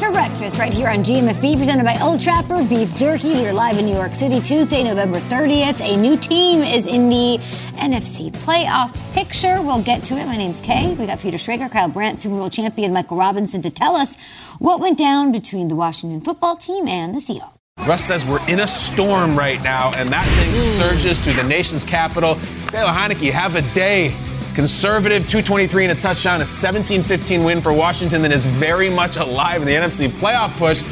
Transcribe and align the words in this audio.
For 0.00 0.10
breakfast 0.10 0.56
right 0.56 0.72
here 0.72 0.88
on 0.88 1.00
GMFB, 1.00 1.58
presented 1.58 1.84
by 1.84 1.98
Old 2.00 2.20
Trapper 2.20 2.64
Beef 2.64 2.96
Jerky. 2.96 3.34
We're 3.34 3.52
live 3.52 3.76
in 3.76 3.84
New 3.84 3.92
York 3.92 4.14
City 4.14 4.40
Tuesday, 4.40 4.82
November 4.82 5.20
30th. 5.20 5.86
A 5.86 5.94
new 5.94 6.16
team 6.16 6.62
is 6.62 6.86
in 6.86 7.10
the 7.10 7.36
NFC 7.74 8.32
playoff 8.32 8.94
picture. 9.12 9.60
We'll 9.60 9.82
get 9.82 10.02
to 10.04 10.14
it. 10.14 10.24
My 10.24 10.38
name's 10.38 10.62
Kay. 10.62 10.94
We 10.94 11.04
got 11.04 11.18
Peter 11.18 11.36
Schrager, 11.36 11.70
Kyle 11.70 11.90
Brandt, 11.90 12.22
Super 12.22 12.36
Bowl 12.36 12.48
champion 12.48 12.94
Michael 12.94 13.18
Robinson 13.18 13.60
to 13.60 13.68
tell 13.68 13.94
us 13.94 14.16
what 14.58 14.80
went 14.80 14.96
down 14.96 15.32
between 15.32 15.68
the 15.68 15.76
Washington 15.76 16.22
football 16.22 16.56
team 16.56 16.88
and 16.88 17.14
the 17.14 17.18
Seahawks. 17.18 17.58
Russ 17.86 18.02
says 18.02 18.24
we're 18.24 18.44
in 18.48 18.60
a 18.60 18.66
storm 18.66 19.38
right 19.38 19.62
now, 19.62 19.92
and 19.96 20.08
that 20.08 20.24
thing 20.24 20.54
surges 20.78 21.18
to 21.24 21.34
the 21.34 21.42
nation's 21.42 21.84
capital. 21.84 22.36
Taylor 22.68 22.88
Heinicke, 22.88 23.30
have 23.32 23.54
a 23.54 23.62
day. 23.74 24.16
Conservative 24.54 25.28
223 25.28 25.84
and 25.84 25.96
a 25.96 26.00
touchdown, 26.00 26.40
a 26.40 26.46
17 26.46 27.02
15 27.02 27.44
win 27.44 27.60
for 27.60 27.72
Washington 27.72 28.20
that 28.22 28.32
is 28.32 28.44
very 28.44 28.90
much 28.90 29.16
alive 29.16 29.62
in 29.62 29.66
the 29.66 29.74
NFC 29.74 30.08
playoff 30.08 30.56
push. 30.58 30.82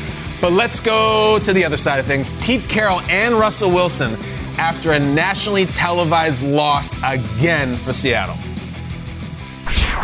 But 0.40 0.52
let's 0.52 0.78
go 0.78 1.40
to 1.42 1.52
the 1.52 1.64
other 1.64 1.76
side 1.76 1.98
of 1.98 2.06
things. 2.06 2.32
Pete 2.40 2.68
Carroll 2.68 3.00
and 3.02 3.34
Russell 3.34 3.70
Wilson 3.70 4.16
after 4.58 4.92
a 4.92 4.98
nationally 4.98 5.66
televised 5.66 6.44
loss 6.44 6.94
again 7.02 7.76
for 7.78 7.92
Seattle. 7.92 8.36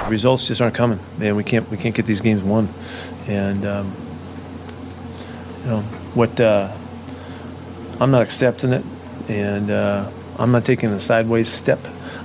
Results 0.09 0.49
just 0.49 0.61
aren't 0.61 0.75
coming, 0.75 0.99
man. 1.19 1.37
We 1.37 1.45
can't 1.45 1.71
we 1.71 1.77
can't 1.77 1.95
get 1.95 2.07
these 2.07 2.21
games 2.21 2.43
won, 2.43 2.69
and 3.29 3.65
um, 3.65 3.95
you 5.63 5.71
know 5.71 5.81
what? 6.15 6.39
Uh, 6.41 6.77
I'm 8.01 8.11
not 8.11 8.23
accepting 8.23 8.73
it, 8.73 8.85
and 9.29 9.71
uh, 9.71 10.11
I'm 10.39 10.51
not 10.51 10.65
taking 10.65 10.91
a 10.91 11.01
sideways 11.01 11.49
step. 11.49 11.81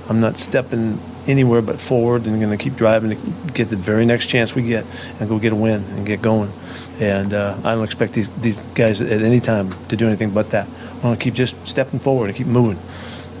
I'm 0.08 0.20
not 0.20 0.36
stepping 0.36 1.00
anywhere 1.30 1.62
but 1.62 1.80
forward, 1.80 2.26
and 2.26 2.40
going 2.40 2.56
to 2.56 2.62
keep 2.62 2.76
driving 2.76 3.10
to 3.10 3.52
get 3.52 3.68
the 3.68 3.76
very 3.76 4.04
next 4.04 4.26
chance 4.26 4.54
we 4.54 4.62
get 4.62 4.84
and 5.18 5.28
go 5.28 5.38
get 5.38 5.52
a 5.52 5.56
win 5.56 5.84
and 5.84 6.06
get 6.06 6.20
going. 6.20 6.52
And 6.98 7.32
uh, 7.32 7.56
I 7.64 7.74
don't 7.74 7.84
expect 7.84 8.12
these 8.12 8.28
these 8.40 8.58
guys 8.74 9.00
at 9.00 9.22
any 9.22 9.40
time 9.40 9.74
to 9.88 9.96
do 9.96 10.06
anything 10.06 10.30
but 10.30 10.50
that. 10.50 10.68
I 11.02 11.06
want 11.06 11.18
to 11.18 11.24
keep 11.24 11.34
just 11.34 11.54
stepping 11.66 12.00
forward 12.00 12.26
and 12.26 12.36
keep 12.36 12.46
moving, 12.46 12.78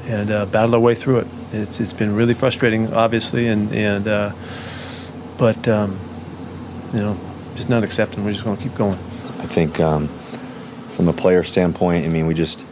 and 0.06 0.30
uh, 0.30 0.46
battle 0.46 0.74
our 0.74 0.80
way 0.80 0.94
through 0.94 1.18
it. 1.18 1.26
It's 1.52 1.80
it's 1.80 1.92
been 1.92 2.14
really 2.14 2.34
frustrating, 2.34 2.92
obviously, 2.94 3.48
and 3.48 3.72
and 3.74 4.08
uh, 4.08 4.32
but 5.36 5.68
um, 5.68 5.98
you 6.92 7.00
know, 7.00 7.16
just 7.56 7.68
not 7.68 7.84
accepting. 7.84 8.24
We're 8.24 8.32
just 8.32 8.44
going 8.44 8.56
to 8.56 8.62
keep 8.62 8.74
going. 8.74 8.98
I 9.38 9.46
think 9.46 9.80
um, 9.80 10.08
from 10.90 11.08
a 11.08 11.12
player 11.12 11.42
standpoint, 11.42 12.04
I 12.04 12.08
mean, 12.08 12.26
we 12.26 12.34
just 12.34 12.64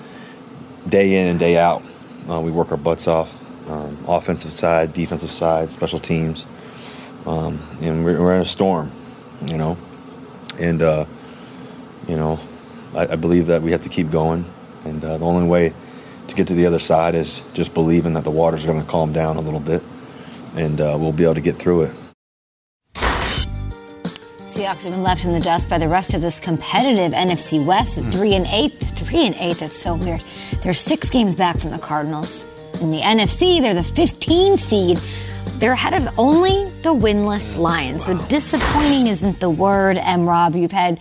day 0.88 1.16
in 1.16 1.26
and 1.26 1.38
day 1.38 1.58
out, 1.58 1.82
uh, 2.28 2.40
we 2.40 2.50
work 2.50 2.70
our 2.70 2.76
butts 2.76 3.08
off. 3.08 3.37
Um, 3.68 4.02
offensive 4.08 4.52
side, 4.52 4.94
defensive 4.94 5.30
side, 5.30 5.70
special 5.70 6.00
teams, 6.00 6.46
um, 7.26 7.60
and 7.82 8.02
we're, 8.02 8.18
we're, 8.18 8.34
in 8.34 8.40
a 8.40 8.46
storm, 8.46 8.90
you 9.46 9.58
know. 9.58 9.76
And 10.58 10.80
uh, 10.80 11.04
you 12.06 12.16
know, 12.16 12.40
I, 12.94 13.08
I, 13.08 13.16
believe 13.16 13.46
that 13.48 13.60
we 13.60 13.70
have 13.72 13.82
to 13.82 13.90
keep 13.90 14.10
going, 14.10 14.50
and 14.86 15.04
uh, 15.04 15.18
the 15.18 15.24
only 15.26 15.46
way 15.46 15.74
to 16.28 16.34
get 16.34 16.46
to 16.46 16.54
the 16.54 16.64
other 16.64 16.78
side 16.78 17.14
is 17.14 17.42
just 17.52 17.74
believing 17.74 18.14
that 18.14 18.24
the 18.24 18.30
water's 18.30 18.64
going 18.64 18.80
to 18.80 18.88
calm 18.88 19.12
down 19.12 19.36
a 19.36 19.40
little 19.40 19.60
bit, 19.60 19.82
and 20.56 20.80
uh, 20.80 20.96
we'll 20.98 21.12
be 21.12 21.24
able 21.24 21.34
to 21.34 21.42
get 21.42 21.56
through 21.56 21.82
it. 21.82 21.92
Seahawks 24.58 24.84
have 24.84 24.94
been 24.94 25.02
left 25.02 25.26
in 25.26 25.32
the 25.32 25.40
dust 25.40 25.68
by 25.68 25.76
the 25.76 25.88
rest 25.88 26.14
of 26.14 26.22
this 26.22 26.40
competitive 26.40 27.12
NFC 27.12 27.62
West 27.62 27.98
at 27.98 28.10
three 28.12 28.34
and 28.34 28.46
eight. 28.46 28.72
Three 28.72 29.26
and 29.26 29.36
eight. 29.38 29.58
That's 29.58 29.76
so 29.76 29.94
weird. 29.94 30.22
They're 30.62 30.72
six 30.72 31.10
games 31.10 31.34
back 31.34 31.58
from 31.58 31.70
the 31.70 31.78
Cardinals. 31.78 32.46
In 32.80 32.90
the 32.92 33.00
NFC, 33.00 33.60
they're 33.60 33.74
the 33.74 33.82
15 33.82 34.56
seed. 34.56 34.98
They're 35.58 35.72
ahead 35.72 35.94
of 35.94 36.18
only 36.18 36.66
the 36.82 36.94
winless 36.94 37.58
Lions. 37.58 38.04
So 38.04 38.16
disappointing 38.28 39.08
isn't 39.08 39.40
the 39.40 39.50
word, 39.50 39.98
M. 39.98 40.28
Rob. 40.28 40.54
You've 40.54 40.70
had 40.70 41.00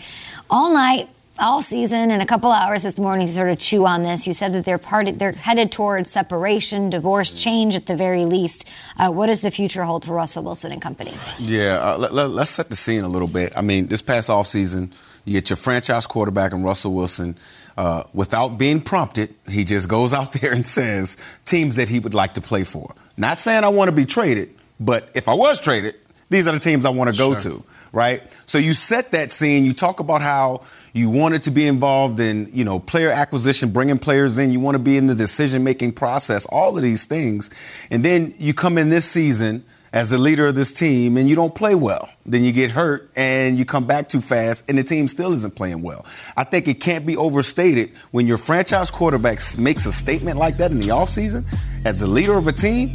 all 0.50 0.74
night 0.74 1.08
all 1.40 1.62
season 1.62 2.12
and 2.12 2.22
a 2.22 2.26
couple 2.26 2.52
hours 2.52 2.84
this 2.84 2.98
morning 2.98 3.28
to 3.28 3.34
sort 3.34 3.50
of 3.50 3.60
chew 3.60 3.86
on 3.86 4.04
this. 4.04 4.28
You 4.28 4.34
said 4.34 4.54
that 4.54 4.66
they're 4.66 4.78
part 4.78 5.08
they're 5.20 5.32
headed 5.32 5.72
towards 5.72 6.10
separation, 6.10 6.90
divorce, 6.90 7.34
change 7.34 7.76
at 7.76 7.86
the 7.86 7.96
very 7.96 8.26
least. 8.26 8.68
Uh, 8.98 9.10
what 9.10 9.28
does 9.28 9.42
the 9.42 9.52
future 9.52 9.84
hold 9.84 10.06
for 10.06 10.14
Russell 10.14 10.44
Wilson 10.44 10.72
and 10.72 10.82
company? 10.82 11.14
Yeah, 11.40 11.80
uh, 11.80 11.98
let, 11.98 12.12
us 12.12 12.32
let, 12.32 12.48
set 12.48 12.70
the 12.70 12.76
scene 12.76 13.04
a 13.04 13.08
little 13.08 13.28
bit. 13.28 13.54
I 13.56 13.62
mean, 13.62 13.88
this 13.88 14.02
past 14.02 14.30
offseason, 14.30 14.92
you 15.26 15.34
get 15.34 15.50
your 15.50 15.58
franchise 15.58 16.08
quarterback 16.08 16.54
and 16.54 16.64
Russell 16.64 16.94
Wilson. 16.94 17.36
Uh, 17.78 18.04
without 18.14 18.58
being 18.58 18.82
prompted, 18.82 19.36
he 19.48 19.64
just 19.64 19.88
goes 19.88 20.14
out 20.14 20.34
there 20.42 20.54
and 20.54 20.66
says 20.66 21.18
teams 21.46 21.76
that 21.76 21.90
he 21.90 22.00
would 22.00 22.14
like 22.14 22.34
to 22.36 22.42
play 22.42 22.64
for. 22.64 22.94
Not 23.18 23.40
saying 23.40 23.64
I 23.64 23.70
want 23.70 23.90
to 23.90 23.96
be 23.96 24.06
traded, 24.06 24.54
but 24.80 25.10
if 25.16 25.28
I 25.28 25.36
was 25.36 25.60
traded, 25.60 25.96
these 26.30 26.48
are 26.48 26.52
the 26.52 26.60
teams 26.60 26.86
I 26.86 26.90
want 26.90 27.12
to 27.12 27.18
go 27.18 27.38
sure. 27.38 27.60
to, 27.60 27.66
right? 27.92 28.22
So 28.46 28.58
you 28.58 28.74
set 28.74 29.12
that 29.12 29.32
scene. 29.32 29.66
You 29.66 29.74
talk 29.74 30.00
about 30.00 30.22
how 30.22 30.62
you 30.94 31.10
wanted 31.10 31.44
to 31.44 31.52
be 31.52 31.68
involved 31.68 32.20
in, 32.20 32.50
you 32.52 32.64
know, 32.64 32.80
player 32.80 33.12
acquisition, 33.12 33.72
bringing 33.72 34.00
players 34.00 34.38
in. 34.40 34.52
You 34.52 34.60
want 34.60 34.76
to 34.76 34.84
be 34.84 34.98
in 34.98 35.08
the 35.08 35.16
decision 35.16 35.64
making 35.64 35.94
process, 35.94 36.46
all 36.48 36.76
of 36.76 36.84
these 36.84 37.06
things. 37.06 37.50
And 37.92 38.04
then 38.04 38.34
you 38.38 38.54
come 38.54 38.78
in 38.78 38.90
this 38.90 39.10
season 39.10 39.64
as 39.94 40.10
the 40.10 40.18
leader 40.18 40.48
of 40.48 40.56
this 40.56 40.72
team 40.72 41.18
and 41.18 41.30
you 41.30 41.36
don't 41.36 41.56
play 41.56 41.76
well. 41.76 42.10
Then 42.26 42.44
you 42.44 42.52
get 42.52 42.72
hurt 42.72 43.10
and 43.16 43.58
you 43.58 43.66
come 43.66 43.88
back 43.88 44.08
too 44.08 44.22
fast 44.22 44.70
and 44.70 44.78
the 44.78 44.84
team 44.84 45.08
still 45.08 45.34
isn't 45.34 45.56
playing 45.56 45.82
well. 45.82 46.06
I 46.36 46.44
think 46.44 46.68
it 46.68 46.76
can't 46.76 47.06
be 47.06 47.18
overstated 47.18 47.96
when 48.12 48.28
your 48.28 48.38
franchise 48.38 48.92
quarterback 48.92 49.40
makes 49.58 49.86
a 49.86 49.92
statement 49.92 50.38
like 50.38 50.58
that 50.58 50.72
in 50.72 50.80
the 50.80 50.90
offseason 50.90 51.46
as 51.86 52.00
the 52.00 52.08
leader 52.08 52.38
of 52.38 52.48
a 52.48 52.52
team 52.52 52.94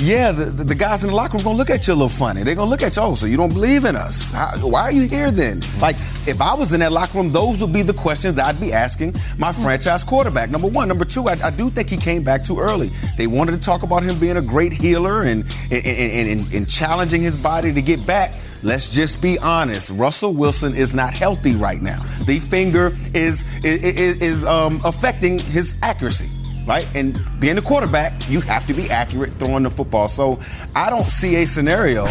yeah, 0.00 0.32
the, 0.32 0.46
the, 0.46 0.64
the 0.64 0.74
guys 0.74 1.04
in 1.04 1.10
the 1.10 1.16
locker 1.16 1.36
room 1.36 1.44
gonna 1.44 1.56
look 1.56 1.70
at 1.70 1.86
you 1.86 1.92
a 1.92 1.94
little 1.94 2.08
funny. 2.08 2.42
They're 2.42 2.54
gonna 2.54 2.70
look 2.70 2.82
at 2.82 2.96
you, 2.96 3.02
oh, 3.02 3.14
so 3.14 3.26
you 3.26 3.36
don't 3.36 3.52
believe 3.52 3.84
in 3.84 3.96
us? 3.96 4.32
How, 4.32 4.50
why 4.60 4.82
are 4.82 4.92
you 4.92 5.08
here 5.08 5.30
then? 5.30 5.62
Like, 5.78 5.96
if 6.26 6.40
I 6.40 6.54
was 6.54 6.72
in 6.72 6.80
that 6.80 6.92
locker 6.92 7.18
room, 7.18 7.30
those 7.30 7.60
would 7.60 7.72
be 7.72 7.82
the 7.82 7.92
questions 7.92 8.38
I'd 8.38 8.60
be 8.60 8.72
asking 8.72 9.14
my 9.38 9.52
franchise 9.52 10.04
quarterback. 10.04 10.50
Number 10.50 10.68
one. 10.68 10.88
Number 10.88 11.04
two, 11.04 11.28
I, 11.28 11.36
I 11.44 11.50
do 11.50 11.70
think 11.70 11.88
he 11.88 11.96
came 11.96 12.24
back 12.24 12.42
too 12.42 12.58
early. 12.58 12.88
They 13.16 13.28
wanted 13.28 13.52
to 13.52 13.60
talk 13.60 13.82
about 13.84 14.02
him 14.02 14.18
being 14.18 14.38
a 14.38 14.42
great 14.42 14.72
healer 14.72 15.22
and, 15.22 15.44
and, 15.70 15.86
and, 15.86 16.28
and, 16.28 16.54
and 16.54 16.68
challenging 16.68 17.22
his 17.22 17.36
body 17.36 17.72
to 17.72 17.80
get 17.80 18.04
back. 18.06 18.32
Let's 18.62 18.92
just 18.92 19.22
be 19.22 19.38
honest. 19.38 19.90
Russell 19.90 20.32
Wilson 20.32 20.74
is 20.74 20.94
not 20.94 21.14
healthy 21.14 21.54
right 21.54 21.80
now. 21.80 22.02
The 22.24 22.40
finger 22.40 22.92
is 23.14 23.44
is, 23.64 24.20
is 24.20 24.44
um, 24.44 24.80
affecting 24.84 25.38
his 25.38 25.78
accuracy 25.82 26.28
right? 26.70 26.86
And 26.94 27.18
being 27.40 27.58
a 27.58 27.62
quarterback, 27.62 28.12
you 28.30 28.40
have 28.42 28.64
to 28.66 28.74
be 28.74 28.88
accurate 28.90 29.32
throwing 29.40 29.64
the 29.64 29.70
football. 29.70 30.06
So 30.06 30.38
I 30.76 30.88
don't 30.88 31.10
see 31.10 31.42
a 31.42 31.44
scenario 31.44 32.06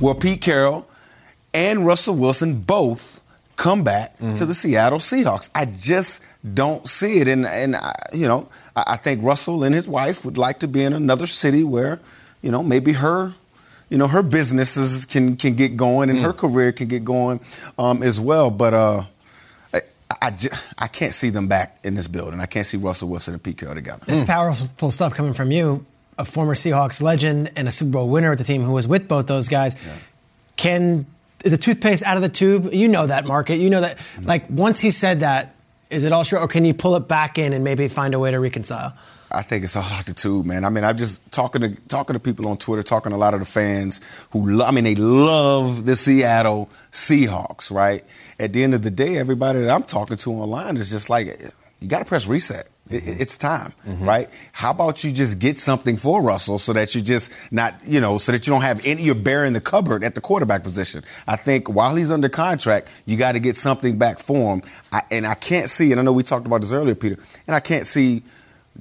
where 0.00 0.14
Pete 0.14 0.42
Carroll 0.42 0.86
and 1.54 1.86
Russell 1.86 2.16
Wilson 2.16 2.60
both 2.60 3.22
come 3.56 3.82
back 3.82 4.18
mm-hmm. 4.18 4.34
to 4.34 4.44
the 4.44 4.52
Seattle 4.52 4.98
Seahawks. 4.98 5.48
I 5.54 5.64
just 5.64 6.26
don't 6.52 6.86
see 6.86 7.20
it. 7.20 7.28
And, 7.28 7.46
and 7.46 7.74
I, 7.74 7.94
you 8.12 8.28
know, 8.28 8.50
I, 8.76 8.84
I 8.88 8.96
think 8.96 9.22
Russell 9.22 9.64
and 9.64 9.74
his 9.74 9.88
wife 9.88 10.26
would 10.26 10.36
like 10.36 10.58
to 10.58 10.68
be 10.68 10.84
in 10.84 10.92
another 10.92 11.24
city 11.26 11.64
where, 11.64 11.98
you 12.42 12.50
know, 12.50 12.62
maybe 12.62 12.92
her 12.92 13.32
you 13.88 13.98
know 13.98 14.08
her 14.08 14.22
businesses 14.22 15.04
can 15.04 15.36
can 15.36 15.54
get 15.54 15.76
going 15.76 16.08
and 16.08 16.18
mm. 16.18 16.22
her 16.22 16.32
career 16.32 16.72
can 16.72 16.88
get 16.88 17.04
going 17.04 17.40
um, 17.78 18.02
as 18.02 18.18
well. 18.18 18.50
But 18.50 18.72
uh, 18.72 19.02
I, 20.20 20.36
I 20.78 20.88
can't 20.88 21.14
see 21.14 21.30
them 21.30 21.48
back 21.48 21.78
in 21.84 21.94
this 21.94 22.08
building. 22.08 22.40
I 22.40 22.46
can't 22.46 22.66
see 22.66 22.76
Russell 22.76 23.08
Wilson 23.08 23.34
and 23.34 23.42
Pete 23.42 23.58
Carroll 23.58 23.74
together. 23.74 24.04
It's 24.08 24.22
mm. 24.22 24.26
powerful 24.26 24.90
stuff 24.90 25.14
coming 25.14 25.32
from 25.32 25.50
you, 25.50 25.86
a 26.18 26.24
former 26.24 26.54
Seahawks 26.54 27.00
legend 27.00 27.50
and 27.56 27.68
a 27.68 27.72
Super 27.72 27.92
Bowl 27.92 28.08
winner 28.08 28.30
with 28.30 28.38
the 28.38 28.44
team 28.44 28.62
who 28.62 28.72
was 28.72 28.88
with 28.88 29.08
both 29.08 29.26
those 29.26 29.48
guys. 29.48 29.84
Yeah. 29.84 29.96
Can 30.56 31.06
is 31.44 31.52
the 31.52 31.58
toothpaste 31.58 32.04
out 32.04 32.16
of 32.16 32.22
the 32.22 32.28
tube? 32.28 32.68
You 32.72 32.88
know 32.88 33.06
that 33.06 33.26
market. 33.26 33.56
You 33.56 33.70
know 33.70 33.80
that. 33.80 33.98
Mm-hmm. 33.98 34.26
Like 34.26 34.50
once 34.50 34.80
he 34.80 34.90
said 34.90 35.20
that, 35.20 35.54
is 35.90 36.04
it 36.04 36.12
all 36.12 36.24
true, 36.24 36.38
or 36.38 36.48
can 36.48 36.64
you 36.64 36.74
pull 36.74 36.96
it 36.96 37.08
back 37.08 37.38
in 37.38 37.52
and 37.52 37.64
maybe 37.64 37.86
find 37.88 38.14
a 38.14 38.18
way 38.18 38.30
to 38.30 38.40
reconcile? 38.40 38.94
I 39.34 39.42
think 39.42 39.64
it's 39.64 39.76
all 39.76 39.84
tube, 40.14 40.46
man. 40.46 40.64
I 40.64 40.68
mean, 40.68 40.84
I'm 40.84 40.96
just 40.96 41.32
talking 41.32 41.62
to 41.62 41.74
talking 41.88 42.14
to 42.14 42.20
people 42.20 42.46
on 42.48 42.56
Twitter, 42.56 42.82
talking 42.82 43.10
to 43.10 43.16
a 43.16 43.18
lot 43.18 43.34
of 43.34 43.40
the 43.40 43.46
fans 43.46 44.26
who, 44.32 44.50
lo- 44.50 44.66
I 44.66 44.70
mean, 44.70 44.84
they 44.84 44.94
love 44.94 45.86
the 45.86 45.96
Seattle 45.96 46.66
Seahawks, 46.90 47.72
right? 47.72 48.04
At 48.38 48.52
the 48.52 48.62
end 48.62 48.74
of 48.74 48.82
the 48.82 48.90
day, 48.90 49.18
everybody 49.18 49.60
that 49.60 49.70
I'm 49.70 49.84
talking 49.84 50.16
to 50.16 50.32
online 50.32 50.76
is 50.76 50.90
just 50.90 51.10
like, 51.10 51.26
you 51.80 51.88
got 51.88 52.00
to 52.00 52.04
press 52.04 52.28
reset. 52.28 52.68
Mm-hmm. 52.90 53.22
It's 53.22 53.36
time, 53.38 53.72
mm-hmm. 53.86 54.06
right? 54.06 54.50
How 54.52 54.72
about 54.72 55.02
you 55.04 55.12
just 55.12 55.38
get 55.38 55.56
something 55.56 55.96
for 55.96 56.20
Russell 56.22 56.58
so 56.58 56.72
that 56.72 56.94
you 56.94 57.00
just 57.00 57.52
not, 57.52 57.74
you 57.86 58.00
know, 58.00 58.18
so 58.18 58.32
that 58.32 58.46
you 58.46 58.52
don't 58.52 58.62
have 58.62 58.84
any, 58.84 59.02
you're 59.02 59.14
bearing 59.14 59.52
the 59.52 59.60
cupboard 59.60 60.04
at 60.04 60.14
the 60.14 60.20
quarterback 60.20 60.62
position. 60.62 61.02
I 61.26 61.36
think 61.36 61.70
while 61.70 61.94
he's 61.94 62.10
under 62.10 62.28
contract, 62.28 63.02
you 63.06 63.16
got 63.16 63.32
to 63.32 63.40
get 63.40 63.56
something 63.56 63.98
back 63.98 64.18
for 64.18 64.54
him. 64.54 64.62
I, 64.90 65.02
and 65.10 65.26
I 65.26 65.34
can't 65.34 65.70
see, 65.70 65.92
and 65.92 66.00
I 66.00 66.04
know 66.04 66.12
we 66.12 66.22
talked 66.22 66.46
about 66.46 66.60
this 66.60 66.72
earlier, 66.72 66.96
Peter, 66.96 67.16
and 67.46 67.54
I 67.54 67.60
can't 67.60 67.86
see 67.86 68.24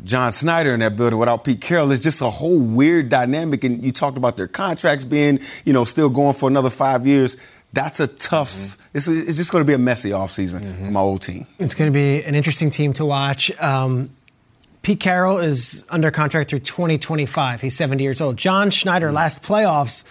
John 0.03 0.31
Schneider 0.31 0.73
in 0.73 0.79
that 0.79 0.95
building 0.95 1.19
without 1.19 1.43
Pete 1.43 1.61
Carroll. 1.61 1.91
It's 1.91 2.01
just 2.01 2.21
a 2.21 2.29
whole 2.29 2.59
weird 2.59 3.09
dynamic. 3.09 3.63
And 3.63 3.83
you 3.83 3.91
talked 3.91 4.17
about 4.17 4.37
their 4.37 4.47
contracts 4.47 5.03
being, 5.03 5.39
you 5.65 5.73
know, 5.73 5.83
still 5.83 6.09
going 6.09 6.33
for 6.33 6.49
another 6.49 6.69
five 6.69 7.05
years. 7.05 7.37
That's 7.73 7.99
a 7.99 8.07
tough. 8.07 8.51
Mm-hmm. 8.51 8.97
It's, 8.97 9.07
it's, 9.07 9.37
just 9.37 9.51
going 9.51 9.63
to 9.63 9.67
be 9.67 9.73
a 9.73 9.77
messy 9.77 10.09
offseason 10.09 10.61
mm-hmm. 10.61 10.85
for 10.85 10.91
my 10.91 10.99
old 10.99 11.21
team. 11.21 11.45
It's 11.59 11.73
going 11.73 11.91
to 11.91 11.93
be 11.93 12.23
an 12.23 12.35
interesting 12.35 12.69
team 12.69 12.93
to 12.93 13.05
watch. 13.05 13.51
Um, 13.61 14.11
Pete 14.81 14.99
Carroll 14.99 15.37
is 15.37 15.85
under 15.89 16.09
contract 16.09 16.49
through 16.49 16.59
2025. 16.59 17.61
He's 17.61 17.75
70 17.75 18.03
years 18.03 18.19
old. 18.19 18.37
John 18.37 18.71
Schneider, 18.71 19.07
mm-hmm. 19.07 19.15
last 19.15 19.43
playoffs, 19.43 20.05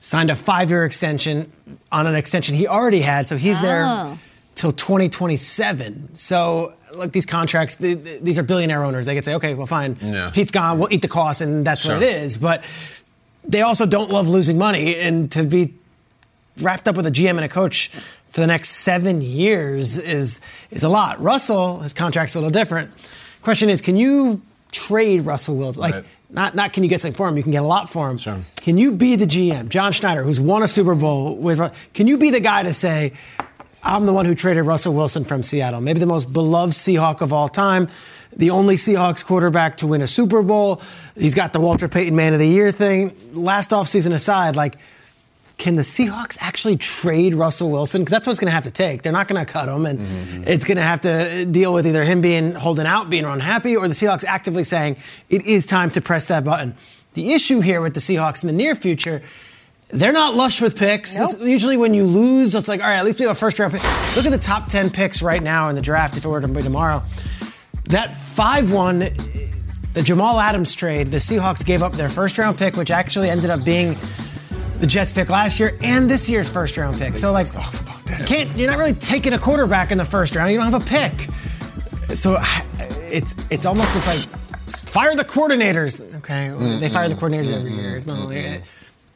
signed 0.00 0.30
a 0.30 0.36
five-year 0.36 0.84
extension 0.84 1.50
on 1.90 2.06
an 2.06 2.14
extension 2.14 2.54
he 2.54 2.68
already 2.68 3.00
had, 3.00 3.26
so 3.26 3.36
he's 3.36 3.60
oh. 3.60 3.64
there 3.64 4.18
till 4.54 4.72
2027. 4.72 6.14
So 6.14 6.74
look, 6.96 7.12
these 7.12 7.26
contracts, 7.26 7.76
they, 7.76 7.94
these 7.94 8.38
are 8.38 8.42
billionaire 8.42 8.84
owners. 8.84 9.06
They 9.06 9.14
could 9.14 9.24
say, 9.24 9.34
okay, 9.34 9.54
well, 9.54 9.66
fine, 9.66 9.96
yeah. 10.00 10.30
Pete's 10.32 10.52
gone, 10.52 10.78
we'll 10.78 10.92
eat 10.92 11.02
the 11.02 11.08
cost, 11.08 11.40
and 11.40 11.66
that's 11.66 11.82
sure. 11.82 11.94
what 11.94 12.02
it 12.02 12.08
is. 12.08 12.36
But 12.36 12.64
they 13.46 13.62
also 13.62 13.86
don't 13.86 14.10
love 14.10 14.28
losing 14.28 14.58
money, 14.58 14.96
and 14.96 15.30
to 15.32 15.44
be 15.44 15.74
wrapped 16.60 16.86
up 16.88 16.96
with 16.96 17.06
a 17.06 17.10
GM 17.10 17.30
and 17.30 17.44
a 17.44 17.48
coach 17.48 17.88
for 18.28 18.40
the 18.40 18.46
next 18.46 18.70
seven 18.70 19.22
years 19.22 19.98
is 19.98 20.40
is 20.70 20.82
a 20.82 20.88
lot. 20.88 21.20
Russell, 21.20 21.80
his 21.80 21.92
contract's 21.92 22.34
a 22.34 22.38
little 22.38 22.50
different. 22.50 22.90
Question 23.42 23.68
is, 23.68 23.80
can 23.80 23.96
you 23.96 24.42
trade 24.72 25.22
Russell 25.22 25.56
Wilson? 25.56 25.82
Like, 25.82 25.94
right. 25.94 26.04
not 26.30 26.54
not 26.54 26.72
can 26.72 26.82
you 26.82 26.88
get 26.88 27.00
something 27.00 27.16
for 27.16 27.28
him? 27.28 27.36
You 27.36 27.42
can 27.42 27.52
get 27.52 27.62
a 27.62 27.66
lot 27.66 27.88
for 27.88 28.10
him. 28.10 28.18
Sure. 28.18 28.40
Can 28.56 28.78
you 28.78 28.92
be 28.92 29.16
the 29.16 29.26
GM, 29.26 29.68
John 29.68 29.92
Schneider, 29.92 30.22
who's 30.22 30.40
won 30.40 30.62
a 30.62 30.68
Super 30.68 30.94
Bowl 30.94 31.36
with? 31.36 31.60
Can 31.92 32.06
you 32.06 32.18
be 32.18 32.30
the 32.30 32.40
guy 32.40 32.62
to 32.62 32.72
say? 32.72 33.12
I'm 33.84 34.06
the 34.06 34.12
one 34.12 34.24
who 34.24 34.34
traded 34.34 34.64
Russell 34.64 34.94
Wilson 34.94 35.24
from 35.24 35.42
Seattle, 35.42 35.80
maybe 35.80 36.00
the 36.00 36.06
most 36.06 36.32
beloved 36.32 36.72
Seahawk 36.72 37.20
of 37.20 37.32
all 37.32 37.48
time, 37.48 37.88
the 38.34 38.50
only 38.50 38.76
Seahawks 38.76 39.24
quarterback 39.24 39.76
to 39.78 39.86
win 39.86 40.00
a 40.00 40.06
Super 40.06 40.42
Bowl. 40.42 40.80
He's 41.14 41.34
got 41.34 41.52
the 41.52 41.60
Walter 41.60 41.86
Payton 41.86 42.16
Man 42.16 42.32
of 42.32 42.38
the 42.38 42.48
Year 42.48 42.70
thing. 42.70 43.14
Last 43.32 43.70
offseason 43.70 44.12
aside, 44.12 44.56
like, 44.56 44.76
can 45.56 45.76
the 45.76 45.82
Seahawks 45.82 46.36
actually 46.40 46.76
trade 46.76 47.34
Russell 47.34 47.70
Wilson? 47.70 48.00
Because 48.02 48.12
that's 48.12 48.26
what 48.26 48.32
it's 48.32 48.40
going 48.40 48.48
to 48.48 48.54
have 48.54 48.64
to 48.64 48.72
take. 48.72 49.02
They're 49.02 49.12
not 49.12 49.28
going 49.28 49.44
to 49.44 49.50
cut 49.50 49.68
him, 49.68 49.86
and 49.86 49.98
mm-hmm. 50.00 50.44
it's 50.46 50.64
going 50.64 50.78
to 50.78 50.82
have 50.82 51.02
to 51.02 51.44
deal 51.44 51.72
with 51.72 51.86
either 51.86 52.04
him 52.04 52.20
being 52.20 52.54
holding 52.54 52.86
out, 52.86 53.08
being 53.08 53.24
unhappy, 53.24 53.76
or 53.76 53.86
the 53.86 53.94
Seahawks 53.94 54.24
actively 54.24 54.64
saying 54.64 54.96
it 55.28 55.46
is 55.46 55.64
time 55.66 55.90
to 55.92 56.00
press 56.00 56.26
that 56.28 56.42
button. 56.42 56.74
The 57.12 57.34
issue 57.34 57.60
here 57.60 57.80
with 57.80 57.94
the 57.94 58.00
Seahawks 58.00 58.42
in 58.42 58.48
the 58.48 58.52
near 58.52 58.74
future 58.74 59.22
they're 59.94 60.12
not 60.12 60.34
lush 60.34 60.60
with 60.60 60.76
picks. 60.76 61.16
Nope. 61.16 61.38
This, 61.38 61.48
usually, 61.48 61.76
when 61.76 61.94
you 61.94 62.04
lose, 62.04 62.54
it's 62.54 62.68
like, 62.68 62.80
all 62.82 62.88
right, 62.88 62.96
at 62.96 63.04
least 63.04 63.20
we 63.20 63.26
have 63.26 63.36
a 63.36 63.38
first 63.38 63.58
round 63.58 63.72
pick. 63.72 63.82
Look 64.16 64.26
at 64.26 64.32
the 64.32 64.38
top 64.38 64.68
10 64.68 64.90
picks 64.90 65.22
right 65.22 65.42
now 65.42 65.68
in 65.68 65.76
the 65.76 65.82
draft 65.82 66.16
if 66.16 66.24
it 66.24 66.28
were 66.28 66.40
to 66.40 66.48
be 66.48 66.62
tomorrow. 66.62 67.02
That 67.90 68.16
5 68.16 68.72
1, 68.72 68.98
the 68.98 70.02
Jamal 70.02 70.40
Adams 70.40 70.74
trade, 70.74 71.12
the 71.12 71.18
Seahawks 71.18 71.64
gave 71.64 71.82
up 71.82 71.92
their 71.92 72.08
first 72.08 72.38
round 72.38 72.58
pick, 72.58 72.76
which 72.76 72.90
actually 72.90 73.30
ended 73.30 73.50
up 73.50 73.64
being 73.64 73.96
the 74.80 74.86
Jets 74.86 75.12
pick 75.12 75.28
last 75.28 75.60
year 75.60 75.78
and 75.82 76.10
this 76.10 76.28
year's 76.28 76.48
first 76.48 76.76
round 76.76 76.98
pick. 76.98 77.16
So, 77.16 77.30
like, 77.30 77.46
you 78.18 78.24
can't, 78.24 78.58
you're 78.58 78.70
not 78.70 78.78
really 78.78 78.94
taking 78.94 79.32
a 79.32 79.38
quarterback 79.38 79.92
in 79.92 79.98
the 79.98 80.04
first 80.04 80.34
round. 80.34 80.50
You 80.50 80.58
don't 80.58 80.72
have 80.72 80.82
a 80.82 80.86
pick. 80.86 81.28
So, 82.16 82.38
it's, 83.12 83.34
it's 83.50 83.64
almost 83.64 83.94
this 83.94 84.06
like, 84.06 84.40
fire 84.88 85.14
the 85.14 85.24
coordinators. 85.24 86.00
Okay, 86.16 86.48
mm-hmm. 86.48 86.80
they 86.80 86.88
fire 86.88 87.08
the 87.08 87.14
coordinators 87.14 87.52
every 87.52 87.72
year. 87.72 87.96
It's 87.96 88.06
not 88.06 88.24
like, 88.28 88.62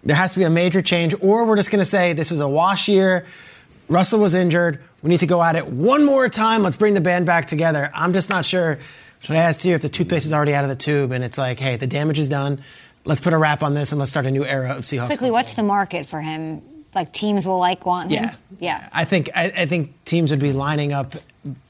there 0.04 0.16
has 0.16 0.32
to 0.32 0.38
be 0.38 0.44
a 0.44 0.50
major 0.50 0.82
change, 0.82 1.14
or 1.20 1.44
we're 1.46 1.56
just 1.56 1.70
going 1.70 1.80
to 1.80 1.84
say 1.84 2.12
this 2.12 2.30
was 2.30 2.40
a 2.40 2.48
wash 2.48 2.88
year. 2.88 3.26
Russell 3.88 4.20
was 4.20 4.34
injured. 4.34 4.80
We 5.02 5.08
need 5.08 5.20
to 5.20 5.26
go 5.26 5.42
at 5.42 5.56
it 5.56 5.66
one 5.66 6.04
more 6.04 6.28
time. 6.28 6.62
Let's 6.62 6.76
bring 6.76 6.94
the 6.94 7.00
band 7.00 7.26
back 7.26 7.46
together. 7.46 7.90
I'm 7.94 8.12
just 8.12 8.30
not 8.30 8.44
sure. 8.44 8.78
Should 9.20 9.36
I 9.36 9.40
ask 9.40 9.64
you 9.64 9.74
if 9.74 9.82
the 9.82 9.88
toothpaste 9.88 10.26
is 10.26 10.32
already 10.32 10.54
out 10.54 10.64
of 10.64 10.70
the 10.70 10.76
tube 10.76 11.12
and 11.12 11.24
it's 11.24 11.38
like, 11.38 11.58
hey, 11.58 11.76
the 11.76 11.86
damage 11.86 12.18
is 12.18 12.28
done. 12.28 12.60
Let's 13.04 13.20
put 13.20 13.32
a 13.32 13.38
wrap 13.38 13.62
on 13.62 13.74
this 13.74 13.92
and 13.92 13.98
let's 13.98 14.10
start 14.10 14.26
a 14.26 14.30
new 14.30 14.44
era 14.44 14.70
of 14.70 14.82
Seahawks. 14.82 15.06
Quickly, 15.06 15.30
what's 15.30 15.54
the 15.54 15.62
market 15.62 16.06
for 16.06 16.20
him? 16.20 16.62
Like 16.94 17.12
teams 17.12 17.46
will 17.46 17.58
like 17.58 17.86
want 17.86 18.12
him. 18.12 18.24
Yeah, 18.24 18.34
yeah. 18.58 18.88
I 18.93 19.05
think 19.05 19.31
I, 19.34 19.52
I 19.56 19.67
think 19.67 20.05
teams 20.05 20.31
would 20.31 20.40
be 20.40 20.52
lining 20.52 20.93
up 20.93 21.14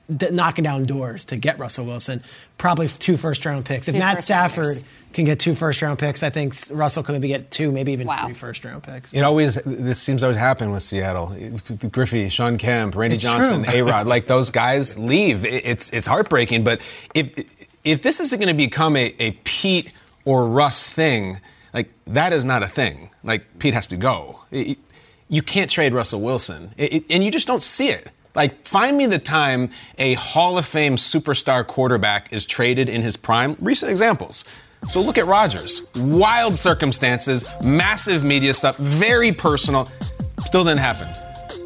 knocking 0.09 0.65
down 0.65 0.85
doors 0.85 1.27
to 1.27 1.37
get 1.37 1.59
Russell 1.59 1.85
Wilson. 1.85 2.23
Probably 2.57 2.88
two 2.88 3.17
first 3.17 3.45
round 3.45 3.65
picks. 3.65 3.88
If 3.88 3.95
Matt 3.95 4.23
Stafford 4.23 4.83
can 5.12 5.25
get 5.25 5.38
two 5.38 5.55
first 5.55 5.83
round 5.83 5.99
picks, 5.99 6.23
I 6.23 6.31
think 6.31 6.55
Russell 6.73 7.03
could 7.03 7.12
maybe 7.12 7.29
get 7.29 7.50
two, 7.50 7.71
maybe 7.71 7.93
even 7.93 8.07
wow. 8.07 8.25
three 8.25 8.35
first 8.35 8.65
round 8.65 8.83
picks. 8.83 9.15
It 9.15 9.21
always 9.21 9.57
this 9.57 10.00
seems 10.00 10.23
to 10.23 10.27
always 10.27 10.38
happen 10.38 10.71
with 10.71 10.83
Seattle. 10.83 11.35
Griffey, 11.91 12.29
Shawn 12.29 12.59
Kemp, 12.59 12.97
Randy 12.97 13.17
it's 13.17 13.25
Johnson, 13.25 13.65
A 13.69 13.83
Rod, 13.83 14.07
like 14.07 14.27
those 14.27 14.50
guys 14.50 14.99
leave. 14.99 15.45
It's 15.45 15.91
it's 15.91 16.07
heartbreaking. 16.07 16.65
But 16.65 16.81
if 17.15 17.79
if 17.85 18.03
this 18.03 18.21
isn't 18.21 18.41
going 18.41 18.55
to 18.55 18.57
become 18.57 18.97
a, 18.97 19.15
a 19.19 19.33
Pete 19.45 19.93
or 20.25 20.47
Russ 20.47 20.88
thing, 20.88 21.41
like 21.75 21.91
that 22.07 22.33
is 22.33 22.45
not 22.45 22.62
a 22.62 22.69
thing. 22.69 23.11
Like 23.23 23.59
Pete 23.59 23.75
has 23.75 23.87
to 23.88 23.97
go. 23.97 24.43
It, 24.50 24.79
you 25.29 25.43
can't 25.43 25.71
trade 25.71 25.93
Russell 25.93 26.23
Wilson, 26.23 26.73
it, 26.79 27.05
and 27.11 27.23
you 27.23 27.31
just 27.31 27.47
don't 27.47 27.62
see 27.62 27.91
it. 27.91 28.11
Like, 28.38 28.64
find 28.64 28.97
me 28.97 29.07
the 29.07 29.18
time 29.18 29.71
a 29.99 30.14
Hall 30.14 30.59
of 30.59 30.64
Fame 30.64 30.95
superstar 30.95 31.66
quarterback 31.66 32.33
is 32.33 32.47
traded 32.47 32.88
in 32.88 33.02
his 33.02 33.16
prime. 33.16 33.57
Recent 33.59 33.90
examples. 33.90 34.45
So 34.88 35.00
look 35.02 35.18
at 35.18 35.26
Rodgers. 35.26 35.83
Wild 35.97 36.57
circumstances, 36.57 37.45
massive 37.64 38.23
media 38.23 38.54
stuff, 38.54 38.76
very 38.76 39.33
personal. 39.33 39.90
Still 40.45 40.62
didn't 40.62 40.78
happen. 40.78 41.09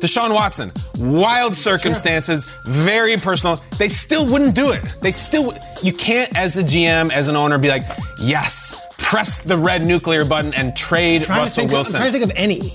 Deshaun 0.01 0.35
Watson, 0.35 0.73
wild 0.97 1.55
circumstances, 1.55 2.47
very 2.67 3.19
personal. 3.19 3.63
They 3.79 3.89
still 3.89 4.27
wouldn't 4.27 4.55
do 4.55 4.73
it. 4.73 4.83
They 5.03 5.11
still, 5.11 5.53
you 5.83 5.93
can't, 5.93 6.35
as 6.35 6.57
a 6.57 6.63
GM, 6.63 7.13
as 7.13 7.29
an 7.29 7.37
owner, 7.37 7.59
be 7.59 7.69
like, 7.69 7.85
yes, 8.19 8.75
press 8.97 9.41
the 9.41 9.59
red 9.59 9.85
nuclear 9.85 10.25
button 10.25 10.55
and 10.55 10.75
trade 10.75 11.29
Russell 11.29 11.69
Wilson. 11.69 11.97
I'm 11.97 12.11
trying 12.11 12.13
to 12.15 12.19
think 12.19 12.31
of 12.31 12.37
any. 12.37 12.73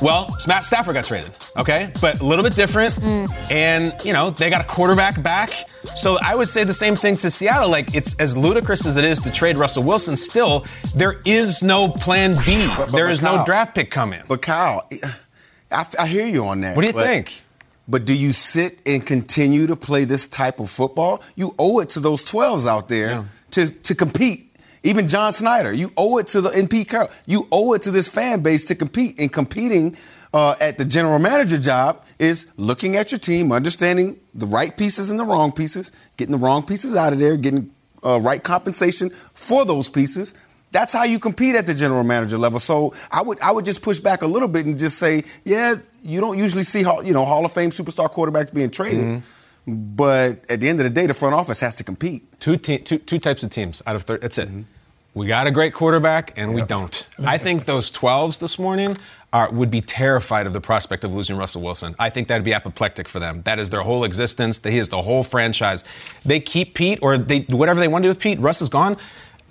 Well, 0.00 0.34
Matt 0.46 0.64
Stafford 0.64 0.94
got 0.94 1.04
traded, 1.04 1.32
okay? 1.56 1.92
But 2.00 2.20
a 2.20 2.24
little 2.24 2.44
bit 2.44 2.54
different. 2.54 2.94
Mm. 2.94 3.52
And, 3.52 3.92
you 4.04 4.12
know, 4.12 4.30
they 4.30 4.48
got 4.48 4.60
a 4.64 4.66
quarterback 4.68 5.22
back. 5.22 5.50
So 5.94 6.16
I 6.22 6.34
would 6.34 6.48
say 6.48 6.64
the 6.64 6.72
same 6.74 6.96
thing 6.96 7.16
to 7.18 7.30
Seattle. 7.30 7.70
Like, 7.70 7.94
it's 7.94 8.14
as 8.20 8.36
ludicrous 8.36 8.86
as 8.86 8.96
it 8.96 9.04
is 9.04 9.20
to 9.22 9.30
trade 9.30 9.58
Russell 9.58 9.82
Wilson, 9.82 10.16
still, 10.16 10.64
there 10.94 11.14
is 11.24 11.62
no 11.62 11.88
plan 11.88 12.36
B. 12.46 12.66
But- 12.68 12.76
but- 12.76 12.92
there 12.92 13.06
but 13.06 13.12
is 13.12 13.22
no 13.22 13.44
draft 13.44 13.74
pick 13.74 13.90
coming. 13.90 14.22
But 14.28 14.42
Kyle, 14.42 14.88
I, 15.70 15.84
I 15.98 16.06
hear 16.06 16.26
you 16.26 16.44
on 16.44 16.60
that. 16.60 16.76
What 16.76 16.82
do 16.82 16.88
you 16.88 16.94
but- 16.94 17.06
think? 17.06 17.42
But 17.88 18.04
do 18.04 18.16
you 18.16 18.32
sit 18.32 18.80
and 18.86 19.04
continue 19.04 19.66
to 19.66 19.74
play 19.74 20.04
this 20.04 20.28
type 20.28 20.60
of 20.60 20.70
football? 20.70 21.20
You 21.34 21.56
owe 21.58 21.80
it 21.80 21.88
to 21.90 22.00
those 22.00 22.22
12s 22.24 22.64
out 22.68 22.86
there 22.88 23.24
to, 23.50 23.68
to 23.68 23.94
compete. 23.96 24.49
Even 24.82 25.08
John 25.08 25.32
Schneider, 25.32 25.72
you 25.72 25.90
owe 25.96 26.18
it 26.18 26.28
to 26.28 26.40
the 26.40 26.66
Pete 26.70 26.88
Carroll. 26.88 27.10
You 27.26 27.46
owe 27.52 27.74
it 27.74 27.82
to 27.82 27.90
this 27.90 28.08
fan 28.08 28.40
base 28.40 28.64
to 28.66 28.74
compete. 28.74 29.20
And 29.20 29.30
competing 29.32 29.96
uh, 30.32 30.54
at 30.60 30.78
the 30.78 30.84
general 30.84 31.18
manager 31.18 31.58
job 31.58 32.04
is 32.18 32.52
looking 32.56 32.96
at 32.96 33.12
your 33.12 33.18
team, 33.18 33.52
understanding 33.52 34.18
the 34.34 34.46
right 34.46 34.74
pieces 34.76 35.10
and 35.10 35.20
the 35.20 35.24
wrong 35.24 35.52
pieces, 35.52 36.08
getting 36.16 36.32
the 36.32 36.38
wrong 36.38 36.64
pieces 36.64 36.96
out 36.96 37.12
of 37.12 37.18
there, 37.18 37.36
getting 37.36 37.72
uh, 38.04 38.20
right 38.20 38.42
compensation 38.42 39.10
for 39.34 39.64
those 39.64 39.88
pieces. 39.88 40.34
That's 40.72 40.92
how 40.92 41.02
you 41.02 41.18
compete 41.18 41.56
at 41.56 41.66
the 41.66 41.74
general 41.74 42.04
manager 42.04 42.38
level. 42.38 42.60
So 42.60 42.94
I 43.10 43.22
would 43.22 43.40
I 43.40 43.50
would 43.50 43.64
just 43.64 43.82
push 43.82 43.98
back 43.98 44.22
a 44.22 44.26
little 44.26 44.46
bit 44.48 44.66
and 44.66 44.78
just 44.78 44.98
say, 44.98 45.24
yeah, 45.44 45.74
you 46.02 46.20
don't 46.20 46.38
usually 46.38 46.62
see 46.62 46.80
you 46.80 47.12
know 47.12 47.24
Hall 47.24 47.44
of 47.44 47.52
Fame 47.52 47.70
superstar 47.70 48.08
quarterbacks 48.10 48.54
being 48.54 48.70
traded, 48.70 49.20
but 49.76 50.44
at 50.50 50.60
the 50.60 50.68
end 50.68 50.80
of 50.80 50.84
the 50.84 50.90
day, 50.90 51.06
the 51.06 51.14
front 51.14 51.34
office 51.34 51.60
has 51.60 51.74
to 51.76 51.84
compete. 51.84 52.40
Two, 52.40 52.56
te- 52.56 52.78
two, 52.78 52.98
two 52.98 53.18
types 53.18 53.42
of 53.42 53.50
teams 53.50 53.82
out 53.86 53.96
of 53.96 54.02
30. 54.02 54.20
That's 54.20 54.38
it. 54.38 54.48
Mm-hmm. 54.48 54.62
We 55.14 55.26
got 55.26 55.46
a 55.48 55.50
great 55.50 55.74
quarterback, 55.74 56.32
and 56.36 56.54
we 56.54 56.62
don't. 56.62 57.06
I 57.18 57.36
think 57.36 57.64
those 57.64 57.90
12s 57.90 58.38
this 58.38 58.60
morning 58.60 58.96
are, 59.32 59.50
would 59.52 59.70
be 59.70 59.80
terrified 59.80 60.46
of 60.46 60.52
the 60.52 60.60
prospect 60.60 61.02
of 61.02 61.12
losing 61.12 61.36
Russell 61.36 61.62
Wilson. 61.62 61.96
I 61.98 62.10
think 62.10 62.28
that 62.28 62.36
would 62.36 62.44
be 62.44 62.52
apoplectic 62.52 63.08
for 63.08 63.18
them. 63.18 63.42
That 63.42 63.58
is 63.58 63.70
their 63.70 63.82
whole 63.82 64.04
existence. 64.04 64.62
He 64.62 64.78
is 64.78 64.88
the 64.88 65.02
whole 65.02 65.24
franchise. 65.24 65.82
They 66.24 66.38
keep 66.38 66.74
Pete, 66.74 67.00
or 67.02 67.18
they 67.18 67.40
whatever 67.48 67.80
they 67.80 67.88
want 67.88 68.02
to 68.02 68.06
do 68.06 68.10
with 68.10 68.20
Pete. 68.20 68.38
Russ 68.38 68.62
is 68.62 68.68
gone. 68.68 68.96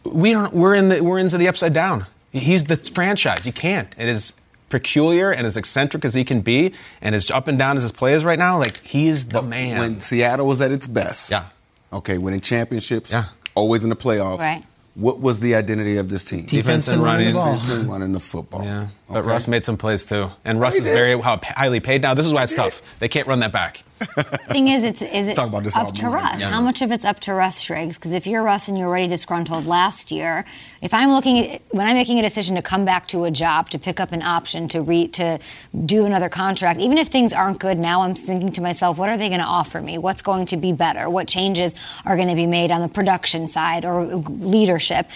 We 0.06 0.32
don't. 0.32 0.54
We're 0.54 0.76
in 0.76 0.90
the. 0.90 1.02
We're 1.02 1.20
into 1.20 1.38
the 1.38 1.50
upside 1.50 1.74
down. 1.74 2.06
He's 2.32 2.64
the 2.64 2.78
franchise. 2.78 3.46
You 3.46 3.54
can't. 3.54 3.94
It 3.98 4.08
is 4.08 4.39
peculiar 4.70 5.32
and 5.32 5.46
as 5.46 5.58
eccentric 5.58 6.06
as 6.06 6.14
he 6.14 6.24
can 6.24 6.42
be, 6.42 6.74
and 7.02 7.16
as 7.16 7.30
up 7.32 7.48
and 7.48 7.58
down 7.58 7.76
as 7.76 7.84
his 7.84 7.92
play 7.92 8.14
is 8.14 8.24
right 8.24 8.40
now. 8.40 8.58
Like 8.58 8.84
he 8.86 9.08
is 9.08 9.26
the 9.28 9.42
man. 9.42 9.80
When 9.80 10.00
Seattle 10.00 10.48
was 10.48 10.62
at 10.62 10.72
its 10.72 10.88
best, 10.88 11.32
Yeah. 11.32 11.46
okay, 11.92 12.18
winning 12.18 12.42
championships, 12.42 13.12
Yeah. 13.14 13.26
always 13.56 13.84
in 13.84 13.90
the 13.90 13.96
playoffs. 13.96 14.40
Right. 14.40 14.64
What 14.96 15.22
was 15.22 15.40
the 15.40 15.56
identity 15.56 15.98
of 15.98 16.10
this 16.10 16.24
team? 16.24 16.46
Defense 16.46 16.88
and 16.90 17.02
running 17.02 17.28
the 17.28 17.34
ball. 17.34 17.54
Defense 17.54 17.70
and 17.82 17.90
running 17.90 18.12
the 18.12 18.20
football. 18.20 18.64
Yeah, 18.64 18.88
but 19.10 19.20
Okay? 19.20 19.28
Russ 19.28 19.48
made 19.48 19.66
some 19.66 19.78
plays 19.78 20.06
too, 20.06 20.30
and 20.46 20.58
oh, 20.58 20.62
Russ 20.62 20.76
he 20.76 20.80
is 20.82 20.86
did. 20.86 20.94
very 20.94 21.20
how- 21.20 21.40
highly 21.44 21.80
paid 21.80 22.02
now. 22.02 22.14
This 22.14 22.26
is 22.26 22.34
why 22.34 22.44
it's 22.44 22.56
tough. 22.56 22.82
They 23.00 23.08
can't 23.08 23.28
run 23.28 23.40
that 23.40 23.52
back. 23.52 23.84
thing 24.00 24.70
is, 24.70 24.86
it's 24.86 25.02
is 25.02 25.28
it 25.28 25.38
about 25.38 25.66
this 25.66 25.76
up 25.76 25.94
to 25.96 26.06
morning. 26.06 26.24
Russ? 26.24 26.40
Yeah. 26.40 26.50
How 26.50 26.62
much 26.62 26.82
of 26.82 26.90
it's 26.94 27.04
up 27.04 27.20
to 27.22 27.34
Russ 27.34 27.60
Striggs? 27.62 27.96
Because 27.96 28.14
if 28.14 28.26
you're 28.28 28.42
Russ 28.44 28.70
and 28.70 28.78
you're 28.78 28.88
already 28.88 29.08
disgruntled 29.08 29.66
last 29.66 30.10
year, 30.10 30.46
if 30.82 30.94
I'm 30.94 31.10
looking 31.12 31.40
at 31.40 31.62
when 31.72 31.86
I'm 31.86 31.96
making 31.96 32.18
a 32.18 32.22
decision 32.22 32.56
to 32.56 32.62
come 32.62 32.86
back 32.86 33.10
to 33.10 33.26
a 33.26 33.32
job, 33.32 33.70
to 33.72 33.80
pick 33.80 34.00
up 34.00 34.14
an 34.14 34.22
option, 34.24 34.70
to 34.70 34.82
re 34.82 35.10
to 35.10 35.40
do 35.86 36.06
another 36.06 36.30
contract, 36.30 36.80
even 36.80 36.98
if 36.98 37.10
things 37.10 37.34
aren't 37.34 37.60
good 37.60 37.78
now, 37.78 38.02
I'm 38.02 38.16
thinking 38.16 38.54
to 38.54 38.62
myself, 38.62 38.98
what 38.98 39.10
are 39.10 39.18
they 39.18 39.28
going 39.28 39.42
to 39.42 39.46
offer 39.46 39.82
me? 39.82 39.98
What's 39.98 40.22
going 40.22 40.46
to 40.46 40.58
be 40.58 40.72
better? 40.72 41.10
What 41.10 41.28
changes 41.28 41.76
are 42.06 42.16
going 42.16 42.30
to 42.30 42.36
be 42.36 42.48
made 42.48 42.72
on 42.72 42.82
the 42.82 42.88
production 42.88 43.50
side 43.50 43.84
or 43.84 44.06
leadership? 44.06 45.08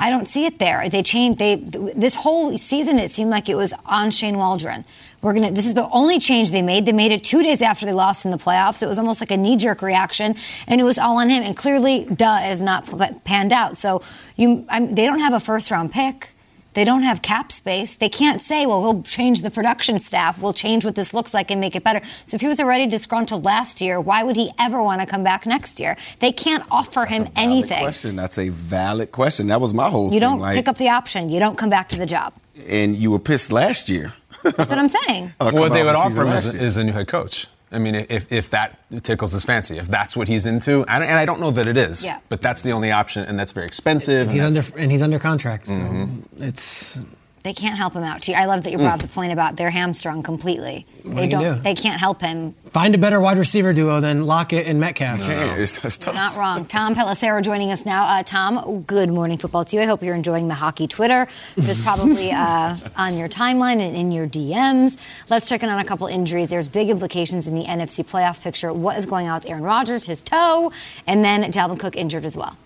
I 0.00 0.08
don't 0.08 0.26
see 0.26 0.46
it 0.46 0.58
there. 0.58 0.88
They 0.88 1.02
changed. 1.02 1.38
They 1.38 1.56
this 1.56 2.14
whole 2.14 2.56
season. 2.56 2.98
It 2.98 3.10
seemed 3.10 3.30
like 3.30 3.50
it 3.50 3.54
was 3.54 3.74
on 3.84 4.10
Shane 4.10 4.38
Waldron. 4.38 4.86
We're 5.20 5.34
gonna. 5.34 5.50
This 5.50 5.66
is 5.66 5.74
the 5.74 5.88
only 5.90 6.18
change 6.18 6.50
they 6.50 6.62
made. 6.62 6.86
They 6.86 6.92
made 6.92 7.12
it 7.12 7.22
two 7.22 7.42
days 7.42 7.60
after 7.60 7.84
they 7.84 7.92
lost 7.92 8.24
in 8.24 8.30
the 8.30 8.38
playoffs. 8.38 8.82
It 8.82 8.86
was 8.86 8.98
almost 8.98 9.20
like 9.20 9.30
a 9.30 9.36
knee-jerk 9.36 9.82
reaction, 9.82 10.36
and 10.66 10.80
it 10.80 10.84
was 10.84 10.96
all 10.96 11.18
on 11.18 11.28
him. 11.28 11.42
And 11.42 11.54
clearly, 11.54 12.06
duh, 12.06 12.40
it 12.42 12.46
has 12.46 12.62
not 12.62 12.88
panned 13.24 13.52
out. 13.52 13.76
So 13.76 14.02
you, 14.36 14.64
I'm, 14.70 14.94
they 14.94 15.04
don't 15.04 15.20
have 15.20 15.34
a 15.34 15.40
first-round 15.40 15.92
pick. 15.92 16.29
They 16.74 16.84
don't 16.84 17.02
have 17.02 17.20
cap 17.22 17.50
space. 17.50 17.94
They 17.96 18.08
can't 18.08 18.40
say, 18.40 18.64
well, 18.64 18.80
we'll 18.80 19.02
change 19.02 19.42
the 19.42 19.50
production 19.50 19.98
staff. 19.98 20.40
We'll 20.40 20.52
change 20.52 20.84
what 20.84 20.94
this 20.94 21.12
looks 21.12 21.34
like 21.34 21.50
and 21.50 21.60
make 21.60 21.74
it 21.74 21.82
better. 21.82 22.00
So 22.26 22.36
if 22.36 22.40
he 22.40 22.46
was 22.46 22.60
already 22.60 22.86
disgruntled 22.86 23.44
last 23.44 23.80
year, 23.80 24.00
why 24.00 24.22
would 24.22 24.36
he 24.36 24.52
ever 24.58 24.80
want 24.82 25.00
to 25.00 25.06
come 25.06 25.24
back 25.24 25.46
next 25.46 25.80
year? 25.80 25.96
They 26.20 26.30
can't 26.30 26.64
offer 26.70 27.00
That's 27.00 27.10
him 27.16 27.22
a 27.22 27.24
valid 27.26 27.38
anything. 27.38 27.82
Question. 27.82 28.16
That's 28.16 28.38
a 28.38 28.48
valid 28.50 29.10
question. 29.10 29.48
That 29.48 29.60
was 29.60 29.74
my 29.74 29.88
whole 29.90 30.06
You 30.06 30.20
thing. 30.20 30.20
don't 30.20 30.38
like, 30.40 30.56
pick 30.56 30.68
up 30.68 30.78
the 30.78 30.90
option. 30.90 31.28
You 31.28 31.40
don't 31.40 31.58
come 31.58 31.70
back 31.70 31.88
to 31.90 31.98
the 31.98 32.06
job. 32.06 32.32
and 32.68 32.94
you 32.96 33.10
were 33.10 33.18
pissed 33.18 33.50
last 33.52 33.90
year. 33.90 34.12
That's 34.44 34.70
what 34.70 34.78
I'm 34.78 34.88
saying. 34.88 35.32
What 35.40 35.72
they 35.72 35.82
would 35.82 35.94
offer 35.96 36.22
him 36.22 36.32
is, 36.32 36.54
is 36.54 36.76
a 36.78 36.84
new 36.84 36.92
head 36.92 37.08
coach. 37.08 37.46
I 37.72 37.78
mean, 37.78 37.94
if, 37.94 38.32
if 38.32 38.50
that 38.50 38.78
tickles 39.04 39.30
his 39.32 39.44
fancy, 39.44 39.78
if 39.78 39.86
that's 39.86 40.16
what 40.16 40.26
he's 40.28 40.44
into, 40.44 40.84
I 40.88 40.98
don't- 40.98 41.08
and 41.08 41.16
I 41.18 41.24
don't 41.24 41.40
know 41.40 41.52
that 41.52 41.66
it 41.66 41.76
is, 41.76 42.04
Yeah. 42.04 42.18
but 42.28 42.42
that's 42.42 42.62
the 42.62 42.72
only 42.72 42.90
option, 42.90 43.24
and 43.24 43.38
that's 43.38 43.52
very 43.52 43.66
expensive. 43.66 44.28
and 44.28 44.30
He's 44.32 44.42
under 44.72 44.82
and 44.82 44.90
he's 44.90 45.02
under 45.02 45.18
contract. 45.20 45.66
So 45.68 45.72
Mm-hmm. 45.74 46.42
it's 46.42 47.00
They 47.42 47.54
can't 47.54 47.78
help 47.78 47.94
him 47.94 48.02
out. 48.02 48.20
Too. 48.22 48.32
I 48.34 48.44
love 48.44 48.64
that 48.64 48.70
you 48.70 48.76
brought 48.76 48.94
up 48.94 49.00
the 49.00 49.08
point 49.08 49.32
about 49.32 49.56
they're 49.56 49.70
hamstrung 49.70 50.22
completely. 50.22 50.86
What 51.04 51.14
they 51.14 51.26
do 51.26 51.30
don't. 51.30 51.56
do? 51.56 51.62
They 51.62 51.74
can't 51.74 51.98
help 51.98 52.20
him. 52.20 52.52
find 52.66 52.94
a 52.94 52.98
better 52.98 53.18
wide 53.18 53.38
receiver 53.38 53.72
duo 53.72 54.00
than 54.00 54.26
Lockett 54.26 54.68
and 54.68 54.78
Metcalf. 54.78 55.20
Yeah, 55.20 55.56
it's, 55.56 55.82
it's 55.82 55.96
tough. 55.96 56.14
Not 56.14 56.36
wrong. 56.36 56.66
Tom 56.66 56.94
Pelissero 56.94 57.42
joining 57.42 57.70
us 57.70 57.86
now. 57.86 58.04
Uh, 58.04 58.22
Tom, 58.22 58.82
good 58.82 59.08
morning 59.08 59.38
football 59.38 59.64
to 59.64 59.76
you. 59.76 59.80
I 59.80 59.86
hope 59.86 60.02
you're 60.02 60.14
enjoying 60.14 60.48
the 60.48 60.54
hockey 60.54 60.86
Twitter. 60.86 61.26
It's 61.56 61.82
probably 61.82 62.30
uh, 62.30 62.76
on 62.96 63.16
your 63.16 63.28
timeline 63.28 63.80
and 63.80 63.96
in 63.96 64.12
your 64.12 64.26
DMs. 64.26 64.98
Let's 65.30 65.48
check 65.48 65.62
in 65.62 65.70
on 65.70 65.78
a 65.78 65.84
couple 65.84 66.08
injuries. 66.08 66.50
There's 66.50 66.68
big 66.68 66.90
implications 66.90 67.46
in 67.46 67.54
the 67.54 67.64
NFC 67.64 68.04
playoff 68.04 68.42
picture. 68.42 68.70
What 68.70 68.98
is 68.98 69.06
going 69.06 69.28
on 69.28 69.36
with 69.40 69.48
Aaron 69.48 69.62
Rodgers, 69.62 70.04
his 70.06 70.20
toe, 70.20 70.72
and 71.06 71.24
then 71.24 71.50
Dalvin 71.50 71.80
Cook 71.80 71.96
injured 71.96 72.26
as 72.26 72.36
well. 72.36 72.56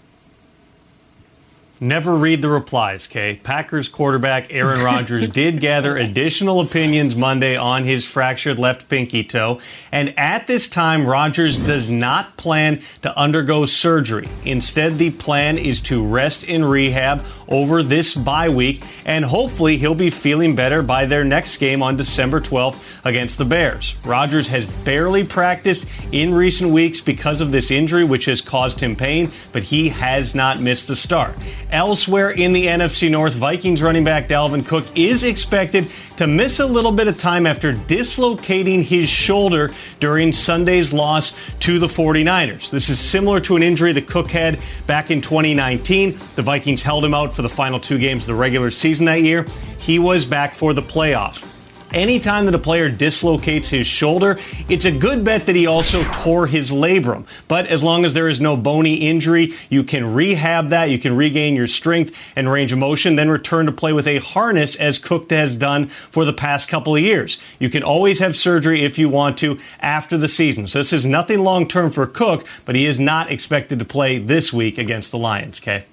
Never 1.85 2.17
read 2.17 2.41
the 2.41 2.49
replies, 2.49 3.07
Kay. 3.07 3.38
Packers 3.43 3.91
quarterback 3.91 4.55
Aaron 4.55 4.83
Rodgers 4.83 5.29
did 5.43 5.61
gather 5.61 5.99
additional 5.99 6.61
opinions 6.61 7.14
Monday 7.14 7.57
on 7.57 7.85
his 7.85 8.07
fractured 8.07 8.59
left 8.59 8.88
pinky 8.88 9.23
toe. 9.23 9.61
And 9.93 10.19
at 10.19 10.47
this 10.47 10.67
time, 10.67 11.07
Rodgers 11.07 11.59
does 11.59 11.91
not 11.91 12.38
plan 12.38 12.81
to 13.03 13.14
undergo 13.19 13.67
surgery. 13.67 14.26
Instead, 14.47 14.95
the 14.95 15.11
plan 15.11 15.59
is 15.59 15.79
to 15.83 16.07
rest 16.07 16.45
in 16.45 16.64
rehab 16.64 17.23
over 17.49 17.83
this 17.83 18.14
bye 18.14 18.49
week. 18.49 18.83
And 19.05 19.23
hopefully, 19.26 19.76
he'll 19.76 19.95
be 19.95 20.09
feeling 20.09 20.57
better 20.57 20.83
by 20.83 21.05
their 21.05 21.23
next 21.23 21.59
game 21.59 21.83
on 21.83 21.99
December 21.99 22.41
12th 22.41 23.05
against 23.05 23.37
the 23.37 23.45
Bears. 23.45 23.95
Rodgers 24.07 24.49
has 24.49 24.64
barely 24.85 25.23
practiced 25.23 25.85
in 26.12 26.33
recent 26.33 26.73
weeks 26.73 27.03
because 27.03 27.43
of 27.43 27.53
this 27.53 27.71
injury, 27.71 28.05
which 28.05 28.25
has 28.25 28.41
caused 28.41 28.81
him 28.81 28.97
pain, 28.97 29.29
but 29.53 29.64
he 29.64 29.91
has 29.91 30.35
not 30.35 30.62
missed 30.62 30.88
a 30.88 30.97
start. 30.97 31.37
Elsewhere 31.75 32.31
in 32.31 32.52
the 32.52 32.69
NFC 32.69 33.11
North, 33.11 33.35
Vikings 33.35 33.83
running 33.83 34.04
back 34.04 34.28
Dalvin 34.28 34.64
Cook 34.64 34.87
is 34.95 35.25
expected 35.25 35.90
to 36.16 36.28
miss 36.28 36.61
a 36.61 36.66
little 36.66 36.93
bit 36.93 37.09
of 37.09 37.19
time 37.19 37.47
after 37.47 37.73
dislocating 37.73 38.81
his 38.81 39.09
shoulder 39.09 39.73
during 39.99 40.31
Sunday's 40.31 40.93
loss 40.93 41.37
to 41.59 41.81
the 41.81 41.88
49ers. 41.88 42.71
This 42.71 42.88
is 42.88 43.00
similar 43.00 43.40
to 43.40 43.57
an 43.57 43.62
injury 43.64 43.90
that 43.90 44.07
Cook 44.07 44.31
had 44.31 44.61
back 44.87 45.11
in 45.11 45.21
2019. 45.21 46.12
The 46.37 46.43
Vikings 46.43 46.81
held 46.81 47.04
him 47.04 47.12
out 47.12 47.33
for 47.33 47.43
the 47.43 47.49
final 47.49 47.81
two 47.81 47.99
games 47.99 48.23
of 48.23 48.28
the 48.28 48.35
regular 48.37 48.71
season 48.71 49.07
that 49.07 49.23
year. 49.23 49.45
He 49.81 49.99
was 49.99 50.25
back 50.25 50.54
for 50.54 50.75
the 50.75 50.83
playoffs. 50.83 51.54
Anytime 51.95 52.47
that 52.47 52.57
a 52.57 52.59
player 52.59 52.91
dislocates 52.91 53.69
his 53.69 53.87
shoulder, 53.87 54.37
it's 54.69 54.85
a 54.85 54.91
good 54.91 55.23
bet 55.23 55.47
that 55.47 55.55
he 55.55 55.69
also 55.69 56.03
tore 56.11 56.49
his 56.49 56.73
labrum. 56.73 57.25
But 57.47 57.69
as 57.69 57.85
long 57.85 58.05
as 58.05 58.15
there 58.15 58.29
is 58.29 58.41
no 58.41 58.57
bony 58.57 58.95
injury, 58.97 59.53
you 59.71 59.85
can 59.85 60.13
rehab 60.13 60.71
that, 60.71 60.91
you 60.91 60.99
can 60.99 61.15
regain 61.15 61.55
your 61.55 61.69
strength 61.69 62.13
and 62.35 62.51
range 62.51 62.73
of 62.73 62.81
motion, 62.81 63.15
then 63.15 63.29
return 63.29 63.67
to 63.67 63.73
play 63.73 63.93
with 63.93 64.09
a 64.09 64.19
harness 64.19 64.75
as 64.75 64.99
Cook 64.99 65.31
has 65.31 65.55
done 65.55 65.87
for 65.87 66.25
the 66.25 66.33
past 66.33 66.69
couple 66.69 66.97
of 66.97 67.01
years. 67.01 67.41
You 67.61 67.71
can 67.71 67.85
always 67.85 68.19
have 68.19 68.37
surgery 68.37 68.83
if 68.83 68.99
you 68.99 69.09
want 69.09 69.39
to 69.39 69.61
after 69.79 70.19
the 70.19 70.27
season. 70.27 70.67
So 70.67 70.81
this 70.81 70.93
is 70.93 71.07
nothing 71.07 71.45
long 71.45 71.69
term 71.69 71.93
for 71.93 72.09
Cook, 72.09 72.45
but 72.65 72.75
he 72.75 72.87
is 72.87 72.99
not 72.99 73.31
expected 73.31 73.79
to 73.79 73.85
play 73.85 74.19
this 74.19 74.53
week 74.53 74.79
against 74.79 75.13
the 75.13 75.19
Lions, 75.19 75.61
Kay. 75.61 75.85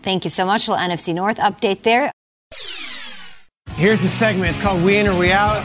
Thank 0.00 0.24
you 0.24 0.30
so 0.30 0.46
much. 0.46 0.66
Little 0.68 0.82
NFC 0.82 1.14
North 1.14 1.36
update 1.36 1.82
there. 1.82 2.10
Here's 3.80 3.98
the 3.98 4.08
segment. 4.08 4.50
It's 4.50 4.58
called 4.58 4.84
We 4.84 4.98
In 4.98 5.08
or 5.08 5.18
We 5.18 5.32
Out. 5.32 5.64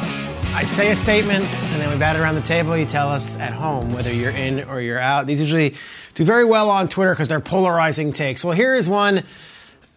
I 0.54 0.64
say 0.64 0.90
a 0.90 0.96
statement, 0.96 1.44
and 1.44 1.82
then 1.82 1.90
we 1.92 2.00
bat 2.00 2.16
it 2.16 2.20
around 2.20 2.36
the 2.36 2.42
table. 2.42 2.78
You 2.78 2.86
tell 2.86 3.10
us 3.10 3.38
at 3.40 3.52
home 3.52 3.92
whether 3.92 4.10
you're 4.10 4.32
in 4.32 4.64
or 4.70 4.80
you're 4.80 5.02
out. 5.02 5.28
These 5.28 5.42
usually 5.42 5.76
do 6.14 6.24
very 6.24 6.46
well 6.46 6.70
on 6.70 6.88
Twitter 6.88 7.12
because 7.12 7.28
they're 7.28 7.42
polarizing 7.42 8.14
takes. 8.14 8.42
Well, 8.42 8.56
here 8.56 8.74
is 8.74 8.88
one 8.88 9.24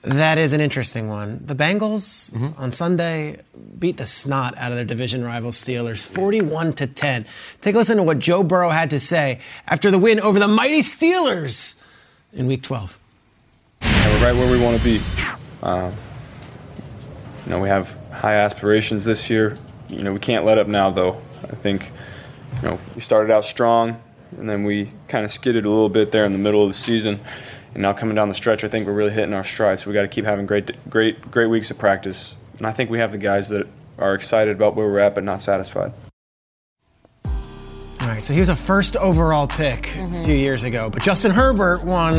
that 0.02 0.36
is 0.36 0.52
an 0.52 0.60
interesting 0.60 1.06
one. 1.06 1.42
The 1.46 1.54
Bengals 1.54 2.34
on 2.58 2.72
Sunday 2.72 3.40
beat 3.78 3.98
the 3.98 4.06
snot 4.06 4.58
out 4.58 4.72
of 4.72 4.76
their 4.76 4.84
division 4.84 5.22
rival 5.22 5.52
Steelers, 5.52 6.04
41 6.04 6.72
to 6.72 6.88
10. 6.88 7.24
Take 7.60 7.76
a 7.76 7.78
listen 7.78 7.98
to 7.98 8.02
what 8.02 8.18
Joe 8.18 8.42
Burrow 8.42 8.70
had 8.70 8.90
to 8.90 8.98
say 8.98 9.38
after 9.68 9.92
the 9.92 9.98
win 9.98 10.18
over 10.18 10.40
the 10.40 10.48
mighty 10.48 10.80
Steelers 10.80 11.80
in 12.32 12.48
Week 12.48 12.62
12. 12.62 12.98
and 13.82 14.12
we're 14.12 14.26
right 14.26 14.34
where 14.34 14.50
we 14.50 14.60
want 14.60 14.76
to 14.76 14.82
be. 14.82 15.00
Um, 15.62 15.94
you 17.44 17.50
know, 17.50 17.60
we 17.60 17.68
have 17.68 17.96
high 18.18 18.34
aspirations 18.34 19.04
this 19.04 19.30
year. 19.30 19.56
You 19.88 20.02
know, 20.02 20.12
we 20.12 20.18
can't 20.18 20.44
let 20.44 20.58
up 20.58 20.66
now, 20.66 20.90
though. 20.90 21.20
I 21.44 21.54
think, 21.54 21.90
you 22.56 22.68
know, 22.68 22.78
we 22.94 23.00
started 23.00 23.32
out 23.32 23.44
strong, 23.44 24.02
and 24.36 24.48
then 24.48 24.64
we 24.64 24.92
kind 25.06 25.24
of 25.24 25.32
skidded 25.32 25.64
a 25.64 25.68
little 25.70 25.88
bit 25.88 26.10
there 26.10 26.26
in 26.26 26.32
the 26.32 26.38
middle 26.38 26.64
of 26.64 26.72
the 26.72 26.78
season. 26.78 27.20
And 27.74 27.82
now 27.82 27.92
coming 27.92 28.14
down 28.14 28.28
the 28.28 28.34
stretch, 28.34 28.64
I 28.64 28.68
think 28.68 28.86
we're 28.86 28.92
really 28.92 29.12
hitting 29.12 29.34
our 29.34 29.44
stride. 29.44 29.80
So 29.80 29.86
we 29.86 29.94
got 29.94 30.02
to 30.02 30.08
keep 30.08 30.24
having 30.24 30.46
great, 30.46 30.90
great, 30.90 31.30
great 31.30 31.46
weeks 31.46 31.70
of 31.70 31.78
practice. 31.78 32.34
And 32.58 32.66
I 32.66 32.72
think 32.72 32.90
we 32.90 32.98
have 32.98 33.12
the 33.12 33.18
guys 33.18 33.48
that 33.50 33.66
are 33.98 34.14
excited 34.14 34.56
about 34.56 34.74
where 34.74 34.86
we're 34.86 34.98
at, 34.98 35.14
but 35.14 35.24
not 35.24 35.42
satisfied. 35.42 35.92
All 38.00 38.06
right, 38.14 38.22
so 38.22 38.32
he 38.34 38.40
was 38.40 38.48
a 38.48 38.56
first 38.56 38.96
overall 38.96 39.46
pick 39.46 39.86
a 39.86 39.98
mm-hmm. 39.98 40.24
few 40.24 40.34
years 40.34 40.64
ago, 40.64 40.88
but 40.90 41.02
Justin 41.02 41.30
Herbert 41.30 41.84
won 41.84 42.14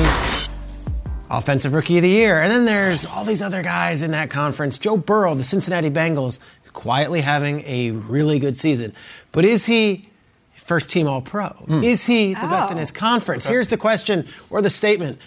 Offensive 1.30 1.74
Rookie 1.74 1.98
of 1.98 2.04
the 2.04 2.10
Year. 2.10 2.42
And 2.42 2.50
then 2.52 2.66
there's 2.66 3.06
all 3.06 3.24
these 3.24 3.42
other 3.42 3.62
guys 3.62 4.02
in 4.02 4.12
that 4.12 4.30
conference. 4.30 4.80
Joe 4.80 4.98
Burrow, 4.98 5.36
the 5.36 5.44
Cincinnati 5.44 5.90
Bengals, 5.90 6.40
is 6.64 6.72
quietly 6.72 7.22
having 7.22 7.62
a 7.66 7.92
really 7.92 8.40
good 8.40 8.58
season. 8.58 8.94
But 9.32 9.46
is 9.46 9.66
he 9.66 10.06
first 10.54 10.90
team 10.92 11.08
All 11.08 11.22
Pro? 11.22 11.66
Is 11.68 12.06
he 12.06 12.34
the 12.34 12.48
best 12.48 12.72
in 12.72 12.78
his 12.78 12.92
conference? 12.92 13.46
Here's 13.46 13.70
the 13.70 13.78
question 13.78 14.26
or 14.50 14.62
the 14.62 14.70
statement 14.70 15.18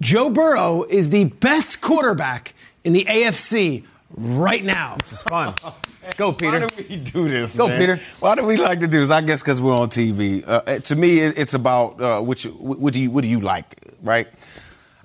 Joe 0.00 0.30
Burrow 0.30 0.84
is 0.88 1.10
the 1.10 1.24
best 1.24 1.80
quarterback 1.80 2.54
in 2.84 2.92
the 2.92 3.04
AFC 3.04 3.84
right 4.16 4.64
now. 4.64 4.96
This 5.00 5.12
is 5.12 5.22
fun. 5.22 5.54
Go, 6.16 6.32
Peter. 6.32 6.52
Why 6.52 6.68
do 6.68 6.84
we 6.88 6.96
do 6.96 7.28
this? 7.28 7.56
Go, 7.56 7.68
man? 7.68 7.78
Peter. 7.78 8.00
Why 8.20 8.34
do 8.34 8.44
we 8.46 8.56
like 8.56 8.80
to 8.80 8.88
do 8.88 9.00
this? 9.00 9.10
I 9.10 9.20
guess 9.20 9.42
because 9.42 9.60
we're 9.60 9.74
on 9.76 9.88
TV. 9.88 10.42
Uh, 10.46 10.78
to 10.78 10.96
me, 10.96 11.18
it's 11.18 11.54
about 11.54 12.00
uh, 12.00 12.20
which 12.20 12.44
what 12.44 12.94
do 12.94 13.00
you 13.00 13.10
what 13.10 13.22
do 13.22 13.28
you 13.28 13.40
like, 13.40 13.74
right? 14.02 14.26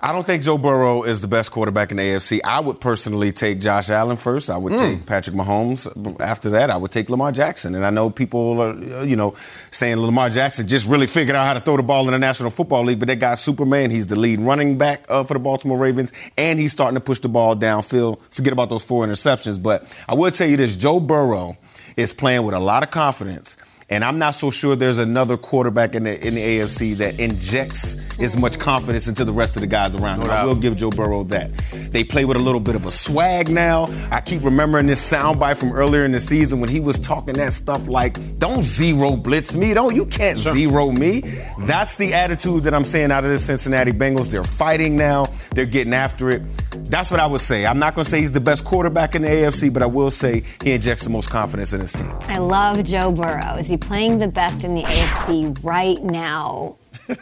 I 0.06 0.12
don't 0.12 0.26
think 0.26 0.42
Joe 0.42 0.58
Burrow 0.58 1.02
is 1.04 1.22
the 1.22 1.28
best 1.28 1.50
quarterback 1.50 1.90
in 1.90 1.96
the 1.96 2.02
AFC. 2.02 2.38
I 2.44 2.60
would 2.60 2.78
personally 2.78 3.32
take 3.32 3.58
Josh 3.58 3.88
Allen 3.88 4.18
first. 4.18 4.50
I 4.50 4.58
would 4.58 4.74
Mm. 4.74 4.78
take 4.78 5.06
Patrick 5.06 5.34
Mahomes. 5.34 5.88
After 6.20 6.50
that, 6.50 6.68
I 6.68 6.76
would 6.76 6.90
take 6.90 7.08
Lamar 7.08 7.32
Jackson. 7.32 7.74
And 7.74 7.86
I 7.86 7.88
know 7.88 8.10
people 8.10 8.60
are, 8.60 8.74
you 9.02 9.16
know, 9.16 9.32
saying 9.70 9.96
Lamar 9.96 10.28
Jackson 10.28 10.66
just 10.68 10.86
really 10.86 11.06
figured 11.06 11.34
out 11.34 11.46
how 11.46 11.54
to 11.54 11.60
throw 11.60 11.78
the 11.78 11.82
ball 11.82 12.04
in 12.06 12.12
the 12.12 12.18
National 12.18 12.50
Football 12.50 12.84
League, 12.84 12.98
but 12.98 13.08
that 13.08 13.18
guy's 13.18 13.40
Superman. 13.40 13.90
He's 13.90 14.06
the 14.08 14.16
lead 14.16 14.40
running 14.40 14.76
back 14.76 15.06
uh, 15.08 15.24
for 15.24 15.32
the 15.32 15.40
Baltimore 15.40 15.78
Ravens, 15.78 16.12
and 16.36 16.60
he's 16.60 16.72
starting 16.72 16.96
to 16.96 17.00
push 17.00 17.20
the 17.20 17.30
ball 17.30 17.56
downfield. 17.56 18.20
Forget 18.30 18.52
about 18.52 18.68
those 18.68 18.84
four 18.84 19.06
interceptions. 19.06 19.62
But 19.62 19.84
I 20.06 20.12
will 20.14 20.30
tell 20.30 20.46
you 20.46 20.58
this: 20.58 20.76
Joe 20.76 21.00
Burrow 21.00 21.56
is 21.96 22.12
playing 22.12 22.42
with 22.42 22.54
a 22.54 22.60
lot 22.60 22.82
of 22.82 22.90
confidence. 22.90 23.56
And 23.90 24.02
I'm 24.02 24.18
not 24.18 24.34
so 24.34 24.50
sure 24.50 24.76
there's 24.76 24.98
another 24.98 25.36
quarterback 25.36 25.94
in 25.94 26.04
the 26.04 26.26
in 26.26 26.34
the 26.34 26.40
AFC 26.40 26.96
that 26.98 27.20
injects 27.20 28.18
as 28.18 28.36
much 28.36 28.58
confidence 28.58 29.08
into 29.08 29.24
the 29.24 29.32
rest 29.32 29.56
of 29.56 29.60
the 29.60 29.66
guys 29.66 29.94
around 29.94 30.22
him. 30.22 30.30
I 30.30 30.44
will 30.44 30.54
give 30.54 30.76
Joe 30.76 30.90
Burrow 30.90 31.24
that. 31.24 31.52
They 31.92 32.02
play 32.02 32.24
with 32.24 32.36
a 32.36 32.40
little 32.40 32.60
bit 32.60 32.76
of 32.76 32.86
a 32.86 32.90
swag 32.90 33.50
now. 33.50 33.88
I 34.10 34.20
keep 34.20 34.42
remembering 34.42 34.86
this 34.86 35.12
soundbite 35.12 35.58
from 35.58 35.72
earlier 35.72 36.04
in 36.04 36.12
the 36.12 36.20
season 36.20 36.60
when 36.60 36.70
he 36.70 36.80
was 36.80 36.98
talking 36.98 37.34
that 37.34 37.52
stuff 37.52 37.86
like, 37.86 38.16
"Don't 38.38 38.64
zero 38.64 39.16
blitz 39.16 39.54
me. 39.54 39.74
Don't 39.74 39.94
you 39.94 40.06
can't 40.06 40.38
zero 40.38 40.90
me." 40.90 41.22
That's 41.60 41.96
the 41.96 42.14
attitude 42.14 42.64
that 42.64 42.74
I'm 42.74 42.84
saying 42.84 43.10
out 43.12 43.24
of 43.24 43.30
the 43.30 43.38
Cincinnati 43.38 43.92
Bengals. 43.92 44.30
They're 44.30 44.44
fighting 44.44 44.96
now. 44.96 45.28
They're 45.54 45.66
getting 45.66 45.92
after 45.94 46.30
it. 46.30 46.42
That's 46.90 47.10
what 47.10 47.20
I 47.20 47.26
would 47.26 47.40
say. 47.40 47.66
I'm 47.66 47.78
not 47.78 47.94
going 47.94 48.04
to 48.04 48.10
say 48.10 48.20
he's 48.20 48.32
the 48.32 48.40
best 48.40 48.64
quarterback 48.64 49.14
in 49.14 49.22
the 49.22 49.28
AFC, 49.28 49.72
but 49.72 49.82
I 49.82 49.86
will 49.86 50.10
say 50.10 50.42
he 50.62 50.72
injects 50.72 51.04
the 51.04 51.10
most 51.10 51.30
confidence 51.30 51.72
in 51.72 51.80
his 51.80 51.92
team. 51.92 52.10
I 52.28 52.38
love 52.38 52.82
Joe 52.84 53.10
Burrow. 53.10 53.56
Is 53.56 53.68
playing 53.76 54.18
the 54.18 54.28
best 54.28 54.64
in 54.64 54.74
the 54.74 54.82
AFC 54.82 55.62
right 55.62 56.02
now? 56.02 56.76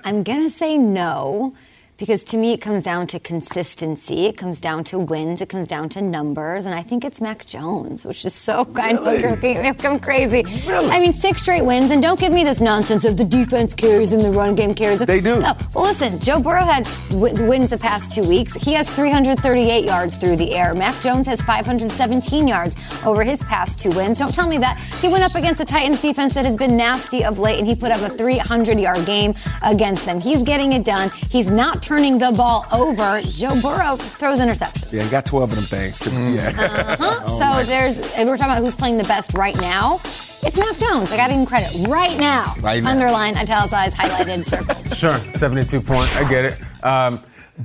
I'm 0.05 0.23
going 0.23 0.43
to 0.43 0.51
say 0.51 0.79
no 0.79 1.55
because 2.03 2.25
to 2.25 2.37
me 2.37 2.53
it 2.53 2.61
comes 2.61 2.83
down 2.83 3.07
to 3.07 3.21
consistency, 3.21 4.27
it 4.27 4.37
comes 4.37 4.61
down 4.61 4.83
to 4.83 4.99
wins, 4.99 5.41
it 5.41 5.49
comes 5.49 5.69
down 5.69 5.89
to 5.89 6.03
numbers, 6.03 6.67
and 6.67 6.75
I 6.75 6.83
think 6.83 7.05
it's 7.05 7.21
Mac 7.21 7.47
Jones, 7.47 8.05
which 8.05 8.25
is 8.25 8.35
so 8.35 8.65
kind 8.75 8.99
of 8.99 9.41
me 9.41 9.73
come 9.75 10.01
crazy. 10.01 10.43
I 10.67 10.99
mean, 10.99 11.13
six 11.13 11.43
straight 11.43 11.65
wins, 11.65 11.93
and 11.93 12.03
don't 12.03 12.19
give 12.19 12.33
me 12.33 12.43
this 12.43 12.61
nonsense 12.61 13.05
of 13.05 13.17
the 13.17 13.25
defense 13.25 13.73
carries 13.73 14.13
and 14.13 14.25
the 14.25 14.33
run 14.33 14.57
game 14.57 14.75
carries. 14.75 14.99
They 14.99 15.21
do. 15.21 15.39
No. 15.39 15.57
Well, 15.77 15.85
listen, 15.85 16.19
Joe 16.19 16.41
Burrow 16.41 16.65
had 16.65 16.89
w- 17.11 17.47
wins 17.47 17.71
the 17.71 17.79
past 17.79 18.11
two 18.11 18.25
weeks. 18.25 18.55
He 18.55 18.73
has 18.73 18.91
338 18.91 19.85
yards 19.85 20.17
through 20.17 20.39
the 20.39 20.57
air. 20.57 20.75
Mac 20.75 21.01
Jones 21.01 21.29
has 21.29 21.41
517 21.43 22.49
yards 22.49 22.75
over 23.07 23.23
his 23.23 23.45
past 23.45 23.79
two 23.79 23.91
wins. 23.91 24.19
Don't 24.19 24.35
tell 24.35 24.49
me 24.49 24.59
that. 24.59 24.77
He 25.01 25.07
went 25.07 25.23
up 25.23 25.37
against 25.37 25.61
a 25.61 25.65
Titans 25.65 26.01
defense 26.01 26.35
that 26.35 26.45
has 26.45 26.57
been 26.57 26.77
nasty 26.77 27.25
of 27.25 27.39
late, 27.39 27.61
and 27.61 27.67
he 27.69 27.77
put 27.77 27.93
up 27.93 28.01
a 28.01 28.13
300 28.13 28.81
yard 28.81 29.07
game 29.07 29.35
against 29.63 30.05
them. 30.05 30.21
He's 30.21 30.43
getting 30.43 30.73
it 30.73 30.85
done. 30.85 31.13
He's 31.31 31.47
not 31.47 31.81
turning 31.93 32.17
the 32.17 32.33
ball 32.33 32.65
over. 32.73 33.21
Joe 33.21 33.61
Burrow 33.61 33.97
throws 33.97 34.41
interceptions. 34.41 34.91
Yeah, 34.93 35.03
he 35.03 35.11
got 35.11 35.27
12 35.27 35.51
of 35.53 35.57
them 35.57 35.65
things. 35.67 35.99
Too. 36.01 36.11
Yeah. 36.11 36.51
Uh-huh. 36.99 37.39
so 37.61 37.67
there's, 37.67 37.99
if 37.99 38.27
we're 38.27 38.39
talking 38.39 38.53
about 38.53 38.59
who's 38.63 38.75
playing 38.75 38.97
the 38.97 39.05
best 39.05 39.35
right 39.35 39.55
now. 39.61 40.01
It's 40.45 40.57
Mac 40.57 40.77
Jones. 40.79 41.13
I 41.13 41.17
got 41.19 41.27
to 41.29 41.35
give 41.35 41.41
him 41.41 41.47
credit 41.47 41.87
right 41.89 42.19
now. 42.19 42.55
Right 42.61 42.83
now. 42.83 42.91
Underline, 42.91 43.37
italicized, 43.37 43.97
highlighted, 43.97 44.45
circled. 44.53 44.97
Sure, 44.97 45.17
72 45.35 45.81
point. 45.83 46.17
I 46.17 46.27
get 46.29 46.47
it. 46.47 46.85
Um, 46.85 47.21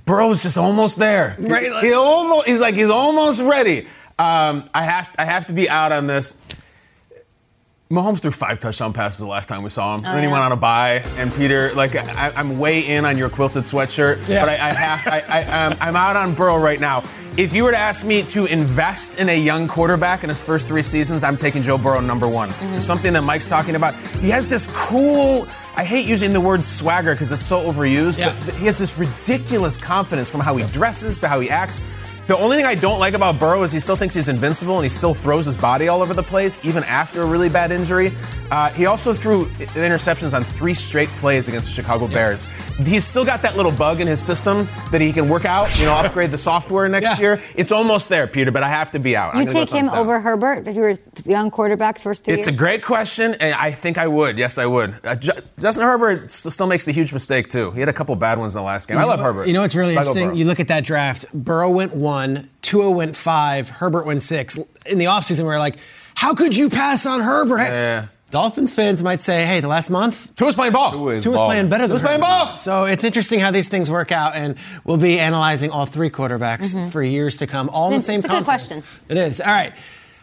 Burrow's 0.06 0.44
just 0.44 0.58
almost 0.58 0.98
there. 1.00 1.38
Right, 1.40 1.72
like- 1.72 1.84
he 1.86 1.94
almost. 1.94 2.48
He's 2.48 2.60
like 2.60 2.76
he's 2.76 2.90
almost 2.90 3.42
ready. 3.42 3.88
Um, 4.20 4.70
I 4.76 4.84
have. 4.84 5.08
I 5.18 5.26
have 5.26 5.48
to 5.48 5.54
be 5.54 5.68
out 5.70 5.92
on 5.92 6.06
this. 6.06 6.40
Mahomes 7.90 8.20
threw 8.20 8.32
five 8.32 8.60
touchdown 8.60 8.92
passes 8.92 9.20
the 9.20 9.28
last 9.28 9.48
time 9.48 9.64
we 9.64 9.70
saw 9.70 9.96
him. 9.96 10.02
Oh, 10.04 10.12
then 10.12 10.18
he 10.22 10.28
yeah. 10.28 10.32
went 10.34 10.44
on 10.44 10.52
a 10.52 10.58
bye. 10.58 11.02
And 11.16 11.32
Peter, 11.34 11.74
like, 11.74 11.96
I, 11.96 12.34
I'm 12.36 12.60
way 12.60 12.82
in 12.86 13.06
on 13.06 13.18
your 13.18 13.30
quilted 13.30 13.64
sweatshirt, 13.64 14.28
Yeah. 14.28 14.44
but 14.46 14.50
I, 14.50 14.68
I 14.68 14.74
have. 14.74 15.08
I, 15.08 15.24
I, 15.42 15.66
um, 15.68 15.78
I'm 15.80 15.96
out 15.96 16.18
on 16.18 16.36
Burrow 16.36 16.58
right 16.58 16.82
now. 16.82 17.04
If 17.38 17.54
you 17.56 17.64
were 17.64 17.72
to 17.72 17.78
ask 17.78 18.06
me 18.06 18.24
to 18.24 18.46
invest 18.46 19.20
in 19.20 19.30
a 19.30 19.40
young 19.40 19.70
quarterback 19.70 20.24
in 20.24 20.30
his 20.30 20.42
first 20.42 20.68
three 20.68 20.84
seasons, 20.84 21.24
I'm 21.24 21.38
taking 21.38 21.62
Joe 21.62 21.78
Burrow 21.78 22.02
number 22.02 22.28
one. 22.28 22.50
There's 22.60 22.86
something 22.86 23.14
that 23.14 23.22
Mike's 23.22 23.48
talking 23.48 23.76
about. 23.76 23.96
He 24.20 24.30
has 24.32 24.48
this 24.48 24.68
cool. 24.76 25.48
I 25.78 25.86
hate 25.86 26.10
using 26.10 26.34
the 26.34 26.42
word 26.42 26.66
swagger 26.66 27.14
because 27.14 27.32
it's 27.32 27.46
so 27.46 27.62
overused, 27.72 28.18
Yeah. 28.18 28.36
but 28.46 28.56
he 28.56 28.66
has 28.66 28.78
this 28.80 28.98
ridiculous 28.98 29.78
confidence 29.78 30.30
from 30.30 30.42
how 30.42 30.58
he 30.58 30.66
dresses 30.74 31.20
to 31.20 31.30
how 31.30 31.40
he 31.40 31.50
acts. 31.50 31.80
The 32.28 32.38
only 32.38 32.58
thing 32.58 32.66
I 32.66 32.76
don't 32.76 33.00
like 33.00 33.14
about 33.14 33.40
Burrow 33.40 33.64
is 33.64 33.72
he 33.72 33.80
still 33.80 33.96
thinks 33.96 34.14
he's 34.14 34.28
invincible 34.28 34.76
and 34.76 34.84
he 34.84 34.90
still 34.90 35.14
throws 35.14 35.46
his 35.46 35.56
body 35.56 35.88
all 35.88 36.02
over 36.02 36.14
the 36.14 36.24
place, 36.24 36.64
even 36.66 36.84
after 36.84 37.22
a 37.22 37.26
really 37.26 37.48
bad 37.48 37.72
injury. 37.72 38.12
Uh, 38.52 38.70
he 38.72 38.86
also 38.86 39.14
threw 39.14 39.46
interceptions 39.76 40.34
on 40.34 40.44
three 40.44 40.74
straight 40.74 41.08
plays 41.20 41.48
against 41.48 41.70
the 41.70 41.74
Chicago 41.74 42.06
Bears. 42.08 42.46
He's 42.86 43.06
still 43.06 43.24
got 43.26 43.42
that 43.44 43.56
little 43.56 43.72
bug 43.72 44.02
in 44.02 44.08
his 44.08 44.22
system 44.22 44.68
that 44.92 45.00
he 45.00 45.14
can 45.14 45.30
work 45.30 45.46
out, 45.46 45.78
you 45.80 45.86
know, 45.86 45.94
upgrade 45.94 46.32
the 46.32 46.38
software 46.38 46.88
next 46.90 47.18
Yeah. 47.18 47.20
year. 47.20 47.42
It's 47.56 47.72
almost 47.72 48.10
there, 48.10 48.28
Peter, 48.28 48.52
but 48.52 48.62
I 48.64 48.70
have 48.70 48.92
to 48.92 49.00
be 49.00 49.16
out. 49.16 49.34
I'm 49.34 49.42
You 49.42 49.48
go 49.48 49.54
take 49.54 49.70
him 49.70 49.88
down. 49.88 49.98
over 49.98 50.20
Herbert 50.20 50.68
if 50.68 50.76
you 50.76 50.82
were 50.82 50.96
young 51.26 51.50
quarterbacks 51.50 52.02
first 52.02 52.26
three 52.26 52.34
It's 52.34 52.48
a 52.48 52.52
great 52.52 52.84
question, 52.84 53.36
and 53.40 53.54
I 53.56 53.72
think 53.72 53.98
I 53.98 54.08
would. 54.08 54.38
Yes, 54.38 54.58
I 54.58 54.66
would. 54.66 54.96
Uh, 55.04 55.16
Ju- 55.16 55.32
Justin 55.60 55.84
Herbert 55.86 56.30
still 56.32 56.68
makes 56.68 56.84
the 56.86 56.92
huge 56.94 57.14
mistake 57.14 57.50
too. 57.50 57.72
He 57.72 57.80
had 57.80 57.90
a 57.90 57.94
couple 57.94 58.14
bad 58.18 58.38
ones 58.38 58.54
in 58.54 58.60
the 58.60 58.66
last 58.66 58.88
game. 58.90 58.98
I 58.98 59.06
love 59.06 59.20
Herbert. 59.22 59.48
You 59.48 59.54
know 59.54 59.62
what's 59.62 59.76
really 59.76 59.96
But 59.96 60.02
I 60.02 60.04
go 60.04 60.10
interesting? 60.10 60.28
Burrow. 60.30 60.38
You 60.38 60.46
look 60.46 60.60
at 60.60 60.68
that 60.70 60.84
draft. 60.86 61.26
Burrow 61.34 61.70
went 61.70 61.94
one, 61.96 62.17
Tua 62.62 62.92
went 62.92 63.16
five, 63.16 63.70
Herbert 63.70 64.06
went 64.06 64.22
six. 64.22 64.58
In 64.86 64.98
the 64.98 65.06
offseason, 65.06 65.40
we 65.40 65.46
were 65.46 65.60
like, 65.60 65.78
how 66.16 66.34
could 66.34 66.56
you 66.56 66.70
pass 66.70 67.06
on 67.06 67.22
Herbert? 67.22 67.58
Yeah. 67.60 68.08
Dolphins 68.30 68.74
fans 68.74 69.02
might 69.02 69.22
say, 69.22 69.46
hey, 69.46 69.62
the 69.62 69.70
last 69.70 69.90
month, 69.90 70.36
Tua's 70.36 70.54
playing 70.54 70.74
ball. 70.74 70.92
Tua 70.92 71.14
is 71.14 71.24
Tua's 71.24 71.38
balling. 71.38 71.48
playing 71.48 71.70
better 71.70 71.88
than 71.88 71.96
Tua's 71.96 72.02
playing 72.02 72.20
Herbert. 72.20 72.46
ball. 72.46 72.54
So 72.56 72.84
it's 72.84 73.06
interesting 73.06 73.40
how 73.40 73.52
these 73.52 73.70
things 73.70 73.90
work 73.90 74.12
out, 74.12 74.36
and 74.36 74.56
we'll 74.84 74.98
be 74.98 75.18
analyzing 75.18 75.72
all 75.72 75.86
three 75.86 76.10
quarterbacks 76.10 76.76
mm-hmm. 76.76 76.90
for 76.90 77.02
years 77.02 77.38
to 77.38 77.48
come, 77.48 77.70
all 77.70 77.88
in 77.88 77.92
the 77.92 77.96
It's- 77.96 78.06
same 78.06 78.18
it's 78.18 78.26
a 78.26 78.30
good 78.30 78.44
question. 78.44 78.84
It 79.08 79.16
is. 79.16 79.40
All 79.40 79.48
right. 79.48 79.74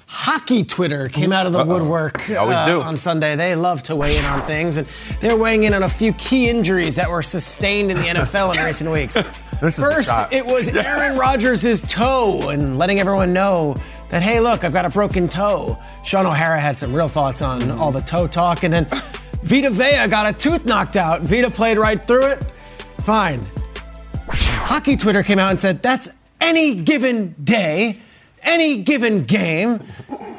Hockey 0.06 0.64
Twitter 0.64 1.08
came 1.08 1.32
out 1.32 1.46
of 1.46 1.52
the 1.52 1.64
woodwork 1.64 2.22
They 2.24 2.36
always 2.36 2.56
uh, 2.56 2.80
on 2.80 2.96
Sunday. 2.96 3.36
They 3.36 3.54
love 3.54 3.82
to 3.84 3.96
weigh 3.96 4.16
in 4.16 4.24
on 4.24 4.42
things, 4.42 4.76
and 4.76 4.86
they're 5.20 5.36
weighing 5.36 5.64
in 5.64 5.74
on 5.74 5.82
a 5.82 5.88
few 5.88 6.12
key 6.14 6.48
injuries 6.48 6.96
that 6.96 7.10
were 7.10 7.22
sustained 7.22 7.90
in 7.90 7.96
the 7.96 8.04
NFL 8.04 8.56
in 8.56 8.64
recent 8.64 8.90
weeks. 8.90 9.16
This 9.60 9.78
First, 9.78 10.10
it 10.32 10.44
was 10.44 10.68
Aaron 10.68 11.16
Rodgers' 11.16 11.82
toe, 11.86 12.50
and 12.50 12.76
letting 12.76 12.98
everyone 12.98 13.32
know 13.32 13.76
that, 14.10 14.20
hey, 14.20 14.40
look, 14.40 14.62
I've 14.64 14.72
got 14.72 14.84
a 14.84 14.90
broken 14.90 15.28
toe. 15.28 15.78
Shaun 16.04 16.26
O'Hara 16.26 16.60
had 16.60 16.76
some 16.76 16.92
real 16.92 17.08
thoughts 17.08 17.40
on 17.40 17.70
all 17.70 17.92
the 17.92 18.00
toe 18.00 18.26
talk, 18.26 18.64
and 18.64 18.74
then 18.74 18.84
Vita 19.42 19.70
Vea 19.70 20.08
got 20.08 20.26
a 20.26 20.36
tooth 20.36 20.66
knocked 20.66 20.96
out. 20.96 21.22
Vita 21.22 21.50
played 21.50 21.78
right 21.78 22.04
through 22.04 22.26
it. 22.26 22.44
Fine. 23.04 23.40
Hockey 24.28 24.96
Twitter 24.96 25.22
came 25.22 25.38
out 25.38 25.52
and 25.52 25.60
said 25.60 25.80
that's 25.80 26.10
any 26.40 26.74
given 26.74 27.34
day, 27.42 27.98
any 28.44 28.82
given 28.82 29.24
game. 29.24 29.80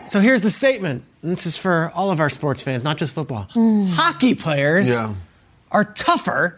So 0.08 0.20
here's 0.20 0.41
the 0.41 0.50
statement. 0.50 1.04
And 1.22 1.32
this 1.32 1.46
is 1.46 1.58
for 1.58 1.91
all 1.96 2.12
of 2.12 2.20
our 2.20 2.30
sports 2.30 2.62
fans, 2.63 2.84
not 2.84 2.98
just 2.98 3.13
football. 3.15 3.48
Hmm. 3.52 3.86
Hockey 3.88 4.36
players 4.36 4.89
Yeah. 4.89 5.13
are 5.72 5.84
tougher 5.84 6.58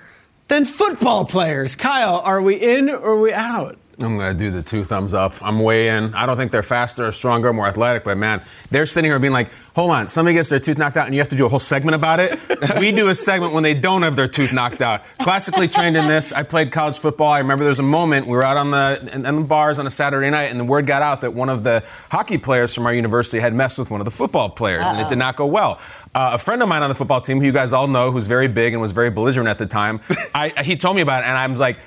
than 0.50 0.66
football 0.66 1.26
players. 1.26 1.76
Kyle, 1.76 2.22
are 2.26 2.42
we 2.42 2.56
in 2.56 2.90
or 2.90 2.96
are 3.14 3.20
we 3.20 3.34
out? 3.34 3.78
I'm 4.00 4.18
going 4.18 4.38
to 4.38 4.38
do 4.38 4.52
the 4.52 4.62
two 4.62 4.84
thumbs 4.84 5.16
up. 5.16 5.34
I'm 5.42 5.60
way 5.60 5.88
in. 5.88 6.14
I 6.14 6.28
don't 6.28 6.38
think 6.38 6.52
they're 6.52 6.62
faster 6.62 7.08
or 7.08 7.12
stronger, 7.12 7.52
more 7.52 7.68
athletic, 7.68 8.04
but 8.04 8.16
man, 8.16 8.44
they're 8.70 8.86
sitting 8.86 9.10
here 9.10 9.18
being 9.18 9.34
like, 9.34 9.50
hold 9.76 9.90
on, 9.90 10.08
somebody 10.08 10.36
gets 10.36 10.50
their 10.50 10.60
tooth 10.60 10.78
knocked 10.78 10.98
out 10.98 11.08
and 11.08 11.16
you 11.16 11.20
have 11.20 11.30
to 11.30 11.36
do 11.36 11.48
a 11.48 11.50
whole 11.50 11.60
segment 11.60 11.96
about 11.96 12.20
it. 12.20 12.40
we 12.80 12.92
do 12.92 13.08
a 13.08 13.16
segment 13.16 13.54
when 13.54 13.64
they 13.64 13.74
don't 13.74 14.04
have 14.04 14.16
their 14.16 14.28
tooth 14.28 14.54
knocked 14.54 14.84
out. 14.84 15.02
Classically 15.20 15.68
trained 15.68 15.98
in 15.98 16.06
this. 16.06 16.32
I 16.32 16.44
played 16.44 16.72
college 16.72 17.00
football. 17.00 17.32
I 17.32 17.40
remember 17.40 17.64
there 17.64 17.70
was 17.70 17.80
a 17.80 17.84
moment 17.84 18.28
we 18.28 18.34
were 18.34 18.44
out 18.44 18.58
on 18.58 18.70
the, 18.70 19.10
in, 19.12 19.26
in 19.26 19.36
the 19.36 19.48
bars 19.48 19.80
on 19.80 19.88
a 19.88 19.92
Saturday 19.92 20.30
night 20.30 20.52
and 20.52 20.60
the 20.60 20.66
word 20.66 20.86
got 20.86 21.02
out 21.02 21.22
that 21.22 21.34
one 21.34 21.50
of 21.50 21.64
the 21.64 21.84
hockey 22.12 22.38
players 22.38 22.76
from 22.76 22.86
our 22.86 22.94
university 22.94 23.40
had 23.40 23.56
messed 23.56 23.80
with 23.80 23.90
one 23.90 24.00
of 24.00 24.06
the 24.06 24.12
football 24.12 24.48
players 24.48 24.82
Uh-oh. 24.82 24.92
and 24.92 25.02
it 25.02 25.10
did 25.10 25.18
not 25.18 25.36
go 25.36 25.48
well. 25.48 25.80
Uh, 26.14 26.32
a 26.34 26.38
friend 26.38 26.62
of 26.62 26.70
mine 26.70 26.84
on 26.84 26.90
the 26.90 26.96
football 26.96 27.22
team, 27.22 27.40
who 27.40 27.46
you 27.48 27.52
guys 27.52 27.74
all 27.74 27.88
know, 27.88 28.12
who's 28.12 28.28
very 28.28 28.48
big 28.48 28.74
and 28.74 28.82
was 28.82 28.92
very 28.92 29.10
belligerent 29.10 29.50
at 29.50 29.58
the 29.58 29.66
time, 29.66 30.00
I, 30.36 30.50
he 30.64 30.76
told 30.76 30.96
me 30.96 31.02
about 31.02 31.24
it, 31.24 31.28
and 31.28 31.38
I 31.38 31.48
was 31.48 31.60
like, 31.60 31.78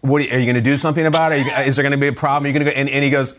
what 0.00 0.22
are 0.22 0.24
you, 0.24 0.38
you 0.38 0.44
going 0.44 0.54
to 0.54 0.60
do 0.60 0.76
something 0.76 1.06
about 1.06 1.32
it? 1.32 1.44
You, 1.44 1.52
is 1.66 1.76
there 1.76 1.82
going 1.82 1.92
to 1.92 1.98
be 1.98 2.06
a 2.06 2.12
problem? 2.12 2.44
Are 2.44 2.48
you 2.48 2.54
going 2.54 2.66
to 2.66 2.72
go? 2.72 2.78
And, 2.78 2.88
and 2.88 3.04
he 3.04 3.10
goes, 3.10 3.38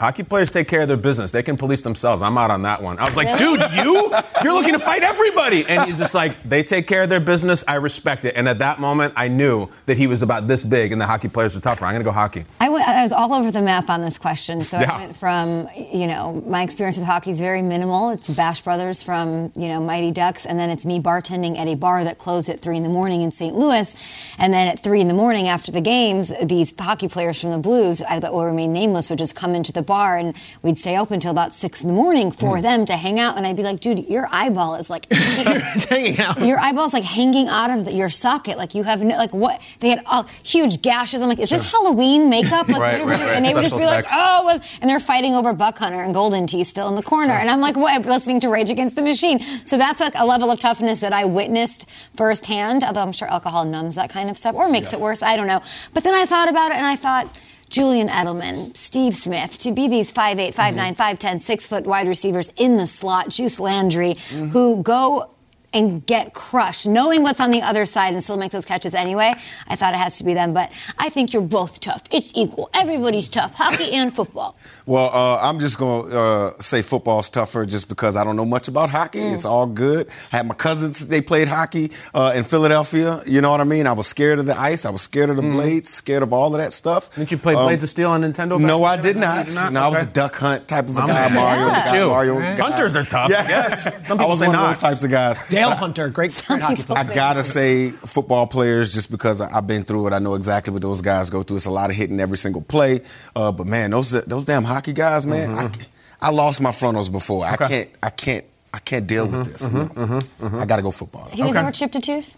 Hockey 0.00 0.22
players 0.22 0.50
take 0.50 0.66
care 0.66 0.80
of 0.80 0.88
their 0.88 0.96
business. 0.96 1.30
They 1.30 1.42
can 1.42 1.58
police 1.58 1.82
themselves. 1.82 2.22
I'm 2.22 2.38
out 2.38 2.50
on 2.50 2.62
that 2.62 2.82
one. 2.82 2.98
I 2.98 3.04
was 3.04 3.18
like, 3.18 3.36
dude, 3.36 3.60
you? 3.74 4.14
You're 4.42 4.54
looking 4.54 4.72
to 4.72 4.78
fight 4.78 5.02
everybody. 5.02 5.66
And 5.68 5.82
he's 5.82 5.98
just 5.98 6.14
like, 6.14 6.42
they 6.42 6.62
take 6.62 6.86
care 6.86 7.02
of 7.02 7.10
their 7.10 7.20
business. 7.20 7.62
I 7.68 7.74
respect 7.74 8.24
it. 8.24 8.34
And 8.34 8.48
at 8.48 8.60
that 8.60 8.80
moment, 8.80 9.12
I 9.14 9.28
knew 9.28 9.68
that 9.84 9.98
he 9.98 10.06
was 10.06 10.22
about 10.22 10.48
this 10.48 10.64
big 10.64 10.92
and 10.92 11.00
the 11.00 11.06
hockey 11.06 11.28
players 11.28 11.54
are 11.54 11.60
tougher. 11.60 11.84
I'm 11.84 11.92
going 11.92 12.02
to 12.02 12.08
go 12.08 12.12
hockey. 12.12 12.46
I 12.60 12.70
was 12.70 13.12
all 13.12 13.34
over 13.34 13.50
the 13.50 13.60
map 13.60 13.90
on 13.90 14.00
this 14.00 14.16
question. 14.16 14.62
So 14.62 14.80
yeah. 14.80 14.90
I 14.90 14.98
went 15.00 15.16
from, 15.18 15.68
you 15.76 16.06
know, 16.06 16.42
my 16.46 16.62
experience 16.62 16.96
with 16.96 17.06
hockey 17.06 17.30
is 17.30 17.40
very 17.40 17.60
minimal. 17.60 18.08
It's 18.08 18.34
Bash 18.34 18.62
Brothers 18.62 19.02
from, 19.02 19.52
you 19.54 19.68
know, 19.68 19.82
Mighty 19.82 20.12
Ducks. 20.12 20.46
And 20.46 20.58
then 20.58 20.70
it's 20.70 20.86
me 20.86 20.98
bartending 20.98 21.58
at 21.58 21.68
a 21.68 21.74
bar 21.74 22.04
that 22.04 22.16
closed 22.16 22.48
at 22.48 22.60
3 22.60 22.78
in 22.78 22.82
the 22.84 22.88
morning 22.88 23.20
in 23.20 23.30
St. 23.30 23.54
Louis. 23.54 23.94
And 24.38 24.54
then 24.54 24.66
at 24.66 24.82
3 24.82 25.02
in 25.02 25.08
the 25.08 25.14
morning 25.14 25.46
after 25.46 25.70
the 25.70 25.82
games, 25.82 26.32
these 26.42 26.72
hockey 26.80 27.08
players 27.08 27.38
from 27.38 27.50
the 27.50 27.58
Blues, 27.58 27.98
that 27.98 28.32
will 28.32 28.46
remain 28.46 28.72
nameless, 28.72 29.10
would 29.10 29.18
just 29.18 29.36
come 29.36 29.54
into 29.54 29.72
the 29.72 29.89
bar 29.90 30.16
and 30.16 30.34
we 30.62 30.70
we'd 30.70 30.78
stay 30.78 30.96
open 30.96 31.14
until 31.14 31.32
about 31.32 31.52
six 31.52 31.82
in 31.82 31.88
the 31.88 31.94
morning 31.94 32.30
for 32.30 32.58
mm. 32.58 32.62
them 32.62 32.84
to 32.84 32.96
hang 32.96 33.18
out. 33.18 33.36
And 33.36 33.44
I'd 33.44 33.56
be 33.56 33.62
like, 33.64 33.80
dude, 33.80 34.08
your 34.08 34.28
eyeball 34.30 34.76
is 34.76 34.88
like 34.88 35.06
hanging 35.12 36.18
out. 36.20 36.40
Your 36.40 36.60
eyeball's 36.60 36.92
like 36.92 37.02
hanging 37.02 37.48
out 37.48 37.70
of 37.70 37.86
the, 37.86 37.92
your 37.92 38.08
socket. 38.08 38.56
Like 38.56 38.74
you 38.74 38.84
have 38.84 39.02
no, 39.02 39.16
like 39.16 39.34
what? 39.34 39.60
They 39.80 39.88
had 39.90 40.02
all, 40.06 40.24
huge 40.44 40.80
gashes. 40.80 41.22
I'm 41.22 41.28
like, 41.28 41.40
is 41.40 41.48
sure. 41.48 41.58
this 41.58 41.70
Halloween 41.70 42.30
makeup? 42.30 42.68
Like, 42.68 42.78
right, 42.80 43.04
right, 43.04 43.06
right. 43.06 43.36
And 43.36 43.44
they 43.44 43.52
would 43.52 43.62
just 43.62 43.76
be 43.76 43.82
effects. 43.82 44.12
like, 44.12 44.22
oh, 44.22 44.60
and 44.80 44.88
they're 44.88 45.00
fighting 45.00 45.34
over 45.34 45.52
Buck 45.52 45.78
Hunter 45.78 46.00
and 46.00 46.14
Golden 46.14 46.46
Tee 46.46 46.62
still 46.62 46.88
in 46.88 46.94
the 46.94 47.02
corner. 47.02 47.32
Sure. 47.32 47.40
And 47.40 47.50
I'm 47.50 47.60
like, 47.60 47.76
what? 47.76 48.06
Listening 48.06 48.38
to 48.40 48.48
Rage 48.48 48.70
Against 48.70 48.94
the 48.94 49.02
Machine. 49.02 49.40
So 49.66 49.76
that's 49.76 50.00
like 50.00 50.14
a 50.14 50.24
level 50.24 50.50
of 50.50 50.60
toughness 50.60 51.00
that 51.00 51.12
I 51.12 51.24
witnessed 51.24 51.88
firsthand. 52.14 52.84
Although 52.84 53.02
I'm 53.02 53.12
sure 53.12 53.28
alcohol 53.28 53.64
numbs 53.64 53.96
that 53.96 54.10
kind 54.10 54.30
of 54.30 54.38
stuff 54.38 54.54
or 54.54 54.68
makes 54.68 54.92
yeah. 54.92 54.98
it 54.98 55.02
worse. 55.02 55.22
I 55.22 55.36
don't 55.36 55.48
know. 55.48 55.60
But 55.94 56.04
then 56.04 56.14
I 56.14 56.26
thought 56.26 56.48
about 56.48 56.70
it 56.70 56.76
and 56.76 56.86
I 56.86 56.94
thought 56.94 57.40
Julian 57.70 58.08
Edelman, 58.08 58.76
Steve 58.76 59.14
Smith, 59.14 59.56
to 59.58 59.70
be 59.70 59.86
these 59.86 60.12
5'8, 60.12 60.54
5'9, 60.54 60.74
mm-hmm. 60.74 61.00
5'10, 61.00 61.40
6 61.40 61.68
foot 61.68 61.84
wide 61.86 62.08
receivers 62.08 62.52
in 62.56 62.76
the 62.76 62.86
slot, 62.86 63.30
Juice 63.30 63.60
Landry, 63.60 64.14
mm-hmm. 64.14 64.48
who 64.48 64.82
go 64.82 65.30
and 65.72 66.04
get 66.06 66.34
crushed, 66.34 66.86
knowing 66.86 67.22
what's 67.22 67.40
on 67.40 67.50
the 67.50 67.62
other 67.62 67.86
side 67.86 68.12
and 68.12 68.22
still 68.22 68.36
make 68.36 68.52
those 68.52 68.64
catches 68.64 68.94
anyway. 68.94 69.32
I 69.68 69.76
thought 69.76 69.94
it 69.94 69.98
has 69.98 70.18
to 70.18 70.24
be 70.24 70.34
them, 70.34 70.52
but 70.52 70.72
I 70.98 71.08
think 71.08 71.32
you're 71.32 71.42
both 71.42 71.80
tough. 71.80 72.02
It's 72.10 72.32
equal. 72.34 72.70
Everybody's 72.74 73.28
tough, 73.28 73.54
hockey 73.54 73.92
and 73.92 74.14
football. 74.14 74.56
Well, 74.86 75.10
uh, 75.14 75.40
I'm 75.40 75.58
just 75.60 75.78
going 75.78 76.10
to 76.10 76.18
uh, 76.18 76.60
say 76.60 76.82
football's 76.82 77.28
tougher 77.28 77.64
just 77.64 77.88
because 77.88 78.16
I 78.16 78.24
don't 78.24 78.36
know 78.36 78.44
much 78.44 78.68
about 78.68 78.90
hockey. 78.90 79.20
Mm. 79.20 79.34
It's 79.34 79.44
all 79.44 79.66
good. 79.66 80.08
I 80.32 80.38
had 80.38 80.46
my 80.46 80.54
cousins, 80.54 81.06
they 81.08 81.20
played 81.20 81.48
hockey 81.48 81.92
uh, 82.14 82.32
in 82.34 82.44
Philadelphia. 82.44 83.20
You 83.26 83.40
know 83.40 83.50
what 83.50 83.60
I 83.60 83.64
mean? 83.64 83.86
I 83.86 83.92
was 83.92 84.06
scared 84.06 84.38
of 84.38 84.46
the 84.46 84.58
ice. 84.58 84.84
I 84.84 84.90
was 84.90 85.02
scared 85.02 85.30
of 85.30 85.36
the 85.36 85.42
mm. 85.42 85.52
blades, 85.52 85.90
scared 85.90 86.22
of 86.22 86.32
all 86.32 86.54
of 86.54 86.60
that 86.60 86.72
stuff. 86.72 87.14
Didn't 87.14 87.30
you 87.30 87.38
play 87.38 87.54
um, 87.54 87.64
Blades 87.64 87.82
of 87.82 87.88
Steel 87.88 88.10
on 88.10 88.22
Nintendo? 88.22 88.60
No, 88.60 88.84
I 88.84 88.96
did 88.96 89.16
not. 89.16 89.46
did 89.46 89.54
not. 89.54 89.72
No, 89.72 89.80
okay. 89.80 89.86
I 89.86 89.88
was 89.90 90.06
a 90.06 90.10
duck 90.10 90.34
hunt 90.36 90.68
type 90.68 90.88
of 90.88 90.96
a 90.96 91.06
guy. 91.06 91.28
Mario, 91.28 91.66
yeah. 91.68 92.06
Mario 92.06 92.40
Hunters 92.56 92.96
are 92.96 93.04
tough. 93.04 93.30
Yeah. 93.30 93.46
Yes. 93.48 93.84
Some 94.06 94.18
people 94.18 94.26
I 94.26 94.28
was 94.28 94.38
say 94.40 94.46
one 94.46 94.56
not. 94.56 94.62
of 94.64 94.68
those 94.70 94.80
types 94.80 95.04
of 95.04 95.10
guys. 95.10 95.38
Dale 95.60 95.76
Hunter, 95.76 96.08
great, 96.08 96.42
great 96.46 96.60
hockey 96.60 96.82
player. 96.82 96.98
I 96.98 97.14
gotta 97.14 97.42
say 97.42 97.90
football 97.90 98.46
players 98.46 98.94
just 98.94 99.10
because 99.10 99.40
I've 99.40 99.66
been 99.66 99.84
through 99.84 100.08
it. 100.08 100.12
I 100.12 100.18
know 100.18 100.34
exactly 100.34 100.72
what 100.72 100.82
those 100.82 101.00
guys 101.00 101.30
go 101.30 101.42
through. 101.42 101.56
It's 101.56 101.66
a 101.66 101.70
lot 101.70 101.90
of 101.90 101.96
hitting 101.96 102.20
every 102.20 102.38
single 102.38 102.62
play. 102.62 103.00
Uh, 103.34 103.52
but 103.52 103.66
man, 103.66 103.90
those 103.90 104.10
those 104.10 104.44
damn 104.44 104.64
hockey 104.64 104.92
guys, 104.92 105.26
man. 105.26 105.50
Mm-hmm. 105.50 105.82
I, 106.22 106.28
I, 106.28 106.30
lost 106.30 106.60
my 106.60 106.72
frontals 106.72 107.08
before. 107.08 107.46
Okay. 107.52 107.64
I 107.64 107.68
can't. 107.68 107.90
I 108.02 108.10
can't. 108.10 108.44
I 108.72 108.78
can't 108.78 109.06
deal 109.06 109.26
mm-hmm, 109.26 109.38
with 109.38 109.52
this. 109.52 109.68
Mm-hmm, 109.68 110.00
no. 110.00 110.20
Mm-hmm, 110.20 110.60
I 110.60 110.64
gotta 110.66 110.82
go 110.82 110.90
football. 110.90 111.24
Have 111.24 111.38
you 111.38 111.44
guys 111.44 111.50
okay. 111.50 111.58
ever 111.60 111.72
chipped 111.72 111.96
a 111.96 112.00
tooth? 112.00 112.36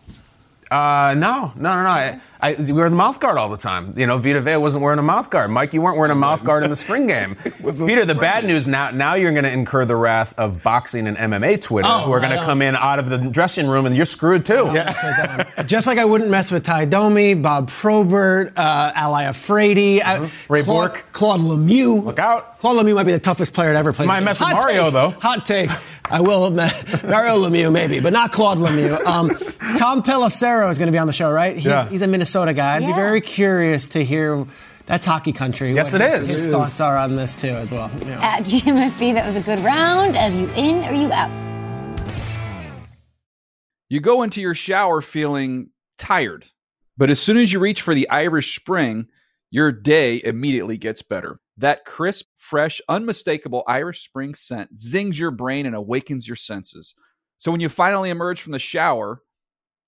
Uh, 0.71 1.15
no, 1.19 1.53
no, 1.57 1.75
no, 1.75 1.83
no. 1.83 2.21
I, 2.43 2.55
I, 2.55 2.57
we 2.59 2.73
wear 2.73 2.91
the 2.91 2.97
mouth 2.97 3.21
guard 3.21 3.39
all 3.39 3.49
the 3.49 3.57
time. 3.57 3.95
You 3.97 4.07
know, 4.07 4.19
Vita 4.19 4.41
Vea 4.41 4.57
wasn't 4.57 4.83
wearing 4.83 4.99
a 4.99 5.03
mouth 5.03 5.31
guard. 5.31 5.51
Mike, 5.51 5.73
you 5.73 5.81
weren't 5.81 5.97
wearing 5.97 6.11
a 6.11 6.17
mouth 6.17 6.45
guard 6.45 6.65
in 6.65 6.71
the 6.71 6.77
spring 6.77 7.07
game. 7.07 7.35
Peter, 7.45 8.05
the 8.05 8.17
bad 8.19 8.45
news 8.45 8.67
now, 8.67 8.91
now 8.91 9.15
you're 9.15 9.33
going 9.33 9.45
to 9.45 9.53
incur 9.53 9.85
the 9.85 9.97
wrath 9.97 10.35
of 10.39 10.63
boxing 10.63 11.07
and 11.07 11.17
MMA 11.17 11.63
Twitter, 11.63 11.89
oh, 11.91 12.01
who 12.01 12.13
are 12.13 12.21
going 12.21 12.37
to 12.37 12.45
come 12.45 12.61
in 12.61 12.75
out 12.75 12.99
of 12.99 13.09
the 13.09 13.19
dressing 13.19 13.69
room, 13.69 13.87
and 13.87 13.97
you're 13.97 14.05
screwed 14.05 14.45
too. 14.45 14.71
Yeah. 14.73 15.63
Just 15.67 15.87
like 15.87 15.99
I 15.99 16.05
wouldn't 16.05 16.31
mess 16.31 16.51
with 16.51 16.65
Tie 16.65 16.87
Domi, 16.87 17.35
Bob 17.35 17.69
Probert, 17.69 18.53
uh, 18.57 18.93
Ali 18.97 19.25
Afridi, 19.25 20.01
mm-hmm. 20.01 20.53
Ray 20.53 20.63
Claude, 20.63 20.93
Bourque, 20.93 21.13
Claude 21.13 21.41
Lemieux. 21.41 22.05
Look 22.05 22.19
out! 22.19 22.59
Claude 22.59 22.85
Lemieux 22.85 22.95
might 22.95 23.07
be 23.07 23.13
the 23.13 23.19
toughest 23.19 23.55
player 23.55 23.73
to 23.73 23.79
ever 23.79 23.93
play. 23.93 24.07
Might 24.07 24.21
mess 24.21 24.39
with 24.39 24.51
Mario 24.51 24.85
take. 24.85 24.93
though. 24.93 25.11
Hot 25.11 25.45
take. 25.45 25.71
I 26.11 26.21
will 26.21 26.51
Mario 26.51 27.37
Lemieux 27.39 27.73
maybe, 27.73 28.01
but 28.01 28.13
not 28.13 28.33
Claude 28.33 28.59
Lemieux. 28.59 29.05
Um, 29.05 29.31
Tom 29.77 30.03
Pelissero 30.03 30.71
is 30.71 30.79
going 30.79 30.87
to 30.87 30.93
be 30.93 30.99
on 30.99 31.07
the 31.07 31.13
show, 31.13 31.31
right? 31.31 31.57
He's, 31.57 31.65
yeah. 31.65 31.89
he's 31.89 32.03
a 32.03 32.07
Minnesota 32.07 32.32
guy. 32.35 32.77
I'd 32.77 32.83
yeah. 32.83 32.89
be 32.89 32.95
very 32.95 33.21
curious 33.21 33.89
to 33.91 34.05
hear. 34.05 34.47
That's 34.87 35.07
hockey 35.07 35.33
country. 35.33 35.73
Yes, 35.73 35.93
what 35.93 36.03
it 36.03 36.11
his, 36.11 36.21
is. 36.23 36.45
His 36.45 36.53
thoughts 36.53 36.81
are 36.81 36.97
on 36.97 37.17
this 37.17 37.41
too, 37.41 37.49
as 37.49 37.71
well. 37.71 37.91
Yeah. 38.05 38.21
At 38.21 38.43
GMFB, 38.43 39.15
that 39.15 39.27
was 39.27 39.37
a 39.37 39.41
good 39.41 39.61
round. 39.61 40.17
Are 40.17 40.29
you 40.31 40.49
in 40.57 40.85
or 40.85 40.93
you 40.93 41.13
out? 41.13 41.31
You 43.89 44.01
go 44.01 44.23
into 44.23 44.41
your 44.41 44.55
shower 44.55 45.01
feeling 45.01 45.71
tired, 45.99 46.47
but 46.97 47.11
as 47.11 47.21
soon 47.21 47.37
as 47.37 47.53
you 47.53 47.61
reach 47.61 47.83
for 47.83 47.95
the 47.95 48.09
Irish 48.09 48.57
Spring, 48.57 49.07
your 49.51 49.71
day 49.71 50.21
immediately 50.25 50.79
gets 50.79 51.03
better. 51.03 51.39
That 51.59 51.85
crisp, 51.85 52.25
fresh, 52.39 52.81
unmistakable 52.89 53.63
Irish 53.69 54.05
Spring 54.05 54.35
scent 54.35 54.79
zings 54.79 55.19
your 55.19 55.31
brain 55.31 55.67
and 55.67 55.77
awakens 55.77 56.27
your 56.27 56.37
senses. 56.37 56.95
So 57.37 57.53
when 57.53 57.61
you 57.61 57.69
finally 57.69 58.09
emerge 58.09 58.41
from 58.41 58.53
the 58.53 58.59
shower, 58.59 59.21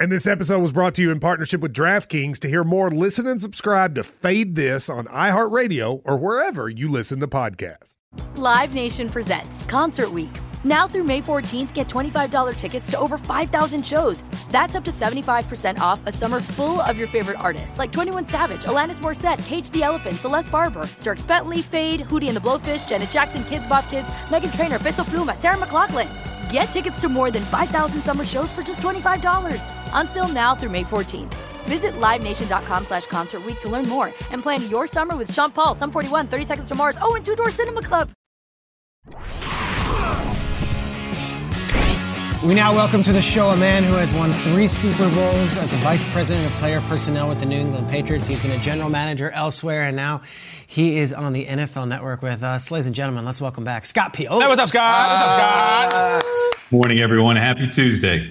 And 0.00 0.12
this 0.12 0.28
episode 0.28 0.60
was 0.60 0.70
brought 0.70 0.94
to 0.94 1.02
you 1.02 1.10
in 1.10 1.18
partnership 1.18 1.60
with 1.60 1.72
DraftKings. 1.74 2.38
To 2.40 2.48
hear 2.48 2.62
more, 2.62 2.88
listen 2.88 3.26
and 3.26 3.40
subscribe 3.40 3.96
to 3.96 4.04
Fade 4.04 4.54
This 4.54 4.88
on 4.88 5.06
iHeartRadio 5.06 6.02
or 6.04 6.16
wherever 6.16 6.68
you 6.68 6.88
listen 6.88 7.18
to 7.18 7.26
podcasts. 7.26 7.96
Live 8.36 8.74
Nation 8.74 9.10
presents 9.10 9.64
Concert 9.64 10.12
Week. 10.12 10.30
Now 10.62 10.86
through 10.86 11.02
May 11.02 11.20
14th, 11.20 11.74
get 11.74 11.88
$25 11.88 12.54
tickets 12.54 12.88
to 12.92 12.98
over 12.98 13.18
5,000 13.18 13.84
shows. 13.84 14.22
That's 14.50 14.76
up 14.76 14.84
to 14.84 14.92
75% 14.92 15.80
off 15.80 16.00
a 16.06 16.12
summer 16.12 16.40
full 16.40 16.80
of 16.80 16.96
your 16.96 17.08
favorite 17.08 17.40
artists 17.40 17.76
like 17.76 17.90
21 17.90 18.28
Savage, 18.28 18.62
Alanis 18.66 19.00
Morissette, 19.00 19.44
Cage 19.46 19.68
the 19.70 19.82
Elephant, 19.82 20.14
Celeste 20.14 20.52
Barber, 20.52 20.82
Dierks 21.02 21.26
Bentley, 21.26 21.60
Feid, 21.60 22.02
Hootie 22.02 22.28
and 22.28 22.36
the 22.36 22.40
Blowfish, 22.40 22.88
Janet 22.88 23.10
Jackson, 23.10 23.42
Kidz 23.42 23.68
Bop 23.68 23.88
Kids, 23.88 24.06
Meghan 24.28 24.56
Trainor, 24.56 24.78
Peso 24.78 25.02
Pluma, 25.02 25.34
Sarah 25.36 25.56
McLachlan. 25.56 26.08
Get 26.52 26.66
tickets 26.66 27.00
to 27.00 27.08
more 27.08 27.32
than 27.32 27.42
5,000 27.42 28.00
summer 28.00 28.24
shows 28.24 28.50
for 28.52 28.62
just 28.62 28.80
$25. 28.80 29.77
Until 29.92 30.28
now 30.28 30.54
through 30.54 30.70
May 30.70 30.84
14th. 30.84 31.34
Visit 31.66 31.92
LiveNation.com 32.00 32.86
slash 32.86 33.04
Concert 33.06 33.44
Week 33.44 33.60
to 33.60 33.68
learn 33.68 33.86
more 33.86 34.06
and 34.32 34.42
plan 34.42 34.66
your 34.70 34.86
summer 34.86 35.16
with 35.16 35.30
Sean 35.30 35.50
Paul, 35.50 35.74
Sum 35.74 35.90
41, 35.90 36.28
30 36.28 36.44
Seconds 36.46 36.68
to 36.68 36.74
Mars, 36.74 36.96
oh, 37.02 37.14
and 37.14 37.24
Two 37.24 37.36
Door 37.36 37.50
Cinema 37.50 37.82
Club. 37.82 38.08
We 42.46 42.54
now 42.54 42.72
welcome 42.72 43.02
to 43.02 43.12
the 43.12 43.20
show 43.20 43.48
a 43.48 43.56
man 43.56 43.82
who 43.82 43.94
has 43.94 44.14
won 44.14 44.32
three 44.32 44.68
Super 44.68 45.10
Bowls 45.10 45.56
as 45.56 45.72
a 45.72 45.76
vice 45.78 46.10
president 46.12 46.46
of 46.46 46.52
player 46.52 46.80
personnel 46.82 47.28
with 47.28 47.40
the 47.40 47.46
New 47.46 47.58
England 47.58 47.88
Patriots. 47.90 48.28
He's 48.28 48.40
been 48.40 48.52
a 48.52 48.62
general 48.62 48.88
manager 48.88 49.30
elsewhere, 49.32 49.82
and 49.82 49.96
now 49.96 50.22
he 50.64 50.98
is 50.98 51.12
on 51.12 51.32
the 51.32 51.46
NFL 51.46 51.88
Network 51.88 52.22
with 52.22 52.44
us. 52.44 52.70
Ladies 52.70 52.86
and 52.86 52.94
gentlemen, 52.94 53.24
let's 53.24 53.40
welcome 53.40 53.64
back 53.64 53.84
Scott 53.86 54.14
Pioli. 54.14 54.28
Oh. 54.30 54.40
Hey, 54.40 54.46
what's 54.46 54.60
up, 54.60 54.68
Scott? 54.68 55.10
What's 55.10 56.24
up, 56.24 56.32
Scott? 56.32 56.72
Morning, 56.72 57.00
everyone. 57.00 57.34
Happy 57.34 57.66
Tuesday. 57.66 58.30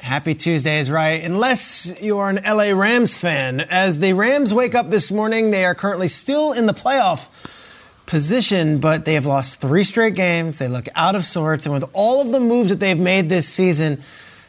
Happy 0.00 0.34
Tuesday 0.34 0.80
is 0.80 0.90
right, 0.90 1.22
unless 1.22 2.00
you're 2.00 2.30
an 2.30 2.40
LA 2.42 2.72
Rams 2.72 3.18
fan. 3.18 3.60
As 3.60 3.98
the 3.98 4.14
Rams 4.14 4.52
wake 4.52 4.74
up 4.74 4.88
this 4.88 5.12
morning, 5.12 5.50
they 5.50 5.62
are 5.64 5.74
currently 5.74 6.08
still 6.08 6.52
in 6.52 6.64
the 6.64 6.72
playoff 6.72 7.28
position, 8.06 8.78
but 8.78 9.04
they 9.04 9.12
have 9.12 9.26
lost 9.26 9.60
three 9.60 9.82
straight 9.82 10.14
games. 10.14 10.56
They 10.56 10.68
look 10.68 10.86
out 10.94 11.14
of 11.14 11.26
sorts. 11.26 11.66
And 11.66 11.74
with 11.74 11.84
all 11.92 12.22
of 12.22 12.32
the 12.32 12.40
moves 12.40 12.70
that 12.70 12.80
they've 12.80 12.98
made 12.98 13.28
this 13.28 13.46
season, 13.46 14.00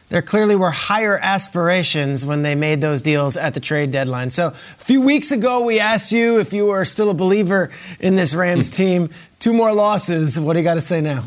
there 0.08 0.22
clearly 0.22 0.56
were 0.56 0.70
higher 0.70 1.18
aspirations 1.18 2.24
when 2.24 2.42
they 2.42 2.54
made 2.54 2.80
those 2.80 3.02
deals 3.02 3.36
at 3.36 3.52
the 3.52 3.60
trade 3.60 3.90
deadline. 3.90 4.30
So 4.30 4.48
a 4.48 4.52
few 4.52 5.02
weeks 5.02 5.32
ago, 5.32 5.66
we 5.66 5.78
asked 5.78 6.12
you 6.12 6.40
if 6.40 6.54
you 6.54 6.66
were 6.66 6.86
still 6.86 7.10
a 7.10 7.14
believer 7.14 7.70
in 8.00 8.16
this 8.16 8.34
Rams 8.34 8.70
hmm. 8.70 8.76
team. 8.76 9.10
Two 9.38 9.52
more 9.52 9.72
losses. 9.74 10.40
What 10.40 10.54
do 10.54 10.60
you 10.60 10.64
got 10.64 10.74
to 10.74 10.80
say 10.80 11.02
now? 11.02 11.24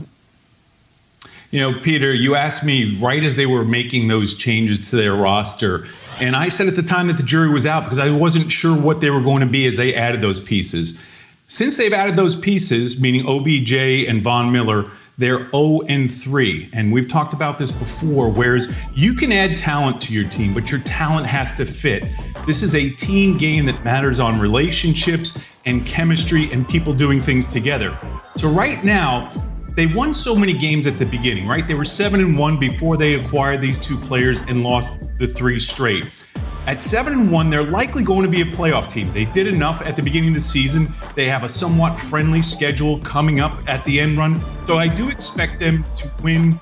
You 1.55 1.61
know, 1.61 1.79
Peter, 1.79 2.13
you 2.13 2.35
asked 2.35 2.65
me 2.65 2.97
right 2.97 3.23
as 3.23 3.37
they 3.37 3.45
were 3.45 3.63
making 3.63 4.09
those 4.09 4.33
changes 4.33 4.89
to 4.89 4.97
their 4.97 5.13
roster. 5.13 5.85
And 6.19 6.35
I 6.35 6.49
said 6.49 6.67
at 6.67 6.75
the 6.75 6.83
time 6.83 7.07
that 7.07 7.15
the 7.15 7.23
jury 7.23 7.47
was 7.47 7.65
out 7.65 7.85
because 7.85 7.97
I 7.97 8.09
wasn't 8.09 8.51
sure 8.51 8.75
what 8.75 8.99
they 8.99 9.09
were 9.09 9.21
going 9.21 9.39
to 9.39 9.45
be 9.45 9.65
as 9.65 9.77
they 9.77 9.95
added 9.95 10.19
those 10.19 10.41
pieces. 10.41 10.99
Since 11.47 11.77
they've 11.77 11.93
added 11.93 12.17
those 12.17 12.35
pieces, 12.35 12.99
meaning 12.99 13.25
OBJ 13.25 13.71
and 13.71 14.21
Von 14.21 14.51
Miller, 14.51 14.91
they're 15.17 15.49
0 15.51 15.83
and 15.87 16.11
3. 16.11 16.71
And 16.73 16.91
we've 16.91 17.07
talked 17.07 17.31
about 17.31 17.57
this 17.57 17.71
before, 17.71 18.29
whereas 18.29 18.75
you 18.93 19.13
can 19.13 19.31
add 19.31 19.55
talent 19.55 20.01
to 20.01 20.13
your 20.13 20.27
team, 20.27 20.53
but 20.53 20.69
your 20.69 20.81
talent 20.81 21.25
has 21.25 21.55
to 21.55 21.65
fit. 21.65 22.03
This 22.45 22.63
is 22.63 22.75
a 22.75 22.89
team 22.89 23.37
game 23.37 23.65
that 23.67 23.81
matters 23.85 24.19
on 24.19 24.41
relationships 24.41 25.41
and 25.63 25.85
chemistry 25.85 26.51
and 26.51 26.67
people 26.67 26.91
doing 26.91 27.21
things 27.21 27.47
together. 27.47 27.97
So 28.35 28.49
right 28.49 28.83
now, 28.83 29.31
they 29.75 29.87
won 29.87 30.13
so 30.13 30.35
many 30.35 30.53
games 30.53 30.87
at 30.87 30.97
the 30.97 31.05
beginning, 31.05 31.47
right? 31.47 31.67
They 31.67 31.73
were 31.73 31.85
7 31.85 32.19
and 32.19 32.37
1 32.37 32.59
before 32.59 32.95
they 32.95 33.15
acquired 33.15 33.61
these 33.61 33.77
two 33.77 33.97
players 33.97 34.41
and 34.41 34.63
lost 34.63 35.17
the 35.19 35.27
three 35.27 35.59
straight. 35.59 36.27
At 36.65 36.81
7 36.81 37.13
and 37.13 37.31
1, 37.31 37.49
they're 37.49 37.69
likely 37.69 38.03
going 38.03 38.23
to 38.23 38.29
be 38.29 38.41
a 38.41 38.45
playoff 38.45 38.89
team. 38.89 39.11
They 39.11 39.25
did 39.25 39.47
enough 39.47 39.81
at 39.81 39.95
the 39.95 40.01
beginning 40.01 40.29
of 40.29 40.35
the 40.35 40.41
season. 40.41 40.87
They 41.13 41.27
have 41.27 41.43
a 41.43 41.49
somewhat 41.49 41.99
friendly 41.99 42.41
schedule 42.41 42.99
coming 43.01 43.39
up 43.39 43.53
at 43.67 43.83
the 43.85 43.99
end 43.99 44.17
run. 44.17 44.41
So 44.63 44.77
I 44.77 44.87
do 44.87 45.09
expect 45.09 45.59
them 45.59 45.83
to 45.95 46.11
win 46.23 46.59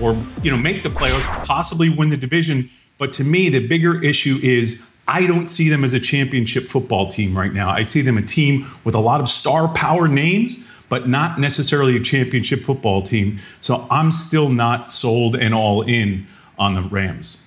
or, 0.00 0.16
you 0.42 0.50
know, 0.50 0.56
make 0.56 0.82
the 0.82 0.90
playoffs, 0.90 1.26
possibly 1.44 1.88
win 1.90 2.10
the 2.10 2.16
division. 2.16 2.70
But 2.98 3.12
to 3.14 3.24
me, 3.24 3.48
the 3.48 3.66
bigger 3.66 4.02
issue 4.04 4.38
is 4.42 4.86
I 5.08 5.26
don't 5.26 5.48
see 5.48 5.68
them 5.68 5.82
as 5.82 5.94
a 5.94 6.00
championship 6.00 6.68
football 6.68 7.08
team 7.08 7.36
right 7.36 7.52
now. 7.52 7.70
I 7.70 7.82
see 7.82 8.02
them 8.02 8.18
a 8.18 8.22
team 8.22 8.66
with 8.84 8.94
a 8.94 9.00
lot 9.00 9.20
of 9.20 9.28
star 9.28 9.66
power 9.68 10.06
names, 10.06 10.69
but 10.90 11.08
not 11.08 11.40
necessarily 11.40 11.96
a 11.96 12.00
championship 12.00 12.60
football 12.60 13.00
team. 13.00 13.38
So 13.62 13.86
I'm 13.90 14.12
still 14.12 14.50
not 14.50 14.92
sold 14.92 15.36
and 15.36 15.54
all 15.54 15.80
in 15.82 16.26
on 16.58 16.74
the 16.74 16.82
Rams. 16.82 17.42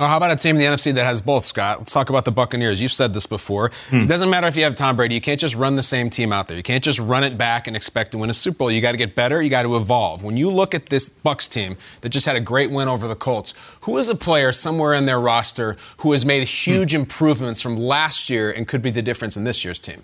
Oh, 0.00 0.06
how 0.06 0.16
about 0.16 0.30
a 0.30 0.36
team 0.36 0.56
in 0.56 0.60
the 0.60 0.66
NFC 0.66 0.92
that 0.94 1.04
has 1.04 1.20
both, 1.22 1.44
Scott? 1.44 1.78
Let's 1.78 1.92
talk 1.92 2.08
about 2.08 2.24
the 2.24 2.32
Buccaneers. 2.32 2.80
You've 2.80 2.92
said 2.92 3.14
this 3.14 3.26
before. 3.26 3.70
Hmm. 3.88 4.00
It 4.00 4.08
doesn't 4.08 4.30
matter 4.30 4.46
if 4.46 4.56
you 4.56 4.64
have 4.64 4.74
Tom 4.74 4.96
Brady. 4.96 5.14
You 5.14 5.20
can't 5.20 5.38
just 5.38 5.54
run 5.54 5.76
the 5.76 5.82
same 5.82 6.10
team 6.10 6.32
out 6.32 6.48
there. 6.48 6.56
You 6.56 6.62
can't 6.62 6.82
just 6.82 6.98
run 6.98 7.24
it 7.24 7.38
back 7.38 7.66
and 7.66 7.76
expect 7.76 8.12
to 8.12 8.18
win 8.18 8.28
a 8.28 8.34
Super 8.34 8.58
Bowl. 8.58 8.70
You 8.70 8.80
got 8.80 8.92
to 8.92 8.98
get 8.98 9.14
better. 9.14 9.40
You 9.40 9.50
got 9.50 9.62
to 9.62 9.76
evolve. 9.76 10.24
When 10.24 10.36
you 10.36 10.50
look 10.50 10.74
at 10.74 10.86
this 10.86 11.08
Bucs 11.08 11.48
team 11.48 11.76
that 12.00 12.08
just 12.08 12.26
had 12.26 12.36
a 12.36 12.40
great 12.40 12.70
win 12.70 12.88
over 12.88 13.06
the 13.06 13.14
Colts, 13.14 13.54
who 13.82 13.96
is 13.98 14.08
a 14.08 14.14
player 14.14 14.50
somewhere 14.50 14.94
in 14.94 15.06
their 15.06 15.20
roster 15.20 15.76
who 15.98 16.12
has 16.12 16.24
made 16.26 16.48
huge 16.48 16.92
hmm. 16.92 17.02
improvements 17.02 17.62
from 17.62 17.76
last 17.76 18.28
year 18.28 18.50
and 18.50 18.66
could 18.66 18.82
be 18.82 18.90
the 18.90 19.02
difference 19.02 19.36
in 19.36 19.44
this 19.44 19.64
year's 19.64 19.78
team? 19.78 20.02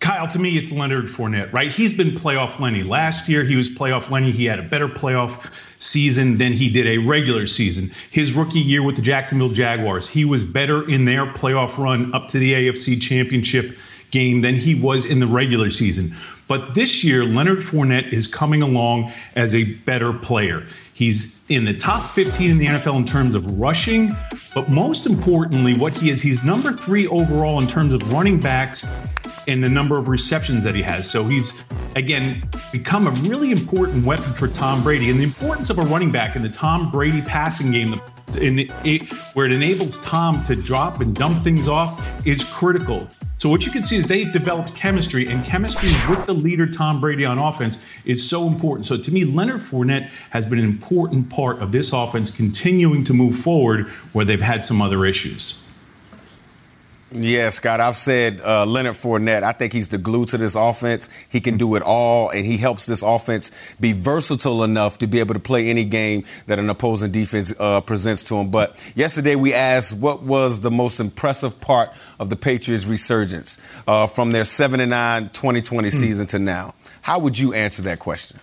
Kyle, 0.00 0.28
to 0.28 0.38
me, 0.38 0.50
it's 0.50 0.70
Leonard 0.70 1.06
Fournette, 1.06 1.52
right? 1.52 1.70
He's 1.70 1.92
been 1.92 2.10
playoff 2.10 2.60
Lenny. 2.60 2.84
Last 2.84 3.28
year, 3.28 3.42
he 3.42 3.56
was 3.56 3.68
playoff 3.68 4.10
Lenny. 4.10 4.30
He 4.30 4.44
had 4.44 4.60
a 4.60 4.62
better 4.62 4.86
playoff 4.86 5.52
season 5.82 6.38
than 6.38 6.52
he 6.52 6.70
did 6.70 6.86
a 6.86 6.98
regular 6.98 7.46
season. 7.46 7.90
His 8.10 8.34
rookie 8.34 8.60
year 8.60 8.82
with 8.82 8.96
the 8.96 9.02
Jacksonville 9.02 9.48
Jaguars, 9.48 10.08
he 10.08 10.24
was 10.24 10.44
better 10.44 10.88
in 10.88 11.04
their 11.04 11.26
playoff 11.26 11.78
run 11.78 12.14
up 12.14 12.28
to 12.28 12.38
the 12.38 12.52
AFC 12.52 13.00
Championship 13.02 13.76
game 14.10 14.40
than 14.40 14.54
he 14.54 14.74
was 14.74 15.04
in 15.04 15.18
the 15.18 15.26
regular 15.26 15.70
season. 15.70 16.14
But 16.46 16.74
this 16.74 17.04
year, 17.04 17.24
Leonard 17.24 17.58
Fournette 17.58 18.12
is 18.12 18.26
coming 18.26 18.62
along 18.62 19.12
as 19.36 19.54
a 19.54 19.64
better 19.64 20.12
player. 20.12 20.64
He's 20.98 21.40
in 21.48 21.64
the 21.64 21.74
top 21.74 22.10
15 22.10 22.50
in 22.50 22.58
the 22.58 22.66
NFL 22.66 22.96
in 22.96 23.04
terms 23.04 23.36
of 23.36 23.48
rushing, 23.56 24.16
but 24.52 24.68
most 24.68 25.06
importantly, 25.06 25.74
what 25.74 25.96
he 25.96 26.10
is, 26.10 26.20
he's 26.20 26.42
number 26.42 26.72
three 26.72 27.06
overall 27.06 27.60
in 27.60 27.68
terms 27.68 27.94
of 27.94 28.12
running 28.12 28.40
backs 28.40 28.84
and 29.46 29.62
the 29.62 29.68
number 29.68 29.96
of 29.96 30.08
receptions 30.08 30.64
that 30.64 30.74
he 30.74 30.82
has. 30.82 31.08
So 31.08 31.22
he's, 31.22 31.64
again, 31.94 32.42
become 32.72 33.06
a 33.06 33.12
really 33.28 33.52
important 33.52 34.04
weapon 34.04 34.32
for 34.32 34.48
Tom 34.48 34.82
Brady. 34.82 35.08
And 35.08 35.20
the 35.20 35.24
importance 35.24 35.70
of 35.70 35.78
a 35.78 35.82
running 35.82 36.10
back 36.10 36.34
in 36.34 36.42
the 36.42 36.48
Tom 36.48 36.90
Brady 36.90 37.22
passing 37.22 37.70
game, 37.70 37.94
in 38.40 38.58
it, 38.58 39.12
where 39.34 39.46
it 39.46 39.52
enables 39.52 40.00
Tom 40.00 40.42
to 40.46 40.56
drop 40.56 41.00
and 41.00 41.14
dump 41.14 41.44
things 41.44 41.68
off, 41.68 42.04
is 42.26 42.42
critical. 42.42 43.06
So 43.38 43.48
what 43.48 43.64
you 43.64 43.70
can 43.70 43.84
see 43.84 43.96
is 43.96 44.04
they've 44.04 44.32
developed 44.32 44.74
chemistry, 44.74 45.28
and 45.28 45.44
chemistry 45.44 45.90
with 46.10 46.26
the 46.26 46.34
leader 46.34 46.66
Tom 46.66 47.00
Brady 47.00 47.24
on 47.24 47.38
offense 47.38 47.78
is 48.04 48.28
so 48.28 48.48
important. 48.48 48.84
So 48.84 48.96
to 48.96 49.12
me, 49.12 49.24
Leonard 49.24 49.60
Fournette 49.60 50.10
has 50.30 50.44
been 50.44 50.58
an 50.58 50.64
important 50.64 51.30
part 51.30 51.60
of 51.60 51.70
this 51.70 51.92
offense 51.92 52.32
continuing 52.32 53.04
to 53.04 53.14
move 53.14 53.36
forward 53.38 53.86
where 54.12 54.24
they've 54.24 54.42
had 54.42 54.64
some 54.64 54.82
other 54.82 55.04
issues. 55.04 55.62
Yeah, 57.10 57.48
Scott, 57.48 57.80
I've 57.80 57.96
said 57.96 58.42
uh, 58.42 58.66
Leonard 58.66 58.92
Fournette. 58.92 59.42
I 59.42 59.52
think 59.52 59.72
he's 59.72 59.88
the 59.88 59.96
glue 59.96 60.26
to 60.26 60.36
this 60.36 60.54
offense. 60.54 61.08
He 61.30 61.40
can 61.40 61.56
do 61.56 61.74
it 61.74 61.82
all, 61.82 62.28
and 62.28 62.44
he 62.44 62.58
helps 62.58 62.84
this 62.84 63.02
offense 63.02 63.74
be 63.80 63.92
versatile 63.92 64.62
enough 64.62 64.98
to 64.98 65.06
be 65.06 65.18
able 65.18 65.32
to 65.32 65.40
play 65.40 65.70
any 65.70 65.86
game 65.86 66.24
that 66.48 66.58
an 66.58 66.68
opposing 66.68 67.10
defense 67.10 67.54
uh, 67.58 67.80
presents 67.80 68.22
to 68.24 68.34
him. 68.36 68.50
But 68.50 68.92
yesterday 68.94 69.36
we 69.36 69.54
asked 69.54 69.98
what 69.98 70.22
was 70.22 70.60
the 70.60 70.70
most 70.70 71.00
impressive 71.00 71.58
part 71.62 71.90
of 72.20 72.28
the 72.28 72.36
Patriots' 72.36 72.84
resurgence 72.84 73.58
uh, 73.86 74.06
from 74.06 74.32
their 74.32 74.44
7 74.44 74.86
9 74.86 75.30
2020 75.30 75.88
hmm. 75.88 75.90
season 75.90 76.26
to 76.26 76.38
now. 76.38 76.74
How 77.00 77.18
would 77.20 77.38
you 77.38 77.54
answer 77.54 77.82
that 77.84 78.00
question? 78.00 78.38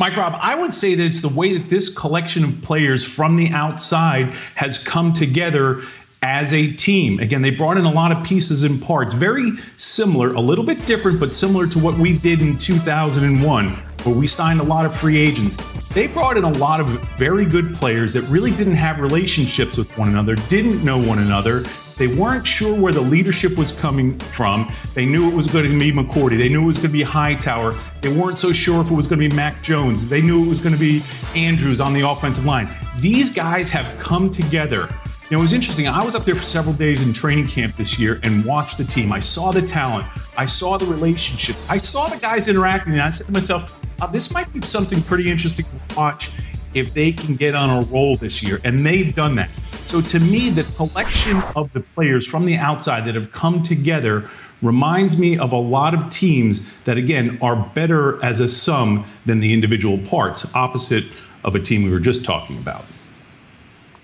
Mike 0.00 0.16
Rob, 0.16 0.34
I 0.40 0.54
would 0.54 0.72
say 0.72 0.94
that 0.94 1.04
it's 1.04 1.20
the 1.20 1.28
way 1.28 1.58
that 1.58 1.68
this 1.68 1.94
collection 1.94 2.42
of 2.42 2.62
players 2.62 3.04
from 3.04 3.36
the 3.36 3.50
outside 3.50 4.32
has 4.54 4.78
come 4.78 5.12
together 5.12 5.82
as 6.22 6.52
a 6.52 6.70
team. 6.72 7.18
Again, 7.18 7.42
they 7.42 7.50
brought 7.50 7.76
in 7.76 7.84
a 7.84 7.90
lot 7.90 8.12
of 8.12 8.22
pieces 8.24 8.64
and 8.64 8.80
parts, 8.80 9.14
very 9.14 9.52
similar, 9.76 10.32
a 10.34 10.40
little 10.40 10.64
bit 10.64 10.84
different, 10.86 11.18
but 11.18 11.34
similar 11.34 11.66
to 11.68 11.78
what 11.78 11.96
we 11.96 12.18
did 12.18 12.40
in 12.40 12.58
2001, 12.58 13.68
where 13.68 14.14
we 14.14 14.26
signed 14.26 14.60
a 14.60 14.64
lot 14.64 14.84
of 14.84 14.94
free 14.94 15.18
agents. 15.18 15.56
They 15.88 16.06
brought 16.06 16.36
in 16.36 16.44
a 16.44 16.52
lot 16.52 16.80
of 16.80 16.88
very 17.18 17.44
good 17.44 17.74
players 17.74 18.12
that 18.14 18.22
really 18.22 18.50
didn't 18.50 18.76
have 18.76 19.00
relationships 19.00 19.78
with 19.78 19.96
one 19.96 20.08
another, 20.08 20.34
didn't 20.48 20.84
know 20.84 20.98
one 20.98 21.20
another. 21.20 21.64
They 21.96 22.06
weren't 22.06 22.46
sure 22.46 22.74
where 22.74 22.94
the 22.94 23.00
leadership 23.00 23.58
was 23.58 23.72
coming 23.72 24.18
from. 24.18 24.72
They 24.94 25.04
knew 25.04 25.28
it 25.28 25.34
was 25.34 25.46
going 25.46 25.70
to 25.70 25.78
be 25.78 25.92
McCourty. 25.92 26.38
They 26.38 26.48
knew 26.48 26.62
it 26.62 26.66
was 26.66 26.78
going 26.78 26.88
to 26.88 26.92
be 26.94 27.02
Hightower. 27.02 27.74
They 28.00 28.10
weren't 28.10 28.38
so 28.38 28.54
sure 28.54 28.80
if 28.80 28.90
it 28.90 28.94
was 28.94 29.06
going 29.06 29.20
to 29.20 29.28
be 29.28 29.34
Mac 29.36 29.60
Jones. 29.62 30.08
They 30.08 30.22
knew 30.22 30.42
it 30.42 30.48
was 30.48 30.58
going 30.60 30.74
to 30.74 30.80
be 30.80 31.02
Andrews 31.36 31.78
on 31.78 31.92
the 31.92 32.08
offensive 32.08 32.46
line. 32.46 32.68
These 32.98 33.28
guys 33.28 33.68
have 33.70 33.98
come 33.98 34.30
together 34.30 34.88
you 35.30 35.36
know, 35.36 35.42
it 35.42 35.42
was 35.42 35.52
interesting. 35.52 35.86
I 35.86 36.04
was 36.04 36.16
up 36.16 36.24
there 36.24 36.34
for 36.34 36.42
several 36.42 36.74
days 36.74 37.06
in 37.06 37.12
training 37.12 37.46
camp 37.46 37.76
this 37.76 38.00
year 38.00 38.18
and 38.24 38.44
watched 38.44 38.78
the 38.78 38.84
team. 38.84 39.12
I 39.12 39.20
saw 39.20 39.52
the 39.52 39.62
talent. 39.62 40.04
I 40.36 40.44
saw 40.44 40.76
the 40.76 40.86
relationship. 40.86 41.54
I 41.68 41.78
saw 41.78 42.08
the 42.08 42.16
guys 42.16 42.48
interacting, 42.48 42.94
and 42.94 43.02
I 43.02 43.10
said 43.10 43.28
to 43.28 43.32
myself, 43.32 43.80
oh, 44.02 44.10
this 44.10 44.34
might 44.34 44.52
be 44.52 44.60
something 44.62 45.00
pretty 45.02 45.30
interesting 45.30 45.66
to 45.66 45.96
watch 45.96 46.32
if 46.74 46.94
they 46.94 47.12
can 47.12 47.36
get 47.36 47.54
on 47.54 47.70
a 47.70 47.86
roll 47.92 48.16
this 48.16 48.42
year. 48.42 48.60
And 48.64 48.80
they've 48.80 49.14
done 49.14 49.36
that. 49.36 49.50
So 49.84 50.00
to 50.00 50.18
me, 50.18 50.50
the 50.50 50.64
collection 50.74 51.40
of 51.54 51.72
the 51.74 51.80
players 51.80 52.26
from 52.26 52.44
the 52.44 52.56
outside 52.56 53.04
that 53.04 53.14
have 53.14 53.30
come 53.30 53.62
together 53.62 54.28
reminds 54.62 55.16
me 55.16 55.38
of 55.38 55.52
a 55.52 55.56
lot 55.56 55.94
of 55.94 56.08
teams 56.08 56.76
that, 56.80 56.98
again, 56.98 57.38
are 57.40 57.54
better 57.72 58.20
as 58.24 58.40
a 58.40 58.48
sum 58.48 59.04
than 59.26 59.38
the 59.38 59.52
individual 59.52 59.98
parts, 59.98 60.52
opposite 60.56 61.04
of 61.44 61.54
a 61.54 61.60
team 61.60 61.84
we 61.84 61.90
were 61.90 62.00
just 62.00 62.24
talking 62.24 62.58
about. 62.58 62.84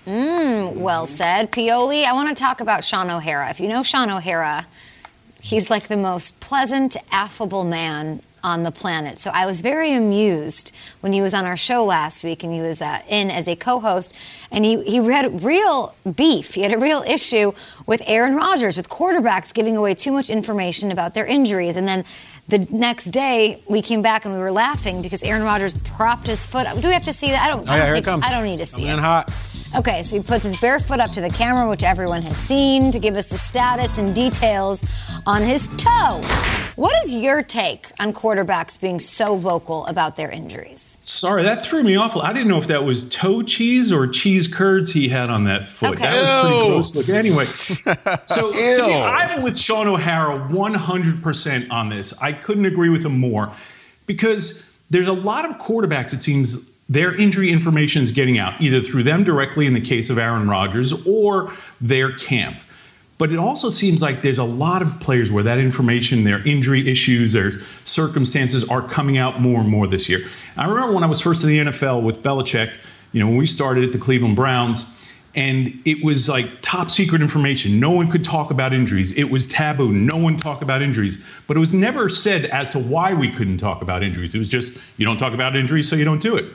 Mm, 0.07 0.75
well 0.77 1.05
said. 1.05 1.51
Pioli, 1.51 2.05
I 2.05 2.13
want 2.13 2.29
to 2.35 2.41
talk 2.41 2.61
about 2.61 2.83
Shaun 2.85 3.09
O'Hara. 3.09 3.49
If 3.49 3.59
you 3.59 3.67
know 3.67 3.83
Shaun 3.83 4.09
O'Hara, 4.09 4.65
he's 5.41 5.69
like 5.69 5.89
the 5.89 5.97
most 5.97 6.39
pleasant, 6.39 6.95
affable 7.11 7.65
man 7.65 8.21
on 8.43 8.63
the 8.63 8.71
planet. 8.71 9.17
So 9.17 9.31
I 9.33 9.45
was 9.45 9.61
very 9.61 9.91
amused 9.93 10.73
when 11.01 11.11
he 11.11 11.21
was 11.21 11.33
on 11.33 11.43
our 11.45 11.57
show 11.57 11.83
last 11.83 12.23
week 12.23 12.43
and 12.45 12.53
he 12.53 12.61
was 12.61 12.81
uh, 12.81 13.01
in 13.09 13.29
as 13.29 13.47
a 13.49 13.57
co-host 13.57 14.15
and 14.51 14.63
he, 14.63 14.81
he 14.83 14.97
had 14.97 15.43
real 15.43 15.93
beef. 16.15 16.53
He 16.53 16.61
had 16.61 16.71
a 16.71 16.77
real 16.77 17.01
issue 17.05 17.51
with 17.85 18.01
Aaron 18.05 18.35
Rodgers, 18.35 18.77
with 18.77 18.87
quarterbacks 18.87 19.53
giving 19.53 19.75
away 19.75 19.93
too 19.95 20.13
much 20.13 20.29
information 20.29 20.91
about 20.91 21.13
their 21.15 21.25
injuries. 21.25 21.75
And 21.75 21.85
then 21.87 22.05
the 22.47 22.59
next 22.71 23.05
day 23.05 23.61
we 23.67 23.81
came 23.81 24.01
back 24.01 24.23
and 24.23 24.33
we 24.33 24.39
were 24.39 24.51
laughing 24.53 25.01
because 25.01 25.21
Aaron 25.23 25.43
Rodgers 25.43 25.73
propped 25.79 26.27
his 26.27 26.45
foot 26.45 26.65
up. 26.67 26.79
Do 26.79 26.87
we 26.87 26.93
have 26.93 27.03
to 27.05 27.13
see 27.13 27.31
that? 27.31 27.43
I 27.43 27.47
don't, 27.49 27.67
Oh, 27.67 27.71
I 27.73 27.77
don't 27.77 27.85
here 27.87 27.95
think, 27.95 28.05
comes. 28.05 28.23
I 28.25 28.29
don't 28.31 28.45
need 28.45 28.59
to 28.59 28.65
see 28.65 28.83
Coming 28.83 28.91
it. 28.91 28.99
hot. 28.99 29.31
Okay, 29.75 30.01
so 30.03 30.15
he 30.15 30.23
puts 30.23 30.43
his 30.43 30.59
bare 30.59 30.79
foot 30.79 30.99
up 30.99 31.11
to 31.11 31.21
the 31.21 31.29
camera, 31.29 31.69
which 31.69 31.83
everyone 31.83 32.21
has 32.21 32.37
seen, 32.37 32.91
to 32.91 32.99
give 32.99 33.15
us 33.15 33.27
the 33.27 33.37
status 33.37 33.97
and 33.97 34.15
details 34.15 34.83
on 35.25 35.41
his 35.41 35.67
toe. 35.77 36.21
What 36.75 36.93
is 37.03 37.15
your 37.15 37.43
take 37.43 37.91
on 37.99 38.13
quarterbacks 38.13 38.79
being 38.79 38.99
so 38.99 39.35
vocal 39.35 39.85
about 39.87 40.15
their 40.15 40.29
injuries? 40.29 40.97
Sorry, 41.01 41.43
that 41.43 41.65
threw 41.65 41.83
me 41.83 41.95
off. 41.95 42.15
I 42.15 42.31
didn't 42.33 42.47
know 42.47 42.57
if 42.57 42.67
that 42.67 42.83
was 42.83 43.09
toe 43.09 43.41
cheese 43.43 43.91
or 43.91 44.07
cheese 44.07 44.47
curds 44.47 44.91
he 44.91 45.07
had 45.09 45.29
on 45.29 45.43
that 45.45 45.67
foot. 45.67 45.93
Okay. 45.93 46.03
That 46.03 46.43
was 46.43 46.51
pretty 46.51 46.57
Ew. 46.57 46.73
gross 46.73 46.95
looking. 46.95 47.15
Anyway, 47.15 47.45
so 48.25 48.51
to 48.51 48.57
Ew. 48.57 48.87
me, 48.87 48.93
I'm 48.93 49.41
with 49.41 49.59
Shaun 49.59 49.87
O'Hara 49.87 50.39
100% 50.49 51.71
on 51.71 51.89
this. 51.89 52.19
I 52.21 52.31
couldn't 52.31 52.65
agree 52.65 52.89
with 52.89 53.05
him 53.05 53.19
more 53.19 53.51
because 54.05 54.63
there's 54.89 55.07
a 55.07 55.13
lot 55.13 55.45
of 55.49 55.57
quarterbacks, 55.57 56.13
it 56.13 56.21
seems, 56.21 56.69
their 56.89 57.13
injury 57.15 57.51
information 57.51 58.01
is 58.01 58.11
getting 58.11 58.37
out, 58.37 58.59
either 58.61 58.81
through 58.81 59.03
them 59.03 59.23
directly 59.23 59.65
in 59.65 59.73
the 59.73 59.81
case 59.81 60.09
of 60.09 60.17
Aaron 60.17 60.49
Rodgers 60.49 61.05
or 61.05 61.51
their 61.81 62.13
camp. 62.13 62.57
But 63.17 63.31
it 63.31 63.39
also 63.39 63.69
seems 63.69 64.01
like 64.01 64.21
there's 64.21 64.37
a 64.37 64.43
lot 64.43 64.81
of 64.81 64.99
players 64.99 65.31
where 65.31 65.43
that 65.43 65.57
information, 65.57 66.23
their 66.23 66.47
injury 66.47 66.87
issues, 66.87 67.33
their 67.33 67.59
circumstances 67.83 68.69
are 68.69 68.81
coming 68.81 69.17
out 69.17 69.41
more 69.41 69.59
and 69.59 69.69
more 69.69 69.87
this 69.87 70.07
year. 70.07 70.27
I 70.55 70.67
remember 70.67 70.93
when 70.93 71.03
I 71.03 71.07
was 71.07 71.19
first 71.19 71.43
in 71.43 71.49
the 71.49 71.59
NFL 71.59 72.03
with 72.03 72.21
Belichick, 72.21 72.79
you 73.13 73.19
know, 73.19 73.27
when 73.27 73.37
we 73.37 73.47
started 73.47 73.83
at 73.83 73.91
the 73.91 73.97
Cleveland 73.97 74.35
Browns, 74.35 74.93
and 75.35 75.79
it 75.85 76.03
was 76.03 76.29
like 76.29 76.47
top 76.61 76.89
secret 76.89 77.21
information. 77.21 77.79
No 77.79 77.91
one 77.91 78.09
could 78.09 78.23
talk 78.23 78.49
about 78.49 78.73
injuries. 78.73 79.15
It 79.17 79.25
was 79.25 79.45
taboo. 79.45 79.91
No 79.91 80.17
one 80.17 80.35
talked 80.35 80.63
about 80.63 80.81
injuries. 80.81 81.23
But 81.45 81.57
it 81.57 81.59
was 81.59 81.73
never 81.73 82.09
said 82.09 82.45
as 82.45 82.71
to 82.71 82.79
why 82.79 83.13
we 83.13 83.29
couldn't 83.29 83.57
talk 83.57 83.83
about 83.83 84.03
injuries. 84.03 84.33
It 84.33 84.39
was 84.39 84.49
just, 84.49 84.79
you 84.97 85.05
don't 85.05 85.17
talk 85.17 85.33
about 85.33 85.55
injuries, 85.55 85.87
so 85.87 85.95
you 85.95 86.05
don't 86.05 86.21
do 86.21 86.35
it. 86.37 86.45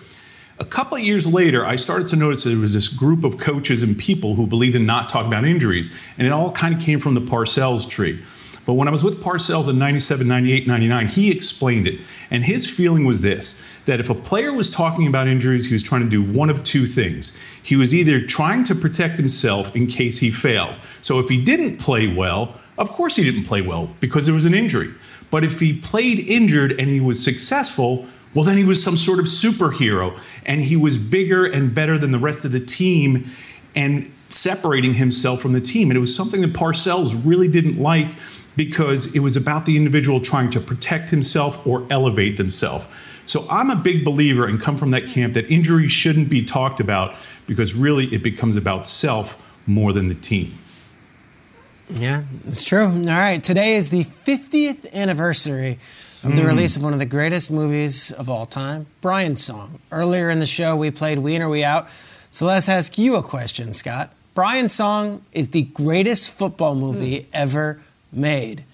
A 0.59 0.65
couple 0.65 0.99
of 0.99 1.03
years 1.03 1.33
later, 1.33 1.65
I 1.65 1.77
started 1.77 2.09
to 2.09 2.17
notice 2.17 2.45
there 2.45 2.57
was 2.57 2.75
this 2.75 2.88
group 2.88 3.25
of 3.25 3.38
coaches 3.38 3.83
and 3.83 3.99
people 3.99 4.35
who 4.35 4.47
believed 4.47 4.77
in 4.77 4.85
not 4.85 5.09
talking 5.09 5.29
about 5.29 5.47
injuries. 5.47 5.99
And 6.19 6.27
it 6.27 6.31
all 6.31 6.53
kind 6.53 6.75
of 6.75 6.81
came 6.81 6.99
from 6.99 7.15
the 7.15 7.21
Parcells 7.21 7.88
tree. 7.88 8.21
But 8.65 8.75
when 8.75 8.87
I 8.87 8.91
was 8.91 9.03
with 9.03 9.21
Parcells 9.21 9.69
in 9.69 9.79
97, 9.79 10.29
98, 10.29 10.69
99, 10.69 11.09
he 11.09 11.33
explained 11.33 11.88
it. 11.88 12.01
And 12.31 12.45
his 12.45 12.69
feeling 12.69 13.05
was 13.05 13.21
this 13.23 13.69
that 13.87 13.99
if 13.99 14.11
a 14.11 14.15
player 14.15 14.53
was 14.53 14.71
talking 14.71 15.09
about 15.09 15.27
injuries, 15.27 15.67
he 15.67 15.75
was 15.75 15.83
trying 15.83 16.03
to 16.03 16.09
do 16.09 16.23
one 16.23 16.49
of 16.49 16.62
two 16.62 16.87
things. 16.87 17.43
He 17.65 17.75
was 17.75 17.93
either 17.93 18.25
trying 18.25 18.62
to 18.65 18.77
protect 18.77 19.19
himself 19.19 19.75
in 19.75 19.88
case 19.88 20.19
he 20.19 20.31
failed. 20.31 20.77
So 21.01 21.19
if 21.19 21.29
he 21.29 21.43
didn't 21.43 21.79
play 21.79 22.07
well, 22.07 22.55
of 22.79 22.91
course 22.91 23.17
he 23.17 23.25
didn't 23.25 23.45
play 23.45 23.62
well 23.62 23.91
because 23.99 24.27
there 24.27 24.35
was 24.35 24.47
an 24.47 24.55
injury. 24.55 24.93
But 25.33 25.43
if 25.43 25.59
he 25.59 25.73
played 25.73 26.21
injured 26.21 26.79
and 26.79 26.88
he 26.88 27.01
was 27.01 27.23
successful, 27.23 28.07
well, 28.35 28.45
then 28.45 28.57
he 28.57 28.64
was 28.64 28.83
some 28.83 28.97
sort 28.97 29.18
of 29.18 29.27
superhero 29.27 30.18
and 30.47 30.61
he 30.61 30.77
was 30.77 30.97
bigger 30.97 31.45
and 31.45 31.75
better 31.75 31.99
than 31.99 32.11
the 32.11 32.18
rest 32.18 32.45
of 32.45 32.53
the 32.53 32.61
team 32.61 33.25
and 33.75 34.11
separating 34.29 34.95
himself 34.95 35.42
from 35.42 35.53
the 35.53 35.61
team. 35.61 35.90
And 35.90 35.97
it 35.97 36.01
was 36.01 36.14
something 36.14 36.40
that 36.40 36.53
Parcells 36.53 37.21
really 37.25 37.49
didn't 37.49 37.79
like 37.79 38.09
because 38.57 39.14
it 39.14 39.21
was 39.21 39.37
about 39.37 39.66
the 39.66 39.77
individual 39.77 40.21
trying 40.21 40.51
to 40.51 40.61
protect 40.61 41.11
himself 41.11 41.66
or 41.66 41.87
elevate 41.90 42.37
themselves. 42.37 42.87
So 43.27 43.47
I'm 43.51 43.71
a 43.71 43.77
big 43.77 44.05
believer 44.05 44.47
and 44.47 44.61
come 44.61 44.77
from 44.77 44.90
that 44.92 45.09
camp 45.09 45.35
that 45.35 45.51
injury 45.51 45.88
shouldn't 45.88 46.29
be 46.29 46.45
talked 46.45 46.81
about 46.81 47.14
because 47.47 47.75
really 47.75 48.07
it 48.07 48.23
becomes 48.23 48.57
about 48.57 48.87
self 48.87 49.57
more 49.66 49.92
than 49.92 50.09
the 50.09 50.14
team. 50.14 50.53
Yeah, 51.88 52.23
it's 52.47 52.64
true. 52.64 52.87
All 52.87 53.05
right, 53.07 53.42
today 53.42 53.75
is 53.75 53.90
the 53.90 54.05
50th 54.05 54.92
anniversary 54.95 55.79
of 56.23 56.37
the 56.37 56.43
Mm. 56.43 56.47
release 56.47 56.77
of 56.77 56.83
one 56.83 56.93
of 56.93 56.99
the 56.99 57.05
greatest 57.07 57.51
movies 57.51 58.13
of 58.13 58.29
all 58.29 58.47
time, 58.47 58.87
Brian's 59.01 59.43
Song. 59.43 59.79
Earlier 59.91 60.31
in 60.31 60.39
the 60.41 60.47
show, 60.47 60.77
we 60.77 60.91
played 60.91 61.19
We 61.19 61.35
In 61.35 61.43
or 61.43 61.49
We 61.49 61.65
Out. 61.65 61.89
So 62.31 62.47
let's 62.47 62.69
ask 62.69 62.97
you 62.99 63.17
a 63.17 63.23
question, 63.23 63.73
Scott. 63.73 64.11
Brian's 64.35 64.73
Song 64.73 65.21
is 65.33 65.49
the 65.49 65.63
greatest 65.63 66.31
football 66.31 66.75
movie 66.75 67.27
ever 67.35 67.81
made. 68.13 68.65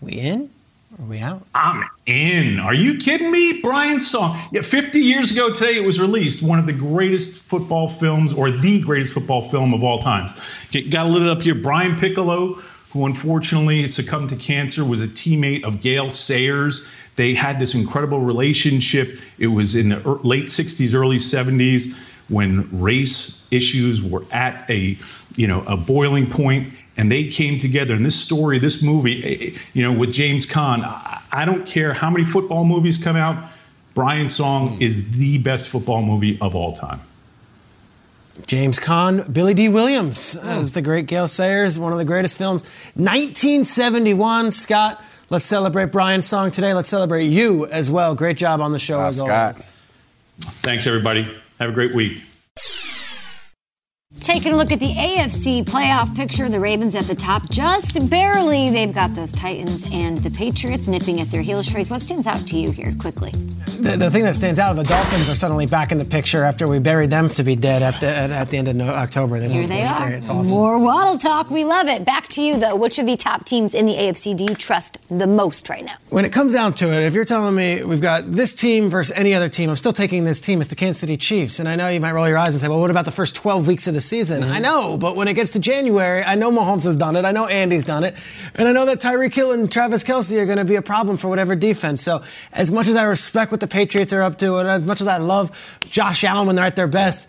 We 0.00 0.12
in 0.14 0.50
or 0.98 1.06
we 1.06 1.18
out? 1.20 1.42
I'm 1.54 1.84
in. 2.06 2.58
Are 2.60 2.74
you 2.74 2.96
kidding 2.96 3.30
me? 3.30 3.60
Brian's 3.62 4.06
song. 4.08 4.38
Yeah, 4.52 4.60
50 4.62 5.00
years 5.00 5.30
ago 5.32 5.50
today 5.52 5.74
it 5.76 5.84
was 5.84 6.00
released. 6.00 6.42
One 6.42 6.58
of 6.58 6.66
the 6.66 6.72
greatest 6.72 7.42
football 7.42 7.88
films, 7.88 8.32
or 8.32 8.50
the 8.50 8.80
greatest 8.80 9.12
football 9.12 9.42
film 9.42 9.72
of 9.74 9.82
all 9.82 9.98
times. 9.98 10.32
Get- 10.70 10.90
Got 10.90 11.08
lit 11.08 11.26
up 11.28 11.42
here. 11.42 11.54
Brian 11.56 11.96
Piccolo, 11.96 12.58
who 12.94 13.06
unfortunately 13.06 13.88
succumbed 13.88 14.28
to 14.28 14.36
cancer, 14.36 14.84
was 14.84 15.02
a 15.02 15.08
teammate 15.08 15.64
of 15.64 15.80
Gale 15.80 16.08
Sayers. 16.08 16.88
They 17.16 17.34
had 17.34 17.58
this 17.58 17.74
incredible 17.74 18.20
relationship. 18.20 19.18
It 19.36 19.48
was 19.48 19.74
in 19.74 19.88
the 19.88 19.98
late 20.22 20.44
60s, 20.44 20.94
early 20.94 21.16
70s 21.16 22.12
when 22.28 22.68
race 22.80 23.48
issues 23.50 24.00
were 24.00 24.24
at 24.30 24.70
a, 24.70 24.96
you 25.34 25.48
know, 25.48 25.64
a 25.66 25.76
boiling 25.76 26.30
point 26.30 26.72
and 26.96 27.10
they 27.10 27.24
came 27.24 27.58
together. 27.58 27.94
And 27.94 28.06
this 28.06 28.18
story, 28.18 28.60
this 28.60 28.80
movie, 28.80 29.24
eh, 29.24 29.48
eh, 29.48 29.58
you 29.72 29.82
know, 29.82 29.92
with 29.92 30.12
James 30.12 30.46
Caan, 30.46 30.84
I, 30.84 31.20
I 31.32 31.44
don't 31.44 31.66
care 31.66 31.92
how 31.92 32.10
many 32.10 32.24
football 32.24 32.64
movies 32.64 32.96
come 32.96 33.16
out. 33.16 33.44
Brian 33.94 34.28
Song 34.28 34.80
is 34.80 35.18
the 35.18 35.38
best 35.38 35.68
football 35.68 36.02
movie 36.02 36.38
of 36.40 36.54
all 36.54 36.72
time. 36.72 37.00
James 38.46 38.78
Caan, 38.78 39.32
Billy 39.32 39.54
Dee 39.54 39.68
Williams 39.68 40.36
oh. 40.42 40.60
as 40.60 40.72
the 40.72 40.82
great 40.82 41.06
Gale 41.06 41.28
Sayers, 41.28 41.78
one 41.78 41.92
of 41.92 41.98
the 41.98 42.04
greatest 42.04 42.36
films. 42.36 42.62
1971, 42.94 44.50
Scott. 44.50 45.02
Let's 45.30 45.44
celebrate 45.44 45.90
Brian's 45.90 46.26
song 46.26 46.50
today. 46.50 46.74
Let's 46.74 46.88
celebrate 46.88 47.24
you 47.24 47.66
as 47.66 47.90
well. 47.90 48.14
Great 48.14 48.36
job 48.36 48.60
on 48.60 48.72
the 48.72 48.78
show 48.78 49.00
as 49.00 49.20
always. 49.20 49.62
Thanks, 50.38 50.86
everybody. 50.86 51.28
Have 51.58 51.70
a 51.70 51.72
great 51.72 51.94
week. 51.94 52.22
Taking 54.20 54.52
a 54.52 54.56
look 54.56 54.72
at 54.72 54.80
the 54.80 54.88
AFC 54.94 55.64
playoff 55.64 56.16
picture, 56.16 56.48
the 56.48 56.58
Ravens 56.58 56.94
at 56.94 57.04
the 57.04 57.14
top, 57.14 57.50
just 57.50 58.08
barely. 58.08 58.70
They've 58.70 58.94
got 58.94 59.14
those 59.14 59.30
Titans 59.30 59.86
and 59.92 60.16
the 60.18 60.30
Patriots 60.30 60.88
nipping 60.88 61.20
at 61.20 61.30
their 61.30 61.42
heels. 61.42 61.70
Trace, 61.70 61.90
what 61.90 62.00
stands 62.00 62.26
out 62.26 62.46
to 62.48 62.56
you 62.56 62.70
here 62.70 62.94
quickly? 62.98 63.32
The, 63.32 63.96
the 63.98 64.10
thing 64.10 64.22
that 64.24 64.34
stands 64.34 64.58
out, 64.58 64.74
the 64.76 64.82
Dolphins 64.84 65.28
are 65.28 65.34
suddenly 65.34 65.66
back 65.66 65.92
in 65.92 65.98
the 65.98 66.06
picture 66.06 66.42
after 66.42 66.66
we 66.66 66.78
buried 66.78 67.10
them 67.10 67.28
to 67.30 67.44
be 67.44 67.54
dead 67.54 67.82
at 67.82 68.00
the 68.00 68.06
at, 68.06 68.30
at 68.30 68.48
the 68.50 68.56
end 68.56 68.68
of 68.68 68.80
October. 68.80 69.38
They 69.38 69.48
Here 69.50 69.66
they 69.66 69.82
are. 69.82 69.94
straight. 69.94 70.14
It's 70.14 70.28
awesome. 70.30 70.56
More 70.56 70.78
Waddle 70.78 71.18
talk. 71.18 71.50
We 71.50 71.64
love 71.64 71.88
it. 71.88 72.06
Back 72.06 72.28
to 72.28 72.42
you, 72.42 72.58
though. 72.58 72.76
Which 72.76 72.98
of 72.98 73.04
the 73.04 73.16
top 73.16 73.44
teams 73.44 73.74
in 73.74 73.84
the 73.84 73.92
AFC 73.92 74.34
do 74.36 74.44
you 74.44 74.54
trust 74.54 74.96
the 75.10 75.26
most 75.26 75.68
right 75.68 75.84
now? 75.84 75.96
When 76.08 76.24
it 76.24 76.32
comes 76.32 76.54
down 76.54 76.72
to 76.74 76.86
it, 76.94 77.02
if 77.02 77.12
you're 77.12 77.26
telling 77.26 77.54
me 77.54 77.84
we've 77.84 78.00
got 78.00 78.30
this 78.32 78.54
team 78.54 78.88
versus 78.88 79.14
any 79.16 79.34
other 79.34 79.50
team, 79.50 79.68
I'm 79.68 79.76
still 79.76 79.92
taking 79.92 80.24
this 80.24 80.40
team. 80.40 80.60
It's 80.62 80.70
the 80.70 80.76
Kansas 80.76 81.00
City 81.00 81.18
Chiefs. 81.18 81.58
And 81.58 81.68
I 81.68 81.76
know 81.76 81.88
you 81.90 82.00
might 82.00 82.12
roll 82.12 82.28
your 82.28 82.38
eyes 82.38 82.54
and 82.54 82.60
say, 82.62 82.68
well, 82.68 82.80
what 82.80 82.90
about 82.90 83.04
the 83.04 83.10
first 83.12 83.34
12 83.34 83.66
weeks 83.68 83.86
of 83.86 83.92
the 83.92 84.00
season? 84.06 84.42
Mm-hmm. 84.42 84.52
I 84.52 84.58
know, 84.58 84.96
but 84.96 85.16
when 85.16 85.28
it 85.28 85.34
gets 85.34 85.50
to 85.50 85.58
January, 85.58 86.22
I 86.22 86.34
know 86.34 86.50
Mahomes 86.50 86.84
has 86.84 86.96
done 86.96 87.16
it. 87.16 87.24
I 87.24 87.32
know 87.32 87.46
Andy's 87.46 87.84
done 87.84 88.04
it. 88.04 88.14
And 88.54 88.68
I 88.68 88.72
know 88.72 88.86
that 88.86 89.00
Tyreek 89.00 89.34
Hill 89.34 89.52
and 89.52 89.70
Travis 89.70 90.04
Kelce 90.04 90.40
are 90.40 90.46
going 90.46 90.58
to 90.58 90.64
be 90.64 90.76
a 90.76 90.82
problem 90.82 91.16
for 91.16 91.28
whatever 91.28 91.54
defense. 91.54 92.02
So 92.02 92.22
as 92.52 92.70
much 92.70 92.86
as 92.86 92.96
I 92.96 93.04
respect 93.04 93.50
what 93.50 93.60
the 93.60 93.68
Patriots 93.68 94.12
are 94.12 94.22
up 94.22 94.36
to, 94.38 94.56
and 94.56 94.68
as 94.68 94.86
much 94.86 95.00
as 95.00 95.06
I 95.06 95.18
love 95.18 95.78
Josh 95.90 96.24
Allen 96.24 96.46
when 96.46 96.56
they're 96.56 96.64
at 96.64 96.76
their 96.76 96.88
best, 96.88 97.28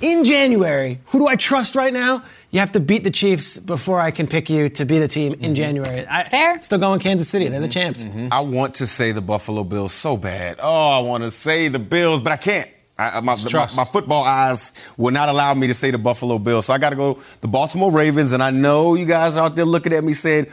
in 0.00 0.24
January, 0.24 1.00
who 1.06 1.18
do 1.18 1.26
I 1.26 1.36
trust 1.36 1.74
right 1.74 1.92
now? 1.92 2.22
You 2.50 2.60
have 2.60 2.72
to 2.72 2.80
beat 2.80 3.04
the 3.04 3.10
Chiefs 3.10 3.58
before 3.58 4.00
I 4.00 4.10
can 4.10 4.26
pick 4.26 4.50
you 4.50 4.68
to 4.70 4.84
be 4.84 4.98
the 4.98 5.08
team 5.08 5.32
in 5.32 5.38
mm-hmm. 5.38 5.54
January. 5.54 6.04
I, 6.08 6.24
Fair. 6.24 6.62
Still 6.62 6.78
going 6.78 7.00
Kansas 7.00 7.28
City. 7.28 7.48
They're 7.48 7.60
the 7.60 7.66
mm-hmm. 7.66 7.72
champs. 7.72 8.04
Mm-hmm. 8.04 8.28
I 8.30 8.40
want 8.40 8.74
to 8.76 8.86
say 8.86 9.12
the 9.12 9.22
Buffalo 9.22 9.64
Bills 9.64 9.92
so 9.92 10.16
bad. 10.16 10.58
Oh, 10.60 10.90
I 10.90 10.98
want 11.00 11.24
to 11.24 11.30
say 11.30 11.68
the 11.68 11.78
Bills, 11.78 12.20
but 12.20 12.32
I 12.32 12.36
can't. 12.36 12.70
I, 12.96 13.20
my, 13.20 13.36
my, 13.52 13.68
my 13.76 13.84
football 13.84 14.22
eyes 14.22 14.88
will 14.96 15.10
not 15.10 15.28
allow 15.28 15.52
me 15.54 15.66
to 15.66 15.74
say 15.74 15.90
the 15.90 15.98
Buffalo 15.98 16.38
Bills. 16.38 16.66
So 16.66 16.72
I 16.72 16.78
got 16.78 16.90
to 16.90 16.96
go 16.96 17.14
the 17.40 17.48
Baltimore 17.48 17.90
Ravens. 17.90 18.32
And 18.32 18.42
I 18.42 18.50
know 18.50 18.94
you 18.94 19.04
guys 19.04 19.36
are 19.36 19.46
out 19.46 19.56
there 19.56 19.64
looking 19.64 19.92
at 19.92 20.04
me 20.04 20.12
saying, 20.12 20.46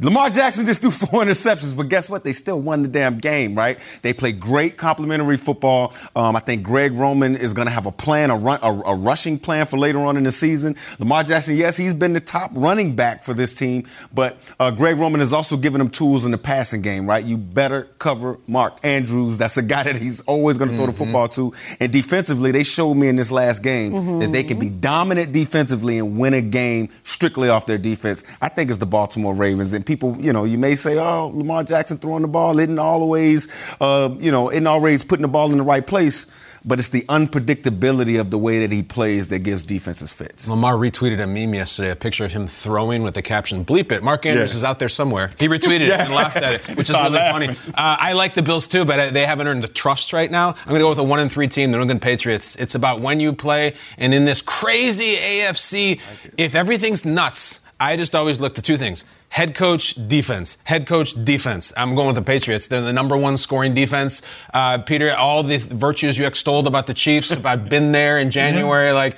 Lamar 0.00 0.30
Jackson 0.30 0.64
just 0.64 0.80
threw 0.80 0.90
four 0.92 1.24
interceptions, 1.24 1.76
but 1.76 1.88
guess 1.88 2.08
what? 2.08 2.24
They 2.24 2.32
still 2.32 2.60
won 2.60 2.82
the 2.82 2.88
damn 2.88 3.18
game, 3.18 3.54
right? 3.54 3.78
They 4.02 4.12
play 4.12 4.32
great 4.32 4.76
complementary 4.76 5.36
football. 5.36 5.94
Um, 6.14 6.36
I 6.36 6.40
think 6.40 6.62
Greg 6.62 6.94
Roman 6.94 7.36
is 7.36 7.54
going 7.54 7.66
to 7.66 7.72
have 7.72 7.86
a 7.86 7.92
plan, 7.92 8.30
a, 8.30 8.36
run, 8.36 8.58
a, 8.62 8.70
a, 8.90 8.94
rushing 8.94 9.38
plan 9.38 9.66
for 9.66 9.78
later 9.78 9.98
on 10.00 10.16
in 10.16 10.24
the 10.24 10.32
season. 10.32 10.76
Lamar 10.98 11.24
Jackson, 11.24 11.56
yes, 11.56 11.76
he's 11.76 11.94
been 11.94 12.12
the 12.12 12.20
top 12.20 12.50
running 12.54 12.94
back 12.94 13.22
for 13.22 13.34
this 13.34 13.54
team, 13.54 13.84
but 14.14 14.36
uh, 14.60 14.70
Greg 14.70 14.98
Roman 14.98 15.20
has 15.20 15.32
also 15.32 15.56
given 15.56 15.78
them 15.78 15.90
tools 15.90 16.24
in 16.24 16.30
the 16.30 16.38
passing 16.38 16.82
game, 16.82 17.06
right? 17.08 17.24
You 17.24 17.36
better 17.36 17.84
cover 17.98 18.38
Mark 18.46 18.78
Andrews. 18.84 19.38
That's 19.38 19.56
a 19.56 19.62
guy 19.62 19.82
that 19.84 19.96
he's 19.96 20.20
always 20.22 20.58
going 20.58 20.70
to 20.70 20.76
throw 20.76 20.86
mm-hmm. 20.86 20.92
the 20.92 20.98
football 20.98 21.28
to. 21.28 21.52
And 21.80 21.92
defensively, 21.92 22.52
they 22.52 22.64
showed 22.64 22.94
me 22.94 23.08
in 23.08 23.16
this 23.16 23.32
last 23.32 23.62
game 23.62 23.92
mm-hmm. 23.92 24.18
that 24.20 24.32
they 24.32 24.44
can 24.44 24.58
be 24.58 24.70
dominant 24.70 25.32
defensively 25.32 25.98
and 25.98 26.18
win 26.18 26.34
a 26.34 26.42
game 26.42 26.88
strictly 27.04 27.48
off 27.48 27.66
their 27.66 27.78
defense. 27.78 28.24
I 28.40 28.48
think 28.48 28.70
it's 28.70 28.78
the 28.78 28.86
Baltimore 28.86 29.34
Ravens. 29.34 29.72
And 29.72 29.84
people, 29.88 30.14
you 30.18 30.34
know, 30.34 30.44
you 30.44 30.58
may 30.58 30.74
say, 30.76 30.98
oh, 30.98 31.32
Lamar 31.34 31.64
Jackson 31.64 31.96
throwing 31.96 32.22
the 32.22 32.28
ball 32.28 32.58
isn't 32.58 32.78
always, 32.78 33.48
uh, 33.80 34.14
you 34.18 34.30
know, 34.30 34.50
isn't 34.50 34.66
always 34.66 35.02
putting 35.02 35.22
the 35.22 35.28
ball 35.28 35.50
in 35.50 35.56
the 35.56 35.64
right 35.64 35.84
place 35.84 36.48
but 36.64 36.78
it's 36.78 36.88
the 36.88 37.02
unpredictability 37.08 38.20
of 38.20 38.30
the 38.30 38.38
way 38.38 38.58
that 38.60 38.70
he 38.70 38.82
plays 38.82 39.28
that 39.28 39.40
gives 39.40 39.62
defenses 39.62 40.12
fits. 40.12 40.48
Lamar 40.48 40.74
retweeted 40.74 41.20
a 41.20 41.26
meme 41.26 41.54
yesterday, 41.54 41.90
a 41.90 41.96
picture 41.96 42.24
of 42.24 42.32
him 42.32 42.46
throwing 42.46 43.02
with 43.02 43.14
the 43.14 43.22
caption, 43.22 43.64
bleep 43.64 43.90
it. 43.90 44.02
Mark 44.02 44.26
Andrews 44.26 44.52
yeah. 44.52 44.56
is 44.56 44.64
out 44.64 44.78
there 44.78 44.88
somewhere. 44.88 45.30
He 45.38 45.48
retweeted 45.48 45.80
yeah. 45.88 46.02
it 46.02 46.06
and 46.06 46.14
laughed 46.14 46.36
at 46.36 46.54
it, 46.54 46.68
which 46.76 46.90
is 46.90 46.96
really 46.96 47.10
laughing. 47.10 47.54
funny. 47.54 47.72
Uh, 47.74 47.96
I 48.00 48.12
like 48.12 48.34
the 48.34 48.42
Bills 48.42 48.68
too, 48.68 48.84
but 48.84 49.14
they 49.14 49.24
haven't 49.24 49.46
earned 49.46 49.64
the 49.64 49.68
trust 49.68 50.12
right 50.12 50.30
now. 50.30 50.48
I'm 50.48 50.68
going 50.68 50.80
to 50.80 50.84
go 50.84 50.90
with 50.90 50.98
a 50.98 51.04
one 51.04 51.20
and 51.20 51.32
three 51.32 51.48
team, 51.48 51.70
the 51.70 51.78
New 51.78 51.82
England 51.82 52.02
Patriots. 52.02 52.56
It's 52.56 52.74
about 52.74 53.00
when 53.00 53.18
you 53.18 53.32
play, 53.32 53.74
and 53.96 54.12
in 54.12 54.24
this 54.26 54.42
crazy 54.42 55.14
AFC, 55.14 56.00
if 56.36 56.54
everything's 56.54 57.04
nuts, 57.04 57.60
I 57.80 57.96
just 57.96 58.14
always 58.14 58.40
look 58.40 58.54
to 58.56 58.62
two 58.62 58.76
things 58.76 59.04
head 59.30 59.54
coach, 59.54 59.94
defense. 60.08 60.56
Head 60.64 60.86
coach, 60.86 61.12
defense. 61.24 61.72
I'm 61.76 61.94
going 61.94 62.08
with 62.08 62.16
the 62.16 62.22
Patriots. 62.22 62.66
They're 62.66 62.80
the 62.80 62.92
number 62.92 63.16
one 63.16 63.36
scoring 63.36 63.74
defense. 63.74 64.22
Uh, 64.52 64.78
Peter, 64.78 65.14
all 65.14 65.42
the 65.42 65.58
virtues 65.58 66.18
you 66.18 66.26
extolled 66.26 66.66
about 66.66 66.86
the 66.86 66.94
Chiefs, 66.94 67.32
I've 67.44 67.68
been 67.68 67.92
there 67.92 68.18
in 68.18 68.30
January. 68.30 68.92
Like, 68.92 69.16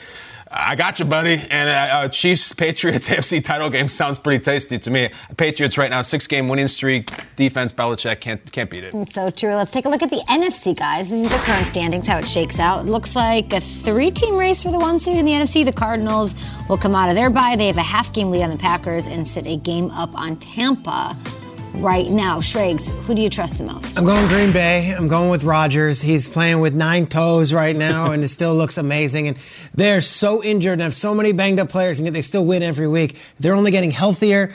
I 0.53 0.75
got 0.75 0.99
you, 0.99 1.05
buddy. 1.05 1.41
And 1.51 1.69
uh, 1.69 1.73
uh 1.73 2.09
Chiefs 2.09 2.53
Patriots 2.53 3.09
AFC 3.11 3.43
title 3.43 3.71
game 3.71 3.87
sounds 3.87 4.19
pretty 4.19 4.43
tasty 4.43 4.79
to 4.81 4.91
me. 4.91 5.11
Patriots 5.37 5.79
right 5.79 5.91
now, 5.91 6.03
six 6.03 6.27
game 6.27 6.49
winning 6.49 6.67
streak. 6.67 7.11
Defense, 7.37 7.73
Belichick 7.73 8.21
can't 8.21 8.51
can't 8.51 8.69
beat 8.69 8.85
it. 8.85 9.13
So 9.13 9.31
true. 9.31 9.55
Let's 9.55 9.73
take 9.73 9.85
a 9.85 9.89
look 9.89 10.03
at 10.03 10.11
the 10.11 10.23
NFC 10.29 10.77
guys. 10.77 11.11
This 11.11 11.23
is 11.23 11.31
the 11.31 11.39
current 11.39 11.69
standings, 11.69 12.07
how 12.07 12.19
it 12.19 12.29
shakes 12.29 12.59
out. 12.59 12.87
It 12.87 12.91
looks 12.91 13.15
like 13.15 13.53
a 13.53 13.61
three 13.61 14.11
team 14.11 14.37
race 14.37 14.63
for 14.63 14.73
the 14.73 14.79
one 14.79 14.99
seed 14.99 15.19
in 15.19 15.25
the 15.25 15.33
NFC. 15.33 15.65
The 15.65 15.73
Cardinals 15.73 16.35
will 16.69 16.79
come 16.79 16.97
out 16.97 17.09
of 17.09 17.15
their 17.15 17.31
bye. 17.31 17.55
They 17.57 17.69
have 17.69 17.77
a 17.77 17.83
half 17.83 18.13
game 18.13 18.31
lead 18.31 18.43
on 18.43 18.51
the 18.51 18.59
Packers 18.59 19.07
and 19.07 19.27
sit 19.27 19.47
a 19.47 19.57
game 19.57 19.91
up 19.93 20.19
on 20.19 20.37
Tampa 20.37 21.17
right 21.75 22.09
now. 22.09 22.41
Schrags, 22.41 22.89
who 23.07 23.14
do 23.14 23.23
you 23.23 23.31
trust 23.31 23.59
the 23.59 23.64
most? 23.64 23.99
I'm 23.99 24.05
going 24.05 24.27
Green 24.29 24.53
Bay. 24.53 24.95
I'm 24.97 25.09
going 25.09 25.31
with 25.31 25.45
Rodgers. 25.45 26.01
He's 26.01 26.29
playing 26.29 26.61
with 26.61 26.75
nine 26.75 27.07
toes 27.07 27.53
right 27.53 27.77
now, 27.77 28.12
and 28.12 28.23
it 28.23 28.29
still 28.29 28.55
looks 28.55 28.79
amazing. 28.79 29.29
And 29.29 29.37
they're 29.75 30.01
so 30.01 30.43
injured 30.43 30.75
and 30.75 30.83
have 30.83 30.95
so 30.95 31.14
many 31.14 31.33
banged 31.33 31.61
up 31.61 31.68
players, 31.68 31.99
and 31.99 32.07
yet 32.07 32.12
they 32.12 32.23
still 32.23 32.45
win 32.45 32.62
every 32.62 32.89
week. 32.89 33.18
They're 33.39 33.55
only 33.55 33.71
getting 33.71 33.91
healthier. 33.91 34.53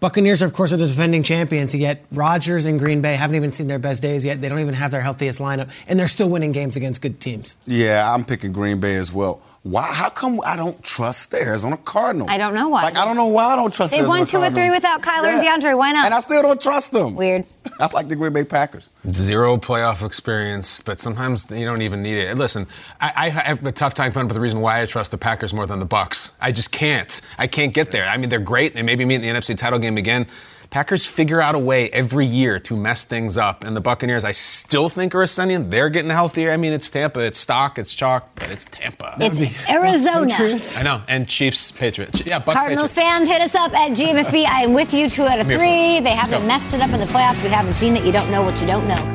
Buccaneers, 0.00 0.42
are, 0.42 0.46
of 0.46 0.52
course, 0.52 0.72
are 0.72 0.76
the 0.76 0.86
defending 0.86 1.24
champions, 1.24 1.74
yet 1.74 2.04
Rodgers 2.12 2.66
and 2.66 2.78
Green 2.78 3.02
Bay 3.02 3.14
haven't 3.16 3.34
even 3.34 3.52
seen 3.52 3.66
their 3.66 3.80
best 3.80 4.00
days 4.00 4.24
yet. 4.24 4.40
They 4.40 4.48
don't 4.48 4.60
even 4.60 4.74
have 4.74 4.92
their 4.92 5.00
healthiest 5.00 5.40
lineup, 5.40 5.70
and 5.88 5.98
they're 5.98 6.06
still 6.06 6.28
winning 6.28 6.52
games 6.52 6.76
against 6.76 7.02
good 7.02 7.18
teams. 7.18 7.56
Yeah, 7.66 8.12
I'm 8.14 8.24
picking 8.24 8.52
Green 8.52 8.78
Bay 8.78 8.94
as 8.94 9.12
well. 9.12 9.42
Why? 9.68 9.82
How 9.82 10.08
come 10.08 10.40
I 10.46 10.56
don't 10.56 10.82
trust 10.82 11.30
the 11.30 11.42
Arizona 11.42 11.76
Cardinals? 11.76 12.30
I 12.30 12.38
don't 12.38 12.54
know 12.54 12.70
why. 12.70 12.84
Like 12.84 12.96
I 12.96 13.04
don't 13.04 13.16
know 13.16 13.26
why 13.26 13.52
I 13.52 13.56
don't 13.56 13.72
trust. 13.72 13.92
Them. 13.92 14.00
They've 14.00 14.08
won 14.08 14.24
two 14.24 14.38
or 14.38 14.48
three 14.48 14.70
without 14.70 15.02
Kyler 15.02 15.24
yeah. 15.24 15.54
and 15.54 15.62
DeAndre. 15.62 15.76
Why 15.76 15.92
not? 15.92 16.06
And 16.06 16.14
I 16.14 16.20
still 16.20 16.40
don't 16.40 16.58
trust 16.58 16.92
them. 16.92 17.14
Weird. 17.16 17.44
I 17.80 17.90
like 17.92 18.08
the 18.08 18.16
Green 18.16 18.32
Bay 18.32 18.44
Packers. 18.44 18.92
Zero 19.12 19.58
playoff 19.58 20.04
experience, 20.04 20.80
but 20.80 20.98
sometimes 20.98 21.44
you 21.50 21.66
don't 21.66 21.82
even 21.82 22.02
need 22.02 22.16
it. 22.16 22.38
Listen, 22.38 22.66
I, 22.98 23.12
I 23.14 23.28
have 23.28 23.64
a 23.66 23.70
tough 23.70 23.92
time 23.92 24.10
coming 24.12 24.24
up 24.24 24.28
with 24.30 24.36
the 24.36 24.40
reason 24.40 24.60
why 24.60 24.80
I 24.80 24.86
trust 24.86 25.10
the 25.10 25.18
Packers 25.18 25.52
more 25.52 25.66
than 25.66 25.80
the 25.80 25.86
Bucs. 25.86 26.34
I 26.40 26.50
just 26.50 26.72
can't. 26.72 27.20
I 27.36 27.46
can't 27.46 27.74
get 27.74 27.90
there. 27.90 28.06
I 28.06 28.16
mean, 28.16 28.30
they're 28.30 28.38
great. 28.38 28.72
They 28.72 28.82
maybe 28.82 29.04
meet 29.04 29.16
in 29.16 29.20
the 29.20 29.28
NFC 29.28 29.54
title 29.54 29.78
game 29.78 29.98
again. 29.98 30.26
Packers 30.70 31.06
figure 31.06 31.40
out 31.40 31.54
a 31.54 31.58
way 31.58 31.88
every 31.90 32.26
year 32.26 32.60
to 32.60 32.76
mess 32.76 33.02
things 33.04 33.38
up. 33.38 33.64
And 33.64 33.74
the 33.74 33.80
Buccaneers, 33.80 34.22
I 34.22 34.32
still 34.32 34.90
think 34.90 35.14
are 35.14 35.22
ascending. 35.22 35.70
They're 35.70 35.88
getting 35.88 36.10
healthier. 36.10 36.50
I 36.50 36.58
mean, 36.58 36.74
it's 36.74 36.90
Tampa, 36.90 37.20
it's 37.20 37.38
stock, 37.38 37.78
it's 37.78 37.94
chalk, 37.94 38.34
but 38.34 38.50
it's 38.50 38.66
Tampa. 38.66 39.16
It's 39.18 39.68
Arizona. 39.70 40.34
I 40.78 40.82
know. 40.82 41.02
And 41.08 41.26
Chiefs, 41.26 41.70
Patriots. 41.72 42.22
Yeah, 42.26 42.40
Bucs, 42.40 42.52
Cardinals 42.52 42.94
Patriots. 42.94 43.18
fans, 43.18 43.28
hit 43.30 43.40
us 43.40 43.54
up 43.54 43.72
at 43.72 43.92
GMFB. 43.92 44.44
I 44.48 44.62
am 44.64 44.74
with 44.74 44.92
you 44.92 45.08
two 45.08 45.24
out 45.24 45.40
of 45.40 45.46
three. 45.46 46.00
They 46.00 46.14
haven't 46.14 46.46
messed 46.46 46.74
it 46.74 46.82
up 46.82 46.90
in 46.90 47.00
the 47.00 47.06
playoffs. 47.06 47.42
We 47.42 47.48
haven't 47.48 47.74
seen 47.74 47.96
it. 47.96 48.04
You 48.04 48.12
don't 48.12 48.30
know 48.30 48.42
what 48.42 48.60
you 48.60 48.66
don't 48.66 48.86
know. 48.86 49.14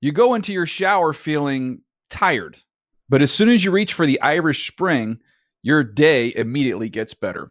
You 0.00 0.12
go 0.12 0.34
into 0.34 0.52
your 0.52 0.66
shower 0.66 1.12
feeling 1.12 1.82
tired, 2.10 2.58
but 3.08 3.22
as 3.22 3.32
soon 3.32 3.48
as 3.48 3.64
you 3.64 3.72
reach 3.72 3.92
for 3.92 4.06
the 4.06 4.20
Irish 4.20 4.70
Spring, 4.70 5.18
your 5.62 5.82
day 5.82 6.32
immediately 6.36 6.88
gets 6.88 7.12
better. 7.12 7.50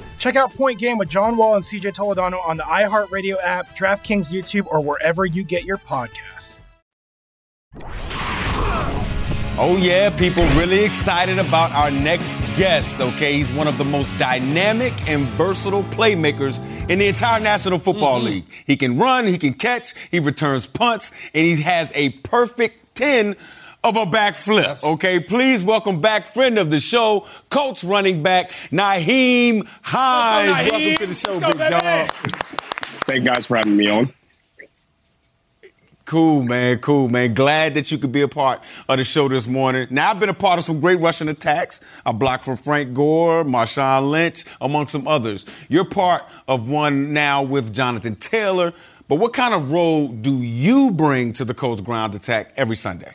Check 0.21 0.35
out 0.35 0.53
Point 0.53 0.77
Game 0.77 0.99
with 0.99 1.09
John 1.09 1.35
Wall 1.35 1.55
and 1.55 1.63
CJ 1.63 1.95
Toledano 1.95 2.45
on 2.45 2.55
the 2.55 2.61
iHeartRadio 2.61 3.37
app, 3.41 3.75
DraftKings 3.75 4.31
YouTube, 4.31 4.67
or 4.67 4.79
wherever 4.79 5.25
you 5.25 5.43
get 5.43 5.63
your 5.63 5.77
podcasts. 5.77 6.59
Oh, 9.57 9.79
yeah, 9.81 10.11
people 10.11 10.43
really 10.49 10.85
excited 10.85 11.39
about 11.39 11.71
our 11.71 11.89
next 11.89 12.37
guest, 12.55 13.01
okay? 13.01 13.33
He's 13.33 13.51
one 13.51 13.67
of 13.67 13.79
the 13.79 13.83
most 13.83 14.15
dynamic 14.19 14.93
and 15.09 15.23
versatile 15.23 15.83
playmakers 15.85 16.61
in 16.87 16.99
the 16.99 17.07
entire 17.07 17.39
National 17.39 17.79
Football 17.79 18.17
mm-hmm. 18.17 18.27
League. 18.27 18.45
He 18.67 18.77
can 18.77 18.99
run, 18.99 19.25
he 19.25 19.39
can 19.39 19.55
catch, 19.55 19.95
he 20.09 20.19
returns 20.19 20.67
punts, 20.67 21.11
and 21.33 21.47
he 21.47 21.63
has 21.63 21.91
a 21.95 22.09
perfect 22.09 22.93
10 22.93 23.35
of 23.83 23.95
a 23.95 24.05
backflip. 24.05 24.83
Okay, 24.93 25.19
please 25.19 25.63
welcome 25.63 26.01
back 26.01 26.25
friend 26.25 26.57
of 26.59 26.69
the 26.69 26.79
show, 26.79 27.25
Colts 27.49 27.83
running 27.83 28.21
back 28.21 28.51
Nyheim 28.71 29.67
Hines. 29.81 30.49
Nyheim. 30.49 30.71
Welcome 30.71 30.95
to 30.97 31.05
the 31.07 31.13
show, 31.13 31.39
go, 31.39 31.47
big 31.53 31.71
dog. 31.71 32.09
Thank 33.05 33.23
you 33.23 33.29
guys 33.29 33.47
for 33.47 33.57
having 33.57 33.75
me 33.75 33.89
on. 33.89 34.13
Cool, 36.05 36.43
man. 36.43 36.77
Cool, 36.79 37.07
man. 37.07 37.33
Glad 37.33 37.73
that 37.75 37.89
you 37.89 37.97
could 37.97 38.11
be 38.11 38.21
a 38.21 38.27
part 38.27 38.61
of 38.89 38.97
the 38.97 39.03
show 39.03 39.29
this 39.29 39.47
morning. 39.47 39.87
Now, 39.91 40.11
I've 40.11 40.19
been 40.19 40.27
a 40.27 40.33
part 40.33 40.59
of 40.59 40.65
some 40.65 40.81
great 40.81 40.99
Russian 40.99 41.29
attacks. 41.29 41.79
I 42.05 42.11
blocked 42.11 42.43
for 42.43 42.57
Frank 42.57 42.93
Gore, 42.93 43.45
Marshawn 43.45 44.11
Lynch, 44.11 44.43
among 44.59 44.87
some 44.87 45.07
others. 45.07 45.45
You're 45.69 45.85
part 45.85 46.25
of 46.49 46.69
one 46.69 47.13
now 47.13 47.43
with 47.43 47.73
Jonathan 47.73 48.17
Taylor. 48.17 48.73
But 49.07 49.19
what 49.19 49.31
kind 49.31 49.53
of 49.53 49.71
role 49.71 50.09
do 50.09 50.35
you 50.35 50.91
bring 50.91 51.31
to 51.33 51.45
the 51.45 51.53
Colts 51.53 51.81
ground 51.81 52.13
attack 52.13 52.51
every 52.57 52.75
Sunday? 52.75 53.13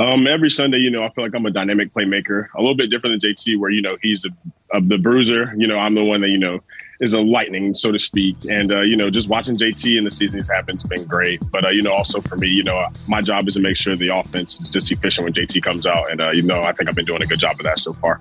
Um, 0.00 0.26
every 0.26 0.50
Sunday, 0.50 0.78
you 0.78 0.90
know, 0.90 1.04
I 1.04 1.10
feel 1.10 1.24
like 1.24 1.34
I'm 1.34 1.44
a 1.44 1.50
dynamic 1.50 1.92
playmaker, 1.92 2.46
a 2.56 2.60
little 2.60 2.74
bit 2.74 2.88
different 2.88 3.20
than 3.20 3.30
JT, 3.34 3.58
where 3.58 3.70
you 3.70 3.82
know 3.82 3.98
he's 4.00 4.24
a, 4.24 4.30
a, 4.74 4.80
the 4.80 4.96
bruiser. 4.96 5.52
You 5.58 5.66
know, 5.66 5.76
I'm 5.76 5.94
the 5.94 6.02
one 6.02 6.22
that 6.22 6.30
you 6.30 6.38
know 6.38 6.60
is 7.00 7.12
a 7.12 7.20
lightning, 7.20 7.74
so 7.74 7.92
to 7.92 7.98
speak. 7.98 8.36
And 8.48 8.72
uh, 8.72 8.80
you 8.80 8.96
know, 8.96 9.10
just 9.10 9.28
watching 9.28 9.56
JT 9.56 9.98
in 9.98 10.04
the 10.04 10.10
season 10.10 10.38
he's 10.38 10.48
happened 10.48 10.80
has 10.80 10.88
been 10.88 11.06
great. 11.06 11.42
But 11.52 11.66
uh, 11.66 11.68
you 11.68 11.82
know, 11.82 11.92
also 11.92 12.22
for 12.22 12.38
me, 12.38 12.48
you 12.48 12.62
know, 12.62 12.82
my 13.08 13.20
job 13.20 13.46
is 13.46 13.54
to 13.56 13.60
make 13.60 13.76
sure 13.76 13.94
the 13.94 14.08
offense 14.08 14.58
is 14.58 14.70
just 14.70 14.90
efficient 14.90 15.26
when 15.26 15.34
JT 15.34 15.62
comes 15.62 15.84
out. 15.84 16.10
And 16.10 16.22
uh, 16.22 16.30
you 16.30 16.44
know, 16.44 16.62
I 16.62 16.72
think 16.72 16.88
I've 16.88 16.96
been 16.96 17.04
doing 17.04 17.22
a 17.22 17.26
good 17.26 17.38
job 17.38 17.56
of 17.56 17.64
that 17.64 17.78
so 17.78 17.92
far. 17.92 18.18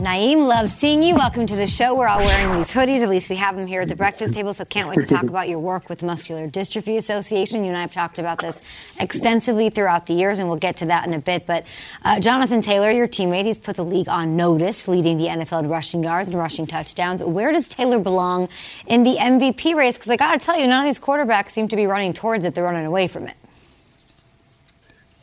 Nyheim, 0.00 0.46
love 0.46 0.70
seeing 0.70 1.02
you. 1.02 1.14
Welcome 1.14 1.46
to 1.46 1.54
the 1.54 1.66
show. 1.66 1.94
We're 1.94 2.08
all 2.08 2.20
wearing 2.20 2.56
these 2.56 2.72
hoodies. 2.72 3.02
At 3.02 3.10
least 3.10 3.28
we 3.28 3.36
have 3.36 3.54
them 3.54 3.66
here 3.66 3.82
at 3.82 3.88
the 3.88 3.96
breakfast 3.96 4.32
table. 4.32 4.54
So 4.54 4.64
can't 4.64 4.88
wait 4.88 4.98
to 4.98 5.06
talk 5.06 5.24
about 5.24 5.46
your 5.50 5.58
work 5.58 5.90
with 5.90 6.02
Muscular 6.02 6.48
Dystrophy 6.48 6.96
Association. 6.96 7.64
You 7.64 7.68
and 7.68 7.76
I 7.76 7.82
have 7.82 7.92
talked 7.92 8.18
about 8.18 8.38
this 8.38 8.62
extensively 8.98 9.68
throughout 9.68 10.06
the 10.06 10.14
years, 10.14 10.38
and 10.38 10.48
we'll 10.48 10.56
get 10.56 10.78
to 10.78 10.86
that 10.86 11.06
in 11.06 11.12
a 11.12 11.18
bit. 11.18 11.46
But 11.46 11.66
uh, 12.02 12.18
Jonathan 12.18 12.62
Taylor, 12.62 12.90
your 12.90 13.08
teammate, 13.08 13.44
he's 13.44 13.58
put 13.58 13.76
the 13.76 13.84
league 13.84 14.08
on 14.08 14.36
notice, 14.36 14.88
leading 14.88 15.18
the 15.18 15.26
NFL 15.26 15.64
in 15.64 15.68
rushing 15.68 16.02
yards 16.02 16.30
and 16.30 16.38
rushing 16.38 16.66
touchdowns. 16.66 17.22
Where 17.22 17.52
does 17.52 17.68
Taylor 17.68 17.98
belong 17.98 18.48
in 18.86 19.02
the 19.02 19.16
MVP 19.16 19.74
race? 19.74 19.98
Because 19.98 20.10
I 20.10 20.16
got 20.16 20.40
to 20.40 20.44
tell 20.44 20.58
you, 20.58 20.66
none 20.66 20.80
of 20.80 20.86
these 20.86 20.98
quarterbacks 20.98 21.50
seem 21.50 21.68
to 21.68 21.76
be 21.76 21.86
running 21.86 22.14
towards 22.14 22.46
it. 22.46 22.54
They're 22.54 22.64
running 22.64 22.86
away 22.86 23.06
from 23.06 23.26
it. 23.26 23.34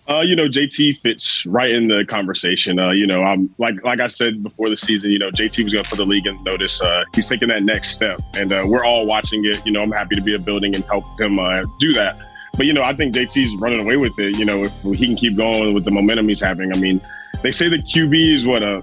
Uh, 0.09 0.21
you 0.21 0.37
know, 0.37 0.47
JT 0.47 0.99
fits 0.99 1.45
right 1.45 1.69
in 1.69 1.89
the 1.89 2.05
conversation. 2.05 2.79
Uh, 2.79 2.91
you 2.91 3.05
know, 3.05 3.23
I'm 3.23 3.53
like 3.57 3.75
like 3.83 3.99
I 3.99 4.07
said 4.07 4.41
before 4.41 4.69
the 4.69 4.77
season. 4.77 5.11
You 5.11 5.19
know, 5.19 5.29
JT 5.31 5.63
was 5.63 5.73
going 5.73 5.83
to 5.83 5.89
put 5.89 5.97
the 5.97 6.05
league 6.05 6.27
in 6.27 6.41
notice. 6.43 6.81
Uh, 6.81 7.03
he's 7.13 7.27
taking 7.27 7.49
that 7.49 7.63
next 7.63 7.89
step, 7.89 8.21
and 8.37 8.53
uh, 8.53 8.63
we're 8.65 8.85
all 8.85 9.05
watching 9.05 9.43
it. 9.43 9.61
You 9.65 9.73
know, 9.73 9.81
I'm 9.81 9.91
happy 9.91 10.15
to 10.15 10.21
be 10.21 10.33
a 10.33 10.39
building 10.39 10.75
and 10.75 10.83
help 10.85 11.03
him 11.19 11.37
uh, 11.39 11.61
do 11.79 11.91
that. 11.93 12.17
But 12.55 12.67
you 12.67 12.73
know, 12.73 12.83
I 12.83 12.93
think 12.93 13.15
JT's 13.15 13.61
running 13.61 13.81
away 13.81 13.97
with 13.97 14.17
it. 14.17 14.37
You 14.37 14.45
know, 14.45 14.63
if 14.63 14.81
he 14.81 15.07
can 15.07 15.17
keep 15.17 15.35
going 15.35 15.73
with 15.73 15.83
the 15.83 15.91
momentum 15.91 16.29
he's 16.29 16.41
having. 16.41 16.73
I 16.73 16.77
mean, 16.77 17.01
they 17.41 17.51
say 17.51 17.67
the 17.67 17.77
QB 17.77 18.33
is 18.33 18.45
what 18.45 18.63
a 18.63 18.81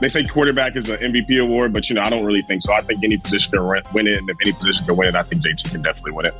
they 0.00 0.08
say 0.08 0.24
quarterback 0.24 0.76
is 0.76 0.88
an 0.88 0.98
MVP 0.98 1.44
award, 1.44 1.72
but 1.72 1.88
you 1.88 1.94
know, 1.94 2.02
I 2.02 2.10
don't 2.10 2.24
really 2.24 2.42
think 2.42 2.62
so. 2.62 2.72
I 2.72 2.82
think 2.82 3.02
any 3.02 3.16
position 3.16 3.52
can 3.52 3.62
win 3.94 4.06
it, 4.06 4.18
and 4.18 4.28
if 4.28 4.36
any 4.42 4.52
position 4.52 4.84
can 4.84 4.96
win 4.96 5.08
it, 5.08 5.14
I 5.14 5.22
think 5.22 5.42
JT 5.42 5.70
can 5.70 5.82
definitely 5.82 6.12
win 6.12 6.26
it. 6.26 6.34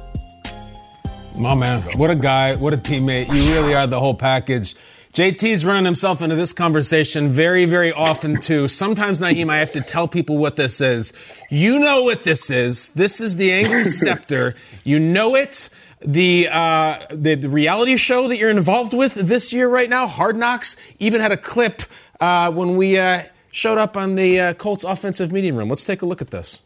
My 1.39 1.55
man, 1.55 1.83
what 1.97 2.11
a 2.11 2.17
guy, 2.17 2.57
what 2.57 2.73
a 2.73 2.77
teammate. 2.77 3.29
You 3.29 3.53
really 3.55 3.75
are 3.75 3.87
the 3.87 4.01
whole 4.01 4.15
package. 4.15 4.75
JT's 5.13 5.65
running 5.65 5.85
himself 5.85 6.21
into 6.21 6.35
this 6.35 6.53
conversation 6.53 7.29
very, 7.29 7.65
very 7.65 7.93
often 7.93 8.41
too. 8.41 8.67
Sometimes, 8.67 9.21
Nyheim, 9.21 9.49
I 9.49 9.59
have 9.59 9.73
to 9.73 9.81
tell 9.81 10.09
people 10.09 10.37
what 10.37 10.57
this 10.57 10.81
is. 10.81 11.13
You 11.49 11.79
know 11.79 12.03
what 12.03 12.25
this 12.25 12.51
is. 12.51 12.89
This 12.89 13.21
is 13.21 13.37
the 13.37 13.53
Angry 13.53 13.85
Scepter. 13.85 14.55
You 14.85 14.99
know 14.99 15.37
it. 15.37 15.71
The, 16.01 16.49
uh, 16.51 16.99
the 17.11 17.35
the 17.35 17.49
reality 17.49 17.97
show 17.97 18.29
that 18.29 18.39
you're 18.39 18.51
involved 18.51 18.93
with 18.93 19.15
this 19.15 19.53
year 19.53 19.69
right 19.69 19.91
now, 19.91 20.07
Hard 20.07 20.37
Knocks, 20.37 20.77
even 21.01 21.21
had 21.21 21.33
a 21.33 21.37
clip 21.37 21.83
uh, 22.21 22.53
when 22.53 22.77
we 22.77 22.99
uh, 22.99 23.23
showed 23.51 23.79
up 23.79 23.97
on 23.97 24.15
the 24.15 24.41
uh, 24.41 24.55
Colts 24.55 24.85
offensive 24.85 25.33
meeting 25.33 25.57
room. 25.57 25.69
Let's 25.69 25.85
take 25.85 26.03
a 26.03 26.07
look 26.07 26.23
at 26.23 26.31
this. 26.31 26.63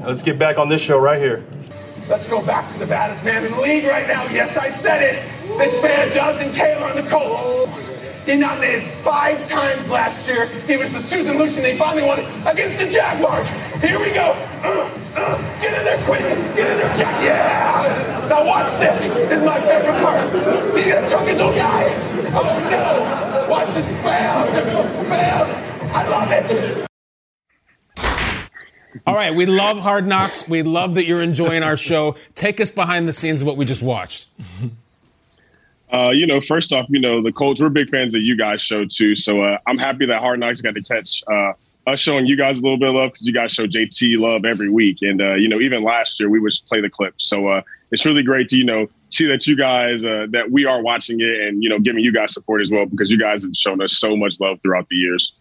Let's 0.00 0.22
get 0.22 0.38
back 0.38 0.58
on 0.58 0.68
this 0.68 0.82
show 0.82 0.98
right 0.98 1.20
here. 1.20 1.44
Let's 2.08 2.28
go 2.28 2.40
back 2.40 2.68
to 2.68 2.78
the 2.78 2.86
baddest 2.86 3.24
man 3.24 3.44
in 3.44 3.50
the 3.50 3.60
league 3.60 3.84
right 3.84 4.06
now. 4.06 4.24
Yes, 4.28 4.56
I 4.56 4.68
said 4.68 5.02
it. 5.02 5.58
This 5.58 5.82
man, 5.82 6.12
Jonathan 6.12 6.52
Taylor, 6.52 6.86
on 6.86 6.96
the 6.96 7.08
Colts. 7.10 7.82
He 8.24 8.36
nominated 8.36 8.88
five 8.88 9.46
times 9.48 9.88
last 9.88 10.28
year. 10.28 10.46
He 10.46 10.76
was 10.76 10.90
the 10.90 10.98
Susan 10.98 11.36
Lucian 11.36 11.62
they 11.62 11.76
finally 11.76 12.04
won 12.04 12.20
against 12.46 12.78
the 12.78 12.88
Jaguars. 12.88 13.48
Here 13.80 13.98
we 13.98 14.10
go. 14.10 14.32
Uh, 14.62 14.90
uh, 15.16 15.60
get 15.60 15.78
in 15.78 15.84
there 15.84 16.04
quick. 16.04 16.20
Get 16.20 16.70
in 16.70 16.78
there, 16.78 16.96
Jack. 16.96 17.22
Yeah. 17.22 18.26
Now 18.28 18.46
watch 18.46 18.70
this. 18.78 19.04
This 19.04 19.40
is 19.40 19.44
my 19.44 19.60
favorite 19.60 20.00
part. 20.02 20.76
He's 20.76 20.86
gonna 20.86 21.08
choke 21.08 21.28
his 21.28 21.40
own 21.40 21.54
guy. 21.54 21.84
Oh 22.34 22.68
no. 22.70 23.50
Watch 23.50 23.72
this. 23.74 23.86
Bam. 23.86 24.46
Bam. 25.08 25.92
I 25.94 26.08
love 26.08 26.30
it. 26.32 26.85
All 29.04 29.14
right, 29.14 29.34
we 29.34 29.46
love 29.46 29.78
Hard 29.78 30.06
Knocks. 30.06 30.48
We 30.48 30.62
love 30.62 30.94
that 30.94 31.06
you're 31.06 31.22
enjoying 31.22 31.62
our 31.62 31.76
show. 31.76 32.16
Take 32.34 32.60
us 32.60 32.70
behind 32.70 33.08
the 33.08 33.12
scenes 33.12 33.42
of 33.42 33.48
what 33.48 33.56
we 33.56 33.64
just 33.64 33.82
watched. 33.82 34.28
Uh, 35.92 36.10
you 36.10 36.26
know, 36.26 36.40
first 36.40 36.72
off, 36.72 36.86
you 36.88 37.00
know, 37.00 37.22
the 37.22 37.32
Colts, 37.32 37.60
we're 37.60 37.68
big 37.68 37.88
fans 37.90 38.14
of 38.14 38.20
you 38.20 38.36
guys' 38.36 38.60
show 38.60 38.84
too. 38.84 39.14
So 39.14 39.42
uh, 39.42 39.58
I'm 39.66 39.78
happy 39.78 40.06
that 40.06 40.20
Hard 40.20 40.40
Knocks 40.40 40.60
got 40.60 40.74
to 40.74 40.82
catch 40.82 41.22
uh, 41.28 41.52
us 41.86 42.00
showing 42.00 42.26
you 42.26 42.36
guys 42.36 42.58
a 42.58 42.62
little 42.62 42.78
bit 42.78 42.88
of 42.88 42.96
love 42.96 43.12
because 43.12 43.26
you 43.26 43.32
guys 43.32 43.52
show 43.52 43.66
JT 43.66 44.18
love 44.18 44.44
every 44.44 44.68
week. 44.68 44.98
And, 45.02 45.20
uh, 45.20 45.34
you 45.34 45.48
know, 45.48 45.60
even 45.60 45.84
last 45.84 46.18
year 46.18 46.28
we 46.28 46.40
would 46.40 46.52
play 46.68 46.80
the 46.80 46.90
clip. 46.90 47.14
So 47.18 47.48
uh, 47.48 47.62
it's 47.92 48.04
really 48.04 48.24
great 48.24 48.48
to, 48.48 48.58
you 48.58 48.64
know, 48.64 48.88
see 49.10 49.26
that 49.28 49.46
you 49.46 49.56
guys, 49.56 50.04
uh, 50.04 50.26
that 50.30 50.50
we 50.50 50.64
are 50.64 50.82
watching 50.82 51.20
it 51.20 51.42
and, 51.42 51.62
you 51.62 51.68
know, 51.68 51.78
giving 51.78 52.02
you 52.02 52.12
guys 52.12 52.34
support 52.34 52.60
as 52.62 52.70
well 52.70 52.86
because 52.86 53.08
you 53.08 53.18
guys 53.18 53.42
have 53.44 53.54
shown 53.54 53.80
us 53.80 53.96
so 53.96 54.16
much 54.16 54.40
love 54.40 54.60
throughout 54.62 54.88
the 54.88 54.96
years. 54.96 55.34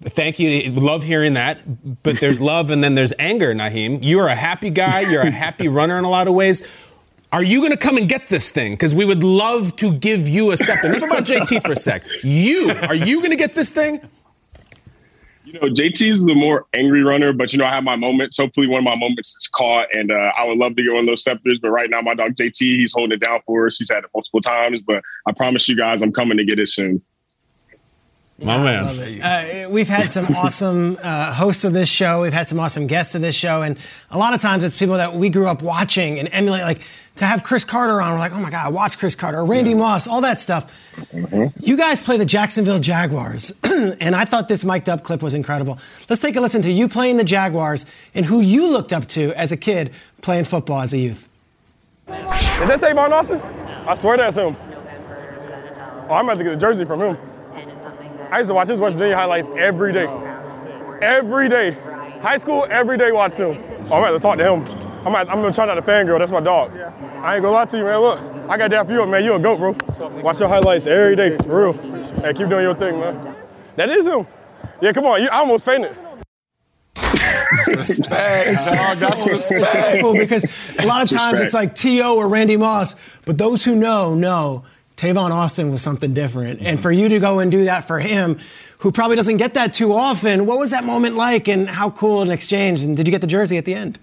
Thank 0.00 0.38
you. 0.38 0.70
Love 0.72 1.02
hearing 1.02 1.34
that. 1.34 2.02
But 2.02 2.20
there's 2.20 2.40
love 2.40 2.70
and 2.70 2.82
then 2.82 2.94
there's 2.94 3.12
anger, 3.18 3.54
Nyheim. 3.54 4.00
You're 4.02 4.28
a 4.28 4.34
happy 4.34 4.70
guy. 4.70 5.00
You're 5.00 5.22
a 5.22 5.30
happy 5.30 5.68
runner 5.68 5.98
in 5.98 6.04
a 6.04 6.10
lot 6.10 6.28
of 6.28 6.34
ways. 6.34 6.66
Are 7.30 7.42
you 7.42 7.60
going 7.60 7.72
to 7.72 7.78
come 7.78 7.98
and 7.98 8.08
get 8.08 8.28
this 8.28 8.50
thing? 8.50 8.72
Because 8.72 8.94
we 8.94 9.04
would 9.04 9.22
love 9.22 9.76
to 9.76 9.92
give 9.92 10.28
you 10.28 10.50
a 10.52 10.56
scepter. 10.56 10.86
Enough 10.86 11.02
about 11.02 11.24
JT 11.24 11.62
for 11.62 11.72
a 11.72 11.76
sec. 11.76 12.04
You, 12.22 12.72
are 12.82 12.94
you 12.94 13.18
going 13.18 13.32
to 13.32 13.36
get 13.36 13.52
this 13.52 13.68
thing? 13.68 14.00
You 15.44 15.54
know, 15.54 15.68
JT 15.68 16.10
is 16.10 16.24
the 16.24 16.34
more 16.34 16.66
angry 16.74 17.02
runner, 17.02 17.32
but 17.32 17.52
you 17.52 17.58
know, 17.58 17.64
I 17.64 17.74
have 17.74 17.84
my 17.84 17.96
moments. 17.96 18.36
Hopefully, 18.36 18.66
one 18.66 18.78
of 18.78 18.84
my 18.84 18.96
moments 18.96 19.34
is 19.36 19.48
caught, 19.48 19.88
and 19.94 20.10
uh, 20.10 20.32
I 20.38 20.44
would 20.44 20.58
love 20.58 20.76
to 20.76 20.82
get 20.82 20.92
one 20.92 21.00
of 21.00 21.06
those 21.06 21.22
scepters. 21.22 21.58
But 21.60 21.70
right 21.70 21.88
now, 21.88 22.02
my 22.02 22.14
dog 22.14 22.34
JT, 22.34 22.60
he's 22.60 22.92
holding 22.92 23.16
it 23.16 23.24
down 23.24 23.40
for 23.46 23.66
us. 23.66 23.78
He's 23.78 23.90
had 23.90 24.04
it 24.04 24.10
multiple 24.14 24.42
times, 24.42 24.82
but 24.82 25.02
I 25.26 25.32
promise 25.32 25.66
you 25.66 25.76
guys, 25.76 26.02
I'm 26.02 26.12
coming 26.12 26.36
to 26.36 26.44
get 26.44 26.58
it 26.58 26.68
soon. 26.68 27.02
My 28.40 28.62
man. 28.62 29.20
Uh, 29.20 29.68
we've 29.68 29.88
had 29.88 30.12
some 30.12 30.26
awesome 30.36 30.96
uh, 31.02 31.32
hosts 31.32 31.64
of 31.64 31.72
this 31.72 31.88
show. 31.88 32.22
We've 32.22 32.32
had 32.32 32.46
some 32.46 32.60
awesome 32.60 32.86
guests 32.86 33.16
of 33.16 33.20
this 33.20 33.34
show, 33.34 33.62
and 33.62 33.76
a 34.12 34.18
lot 34.18 34.32
of 34.32 34.40
times 34.40 34.62
it's 34.62 34.78
people 34.78 34.94
that 34.94 35.12
we 35.14 35.28
grew 35.28 35.48
up 35.48 35.60
watching 35.60 36.20
and 36.20 36.28
emulate. 36.30 36.62
Like 36.62 36.86
to 37.16 37.24
have 37.24 37.42
Cris 37.42 37.64
Carter 37.64 38.00
on, 38.00 38.12
we're 38.12 38.20
like, 38.20 38.30
oh 38.30 38.38
my 38.38 38.50
god, 38.50 38.66
I 38.66 38.68
watch 38.68 38.96
Cris 38.96 39.16
Carter, 39.16 39.38
or 39.38 39.44
Randy 39.44 39.74
Moss, 39.74 40.06
all 40.06 40.20
that 40.20 40.38
stuff. 40.38 40.94
You 41.60 41.76
guys 41.76 42.00
play 42.00 42.16
the 42.16 42.24
Jacksonville 42.24 42.78
Jaguars, 42.78 43.52
and 44.00 44.14
I 44.14 44.24
thought 44.24 44.46
this 44.46 44.64
mic'd 44.64 44.88
up 44.88 45.02
clip 45.02 45.20
was 45.20 45.34
incredible. 45.34 45.76
Let's 46.08 46.22
take 46.22 46.36
a 46.36 46.40
listen 46.40 46.62
to 46.62 46.70
you 46.70 46.86
playing 46.88 47.16
the 47.16 47.24
Jaguars 47.24 47.86
and 48.14 48.24
who 48.24 48.40
you 48.40 48.70
looked 48.70 48.92
up 48.92 49.06
to 49.06 49.36
as 49.36 49.50
a 49.50 49.56
kid 49.56 49.90
playing 50.22 50.44
football 50.44 50.80
as 50.80 50.92
a 50.92 50.98
youth. 50.98 51.28
Is 52.06 52.14
that 52.14 52.80
Tavon 52.80 53.10
Austin? 53.10 53.40
I 53.40 53.94
swear 53.94 54.16
that's 54.16 54.36
him. 54.36 54.56
Oh, 56.08 56.14
I'm 56.14 56.24
about 56.24 56.38
to 56.38 56.44
get 56.44 56.52
a 56.52 56.56
jersey 56.56 56.84
from 56.84 57.00
him. 57.02 57.18
I 58.30 58.38
used 58.38 58.48
to 58.48 58.54
watch 58.54 58.68
his 58.68 58.78
West 58.78 58.94
Virginia 58.96 59.16
highlights 59.16 59.48
every 59.56 59.92
day. 59.92 60.06
Every 61.00 61.48
day. 61.48 61.72
High 62.20 62.38
school, 62.38 62.66
every 62.70 62.98
day 62.98 63.12
watch 63.12 63.34
him. 63.34 63.62
Oh, 63.90 63.94
I'm 63.96 64.02
about 64.04 64.10
to 64.12 64.18
talk 64.20 64.38
to 64.38 64.44
him. 64.52 64.64
I'm, 65.06 65.14
at, 65.14 65.30
I'm 65.30 65.40
gonna 65.40 65.52
try 65.54 65.64
not 65.66 65.74
to 65.76 65.82
fangirl. 65.82 66.18
That's 66.18 66.32
my 66.32 66.40
dog. 66.40 66.72
I 66.76 67.34
ain't 67.36 67.42
gonna 67.42 67.50
lie 67.52 67.64
to 67.66 67.78
you, 67.78 67.84
man. 67.84 68.00
Look, 68.00 68.18
I 68.50 68.56
got 68.58 68.70
that 68.70 68.86
for 68.86 68.92
you, 68.92 69.06
man. 69.06 69.24
You 69.24 69.34
a 69.34 69.38
goat, 69.38 69.58
bro. 69.58 70.10
Watch 70.20 70.40
your 70.40 70.48
highlights 70.48 70.86
every 70.86 71.16
day, 71.16 71.36
for 71.38 71.72
real. 71.72 71.72
Hey, 72.20 72.34
keep 72.34 72.48
doing 72.48 72.62
your 72.64 72.74
thing, 72.74 72.98
man. 72.98 73.34
That 73.76 73.88
is 73.90 74.06
him. 74.06 74.26
Yeah, 74.82 74.92
come 74.92 75.06
on. 75.06 75.22
You, 75.22 75.28
I 75.28 75.38
almost 75.38 75.64
fainted. 75.64 75.96
respect, 77.68 78.66
dog. 78.66 78.98
That's 78.98 79.26
It's 79.26 79.50
respect. 79.50 80.00
cool 80.02 80.14
because 80.14 80.44
a 80.78 80.86
lot 80.86 81.02
of 81.02 81.10
times 81.10 81.32
Respect. 81.34 81.40
it's 81.44 81.54
like 81.54 81.74
T.O. 81.74 82.16
or 82.16 82.28
Randy 82.28 82.56
Moss, 82.56 82.96
but 83.24 83.38
those 83.38 83.64
who 83.64 83.74
know, 83.76 84.14
know 84.14 84.64
Tavon 84.98 85.30
Austin 85.30 85.70
was 85.70 85.80
something 85.80 86.12
different. 86.12 86.60
And 86.60 86.80
for 86.80 86.90
you 86.90 87.08
to 87.08 87.20
go 87.20 87.38
and 87.38 87.52
do 87.52 87.64
that 87.64 87.86
for 87.86 88.00
him, 88.00 88.36
who 88.78 88.90
probably 88.90 89.14
doesn't 89.14 89.36
get 89.36 89.54
that 89.54 89.72
too 89.72 89.92
often, 89.92 90.44
what 90.44 90.58
was 90.58 90.72
that 90.72 90.82
moment 90.82 91.14
like 91.14 91.46
and 91.48 91.68
how 91.68 91.90
cool 91.90 92.20
an 92.20 92.32
exchange? 92.32 92.82
And 92.82 92.96
did 92.96 93.06
you 93.06 93.12
get 93.12 93.20
the 93.20 93.28
jersey 93.28 93.56
at 93.58 93.64
the 93.64 93.74
end? 93.74 94.00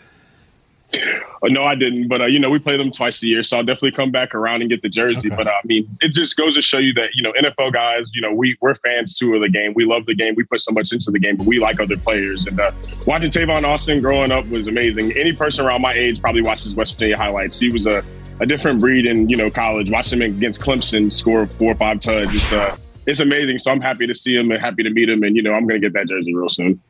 Uh, 0.94 1.50
no, 1.50 1.66
I 1.66 1.76
didn't. 1.76 2.08
But 2.08 2.22
uh, 2.22 2.26
you 2.28 2.40
know, 2.40 2.50
we 2.50 2.60
play 2.60 2.78
them 2.78 2.94
twice 2.94 3.22
a 3.24 3.28
year, 3.28 3.44
so 3.44 3.58
I'll 3.58 3.64
definitely 3.64 3.92
come 3.92 4.10
back 4.10 4.34
around 4.34 4.62
and 4.62 4.70
get 4.70 4.82
the 4.82 4.88
jersey. 4.88 5.30
But 5.30 5.48
uh, 5.48 5.52
I 5.52 5.68
mean, 5.68 5.86
it 6.00 6.14
just 6.14 6.38
goes 6.38 6.56
to 6.56 6.62
show 6.62 6.78
you 6.78 6.94
that 6.94 7.10
you 7.14 7.24
know, 7.24 7.34
NFL 7.34 7.74
guys, 7.74 8.12
you 8.14 8.22
know, 8.22 8.34
we 8.34 8.58
we're 8.62 8.76
fans 8.76 9.18
too 9.18 9.36
of 9.36 9.42
the 9.42 9.50
game. 9.50 9.74
We 9.76 9.84
love 9.84 10.06
the 10.06 10.16
game. 10.16 10.36
We 10.36 10.46
put 10.46 10.62
so 10.62 10.72
much 10.72 10.94
into 10.94 11.12
the 11.12 11.20
game, 11.20 11.36
but 11.36 11.46
we 11.46 11.60
like 11.60 11.82
other 11.82 11.98
players. 11.98 12.46
And 12.46 12.58
uh, 12.58 12.72
watching 13.06 13.32
Tavon 13.32 13.66
Austin 13.66 14.00
growing 14.00 14.32
up 14.32 14.48
was 14.48 14.68
amazing. 14.68 15.12
Any 15.18 15.34
person 15.34 15.66
around 15.66 15.82
my 15.82 15.92
age 15.92 16.22
probably 16.22 16.42
watches 16.42 16.74
West 16.74 16.94
Virginia 16.94 17.18
highlights. 17.18 17.60
He 17.60 17.70
was 17.70 17.86
a 17.86 18.02
a 18.40 18.46
different 18.46 18.80
breed 18.80 19.06
in 19.06 19.30
you 19.30 19.38
know 19.38 19.50
college. 19.50 19.90
Watching 19.90 20.22
him 20.22 20.36
against 20.36 20.62
Clemson 20.62 21.12
score 21.12 21.46
four 21.46 21.72
or 21.72 21.76
five 21.76 22.00
tons, 22.00 22.34
it's 22.34 22.54
uh, 22.54 22.76
it's 23.06 23.20
amazing. 23.20 23.60
So 23.60 23.72
I'm 23.72 23.82
happy 23.82 24.08
to 24.08 24.16
see 24.16 24.36
him 24.36 24.52
and 24.52 24.62
happy 24.62 24.84
to 24.84 24.90
meet 24.90 25.10
him, 25.10 25.24
and 25.24 25.36
you 25.36 25.42
know 25.42 25.54
I'm 25.54 25.68
gonna 25.68 25.80
get 25.80 25.94
that 25.94 26.08
jersey 26.08 26.36
real 26.36 26.50
soon. 26.50 26.82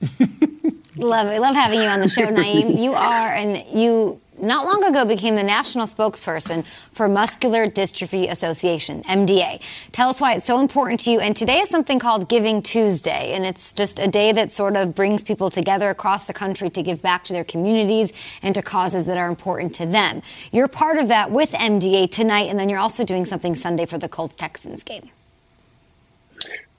Love 0.96 1.28
it. 1.28 1.40
Love 1.40 1.54
having 1.56 1.80
you 1.80 1.88
on 1.88 2.00
the 2.00 2.08
show, 2.08 2.26
Nyheim. 2.26 2.80
You 2.80 2.94
are, 2.94 3.32
and 3.32 3.64
you 3.76 4.20
not 4.40 4.66
long 4.66 4.84
ago 4.84 5.04
became 5.04 5.36
the 5.36 5.42
national 5.42 5.86
spokesperson 5.86 6.64
for 6.92 7.08
Muscular 7.08 7.68
Dystrophy 7.68 8.30
Association, 8.30 9.02
MDA. 9.04 9.60
Tell 9.92 10.08
us 10.08 10.20
why 10.20 10.34
it's 10.34 10.44
so 10.44 10.60
important 10.60 11.00
to 11.00 11.10
you. 11.10 11.20
And 11.20 11.36
today 11.36 11.60
is 11.60 11.68
something 11.68 11.98
called 11.98 12.28
Giving 12.28 12.62
Tuesday, 12.62 13.32
and 13.34 13.44
it's 13.44 13.72
just 13.72 13.98
a 13.98 14.08
day 14.08 14.32
that 14.32 14.50
sort 14.50 14.76
of 14.76 14.94
brings 14.94 15.22
people 15.22 15.50
together 15.50 15.88
across 15.88 16.24
the 16.24 16.32
country 16.32 16.70
to 16.70 16.82
give 16.82 17.00
back 17.00 17.24
to 17.24 17.32
their 17.32 17.44
communities 17.44 18.12
and 18.42 18.54
to 18.54 18.62
causes 18.62 19.06
that 19.06 19.18
are 19.18 19.28
important 19.28 19.74
to 19.76 19.86
them. 19.86 20.22
You're 20.52 20.68
part 20.68 20.98
of 20.98 21.08
that 21.08 21.30
with 21.30 21.52
MDA 21.52 22.10
tonight, 22.10 22.48
and 22.48 22.58
then 22.58 22.68
you're 22.68 22.78
also 22.78 23.04
doing 23.04 23.24
something 23.24 23.54
Sunday 23.54 23.86
for 23.86 23.98
the 23.98 24.08
Colts 24.08 24.34
Texans 24.34 24.82
game. 24.82 25.10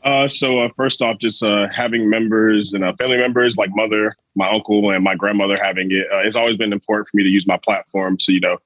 Uh, 0.05 0.27
so 0.27 0.59
uh, 0.59 0.69
first 0.75 1.01
off, 1.01 1.17
just 1.17 1.41
uh, 1.41 1.67
having 1.75 2.07
members 2.07 2.73
and 2.73 2.83
uh, 2.83 2.93
family 3.01 3.17
members 3.17 3.57
like 3.57 3.71
mother, 3.73 4.15
my 4.35 4.47
uncle, 4.47 4.91
and 4.91 5.03
my 5.03 5.15
grandmother 5.15 5.57
having 5.61 5.91
it, 5.91 6.05
uh, 6.13 6.19
it's 6.19 6.35
always 6.35 6.57
been 6.57 6.71
important 6.71 7.07
for 7.07 7.17
me 7.17 7.23
to 7.23 7.29
use 7.29 7.47
my 7.47 7.57
platform 7.57 8.15
to 8.19 8.31
you 8.31 8.39
know 8.39 8.57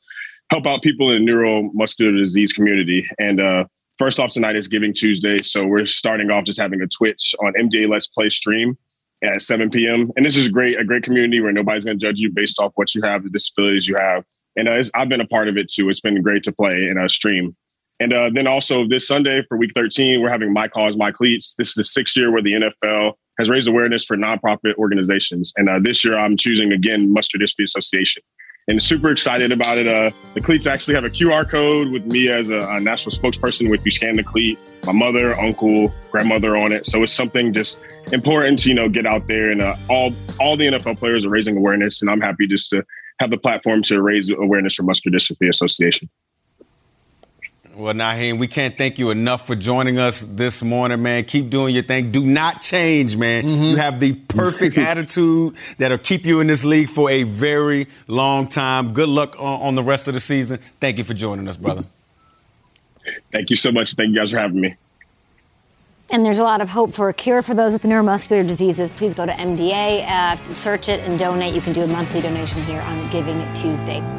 help 0.51 0.67
out 0.67 0.81
people 0.81 1.11
in 1.11 1.25
the 1.25 1.31
neuromuscular 1.31 2.17
disease 2.17 2.51
community. 2.51 3.07
And 3.19 3.39
uh, 3.39 3.65
first 3.97 4.19
off, 4.19 4.31
tonight 4.31 4.57
is 4.57 4.67
Giving 4.67 4.93
Tuesday, 4.93 5.41
so 5.41 5.65
we're 5.65 5.85
starting 5.85 6.29
off 6.29 6.43
just 6.43 6.59
having 6.59 6.81
a 6.81 6.87
Twitch 6.87 7.33
on 7.39 7.53
MDA 7.53 7.89
Let's 7.89 8.07
Play 8.07 8.29
stream 8.29 8.77
at 9.23 9.41
7 9.41 9.69
p.m. 9.69 10.11
And 10.17 10.25
this 10.25 10.35
is 10.35 10.49
great, 10.49 10.77
a 10.77 10.83
great 10.83 11.03
community 11.03 11.39
where 11.39 11.53
nobody's 11.53 11.85
going 11.85 11.97
to 11.97 12.05
judge 12.05 12.19
you 12.19 12.31
based 12.31 12.59
off 12.59 12.73
what 12.75 12.93
you 12.93 13.01
have, 13.03 13.23
the 13.23 13.29
disabilities 13.29 13.87
you 13.87 13.95
have. 13.95 14.25
And 14.57 14.67
I've 14.67 15.07
been 15.07 15.21
a 15.21 15.27
part 15.27 15.47
of 15.47 15.55
it 15.55 15.71
too. 15.71 15.89
It's 15.89 16.01
been 16.01 16.21
great 16.21 16.43
to 16.43 16.51
play 16.51 16.87
in 16.89 16.97
a 16.97 17.07
stream. 17.07 17.55
And 17.99 18.13
uh, 18.13 18.29
then 18.33 18.47
also 18.47 18.87
this 18.87 19.07
Sunday 19.07 19.43
for 19.47 19.57
week 19.57 19.71
13, 19.75 20.21
we're 20.21 20.29
having 20.29 20.53
My 20.53 20.67
Cause, 20.67 20.95
My 20.95 21.11
Cleats. 21.11 21.55
This 21.57 21.69
is 21.69 21.75
the 21.75 21.83
sixth 21.83 22.15
year 22.15 22.31
where 22.31 22.41
the 22.41 22.53
NFL 22.53 23.13
has 23.37 23.49
raised 23.49 23.67
awareness 23.67 24.05
for 24.05 24.15
nonprofit 24.15 24.75
organizations. 24.75 25.53
And 25.57 25.69
uh, 25.69 25.79
this 25.81 26.05
year 26.05 26.17
I'm 26.17 26.37
choosing 26.37 26.71
again 26.71 27.11
Muscular 27.11 27.45
Dystrophy 27.45 27.63
Association. 27.63 28.23
And 28.67 28.81
super 28.81 29.09
excited 29.09 29.51
about 29.51 29.79
it. 29.79 29.87
Uh, 29.87 30.11
the 30.35 30.41
cleats 30.41 30.67
actually 30.67 30.93
have 30.93 31.03
a 31.03 31.09
QR 31.09 31.49
code 31.49 31.91
with 31.91 32.05
me 32.05 32.29
as 32.29 32.51
a, 32.51 32.59
a 32.59 32.79
national 32.79 33.15
spokesperson. 33.15 33.73
If 33.73 33.83
you 33.83 33.89
scan 33.89 34.15
the 34.15 34.23
cleat, 34.23 34.59
my 34.85 34.91
mother, 34.91 35.37
uncle, 35.39 35.91
grandmother 36.11 36.55
on 36.55 36.71
it. 36.71 36.85
So 36.85 37.01
it's 37.01 37.13
something 37.13 37.51
just 37.51 37.79
important 38.11 38.59
to 38.59 38.69
you 38.69 38.75
know 38.75 38.87
get 38.87 39.07
out 39.07 39.27
there. 39.27 39.51
And 39.51 39.61
uh, 39.61 39.75
all 39.89 40.13
all 40.39 40.55
the 40.55 40.67
NFL 40.67 40.99
players 40.99 41.25
are 41.25 41.29
raising 41.29 41.57
awareness, 41.57 42.03
and 42.03 42.11
I'm 42.11 42.21
happy 42.21 42.45
just 42.45 42.69
to 42.69 42.85
have 43.19 43.31
the 43.31 43.37
platform 43.37 43.81
to 43.83 44.03
raise 44.03 44.29
awareness 44.29 44.75
for 44.75 44.83
Muscular 44.83 45.17
Dystrophy 45.17 45.49
Association. 45.49 46.07
Well, 47.80 47.93
Nyheim, 47.93 48.39
we 48.39 48.47
can't 48.47 48.77
thank 48.77 48.99
you 48.99 49.09
enough 49.09 49.47
for 49.47 49.55
joining 49.55 49.99
us 49.99 50.23
this 50.23 50.61
morning, 50.61 51.01
man. 51.01 51.23
Keep 51.23 51.49
doing 51.49 51.73
your 51.73 51.84
thing. 51.84 52.11
Do 52.11 52.25
not 52.25 52.61
change, 52.61 53.15
man. 53.15 53.45
Mm-hmm. 53.45 53.63
You 53.63 53.75
have 53.77 54.01
the 54.01 54.13
perfect 54.13 54.77
attitude 54.77 55.55
that'll 55.77 55.97
keep 55.97 56.25
you 56.25 56.41
in 56.41 56.47
this 56.47 56.65
league 56.65 56.89
for 56.89 57.09
a 57.09 57.23
very 57.23 57.88
long 58.07 58.47
time. 58.47 58.91
Good 58.91 59.07
luck 59.07 59.39
on, 59.39 59.61
on 59.61 59.75
the 59.75 59.84
rest 59.84 60.09
of 60.09 60.13
the 60.13 60.19
season. 60.19 60.57
Thank 60.82 60.97
you 60.97 61.05
for 61.05 61.13
joining 61.13 61.47
us, 61.47 61.55
brother. 61.55 61.86
Thank 63.32 63.49
you 63.49 63.55
so 63.55 63.71
much. 63.71 63.93
Thank 63.93 64.09
you 64.09 64.17
guys 64.17 64.32
for 64.32 64.39
having 64.39 64.59
me. 64.59 64.75
And 66.09 66.25
there's 66.25 66.39
a 66.39 66.43
lot 66.43 66.59
of 66.59 66.67
hope 66.67 66.91
for 66.91 67.07
a 67.07 67.13
cure 67.13 67.41
for 67.41 67.53
those 67.53 67.71
with 67.71 67.84
neuromuscular 67.84 68.45
diseases. 68.45 68.91
Please 68.91 69.13
go 69.13 69.25
to 69.25 69.32
MDA, 69.32 70.05
uh, 70.05 70.36
search 70.53 70.89
it, 70.89 70.99
and 71.07 71.17
donate. 71.17 71.55
You 71.55 71.61
can 71.61 71.71
do 71.71 71.84
a 71.84 71.88
monthly 71.88 72.19
donation 72.19 72.61
here 72.63 72.82
on 72.82 73.09
Giving 73.09 73.41
Tuesday. 73.53 74.18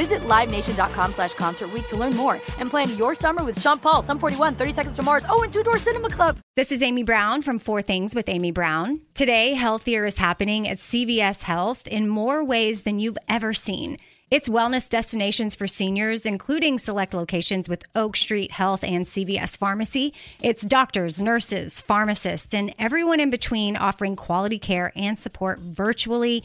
Visit 0.00 0.20
LiveNation.com 0.20 1.12
slash 1.12 1.34
Concert 1.34 1.68
to 1.88 1.94
learn 1.94 2.16
more 2.16 2.40
and 2.58 2.70
plan 2.70 2.88
your 2.96 3.14
summer 3.14 3.44
with 3.44 3.60
Sean 3.60 3.78
Paul, 3.78 4.00
Sum 4.02 4.18
41, 4.18 4.54
30 4.54 4.72
Seconds 4.72 4.96
to 4.96 5.02
Mars, 5.02 5.26
oh, 5.28 5.42
and 5.42 5.52
Two 5.52 5.62
Door 5.62 5.76
Cinema 5.76 6.08
Club. 6.08 6.38
This 6.56 6.72
is 6.72 6.82
Amy 6.82 7.02
Brown 7.02 7.42
from 7.42 7.58
Four 7.58 7.82
Things 7.82 8.14
with 8.14 8.26
Amy 8.30 8.50
Brown. 8.50 9.02
Today, 9.12 9.52
Healthier 9.52 10.06
is 10.06 10.16
happening 10.16 10.66
at 10.66 10.78
CVS 10.78 11.42
Health 11.42 11.86
in 11.86 12.08
more 12.08 12.42
ways 12.42 12.84
than 12.84 12.98
you've 12.98 13.18
ever 13.28 13.52
seen. 13.52 13.98
It's 14.30 14.48
wellness 14.48 14.88
destinations 14.88 15.54
for 15.54 15.66
seniors, 15.66 16.24
including 16.24 16.78
select 16.78 17.12
locations 17.12 17.68
with 17.68 17.82
Oak 17.94 18.16
Street 18.16 18.52
Health 18.52 18.82
and 18.82 19.04
CVS 19.04 19.58
Pharmacy. 19.58 20.14
It's 20.40 20.64
doctors, 20.64 21.20
nurses, 21.20 21.82
pharmacists, 21.82 22.54
and 22.54 22.74
everyone 22.78 23.20
in 23.20 23.28
between 23.28 23.76
offering 23.76 24.16
quality 24.16 24.58
care 24.58 24.92
and 24.96 25.18
support 25.18 25.58
virtually 25.58 26.44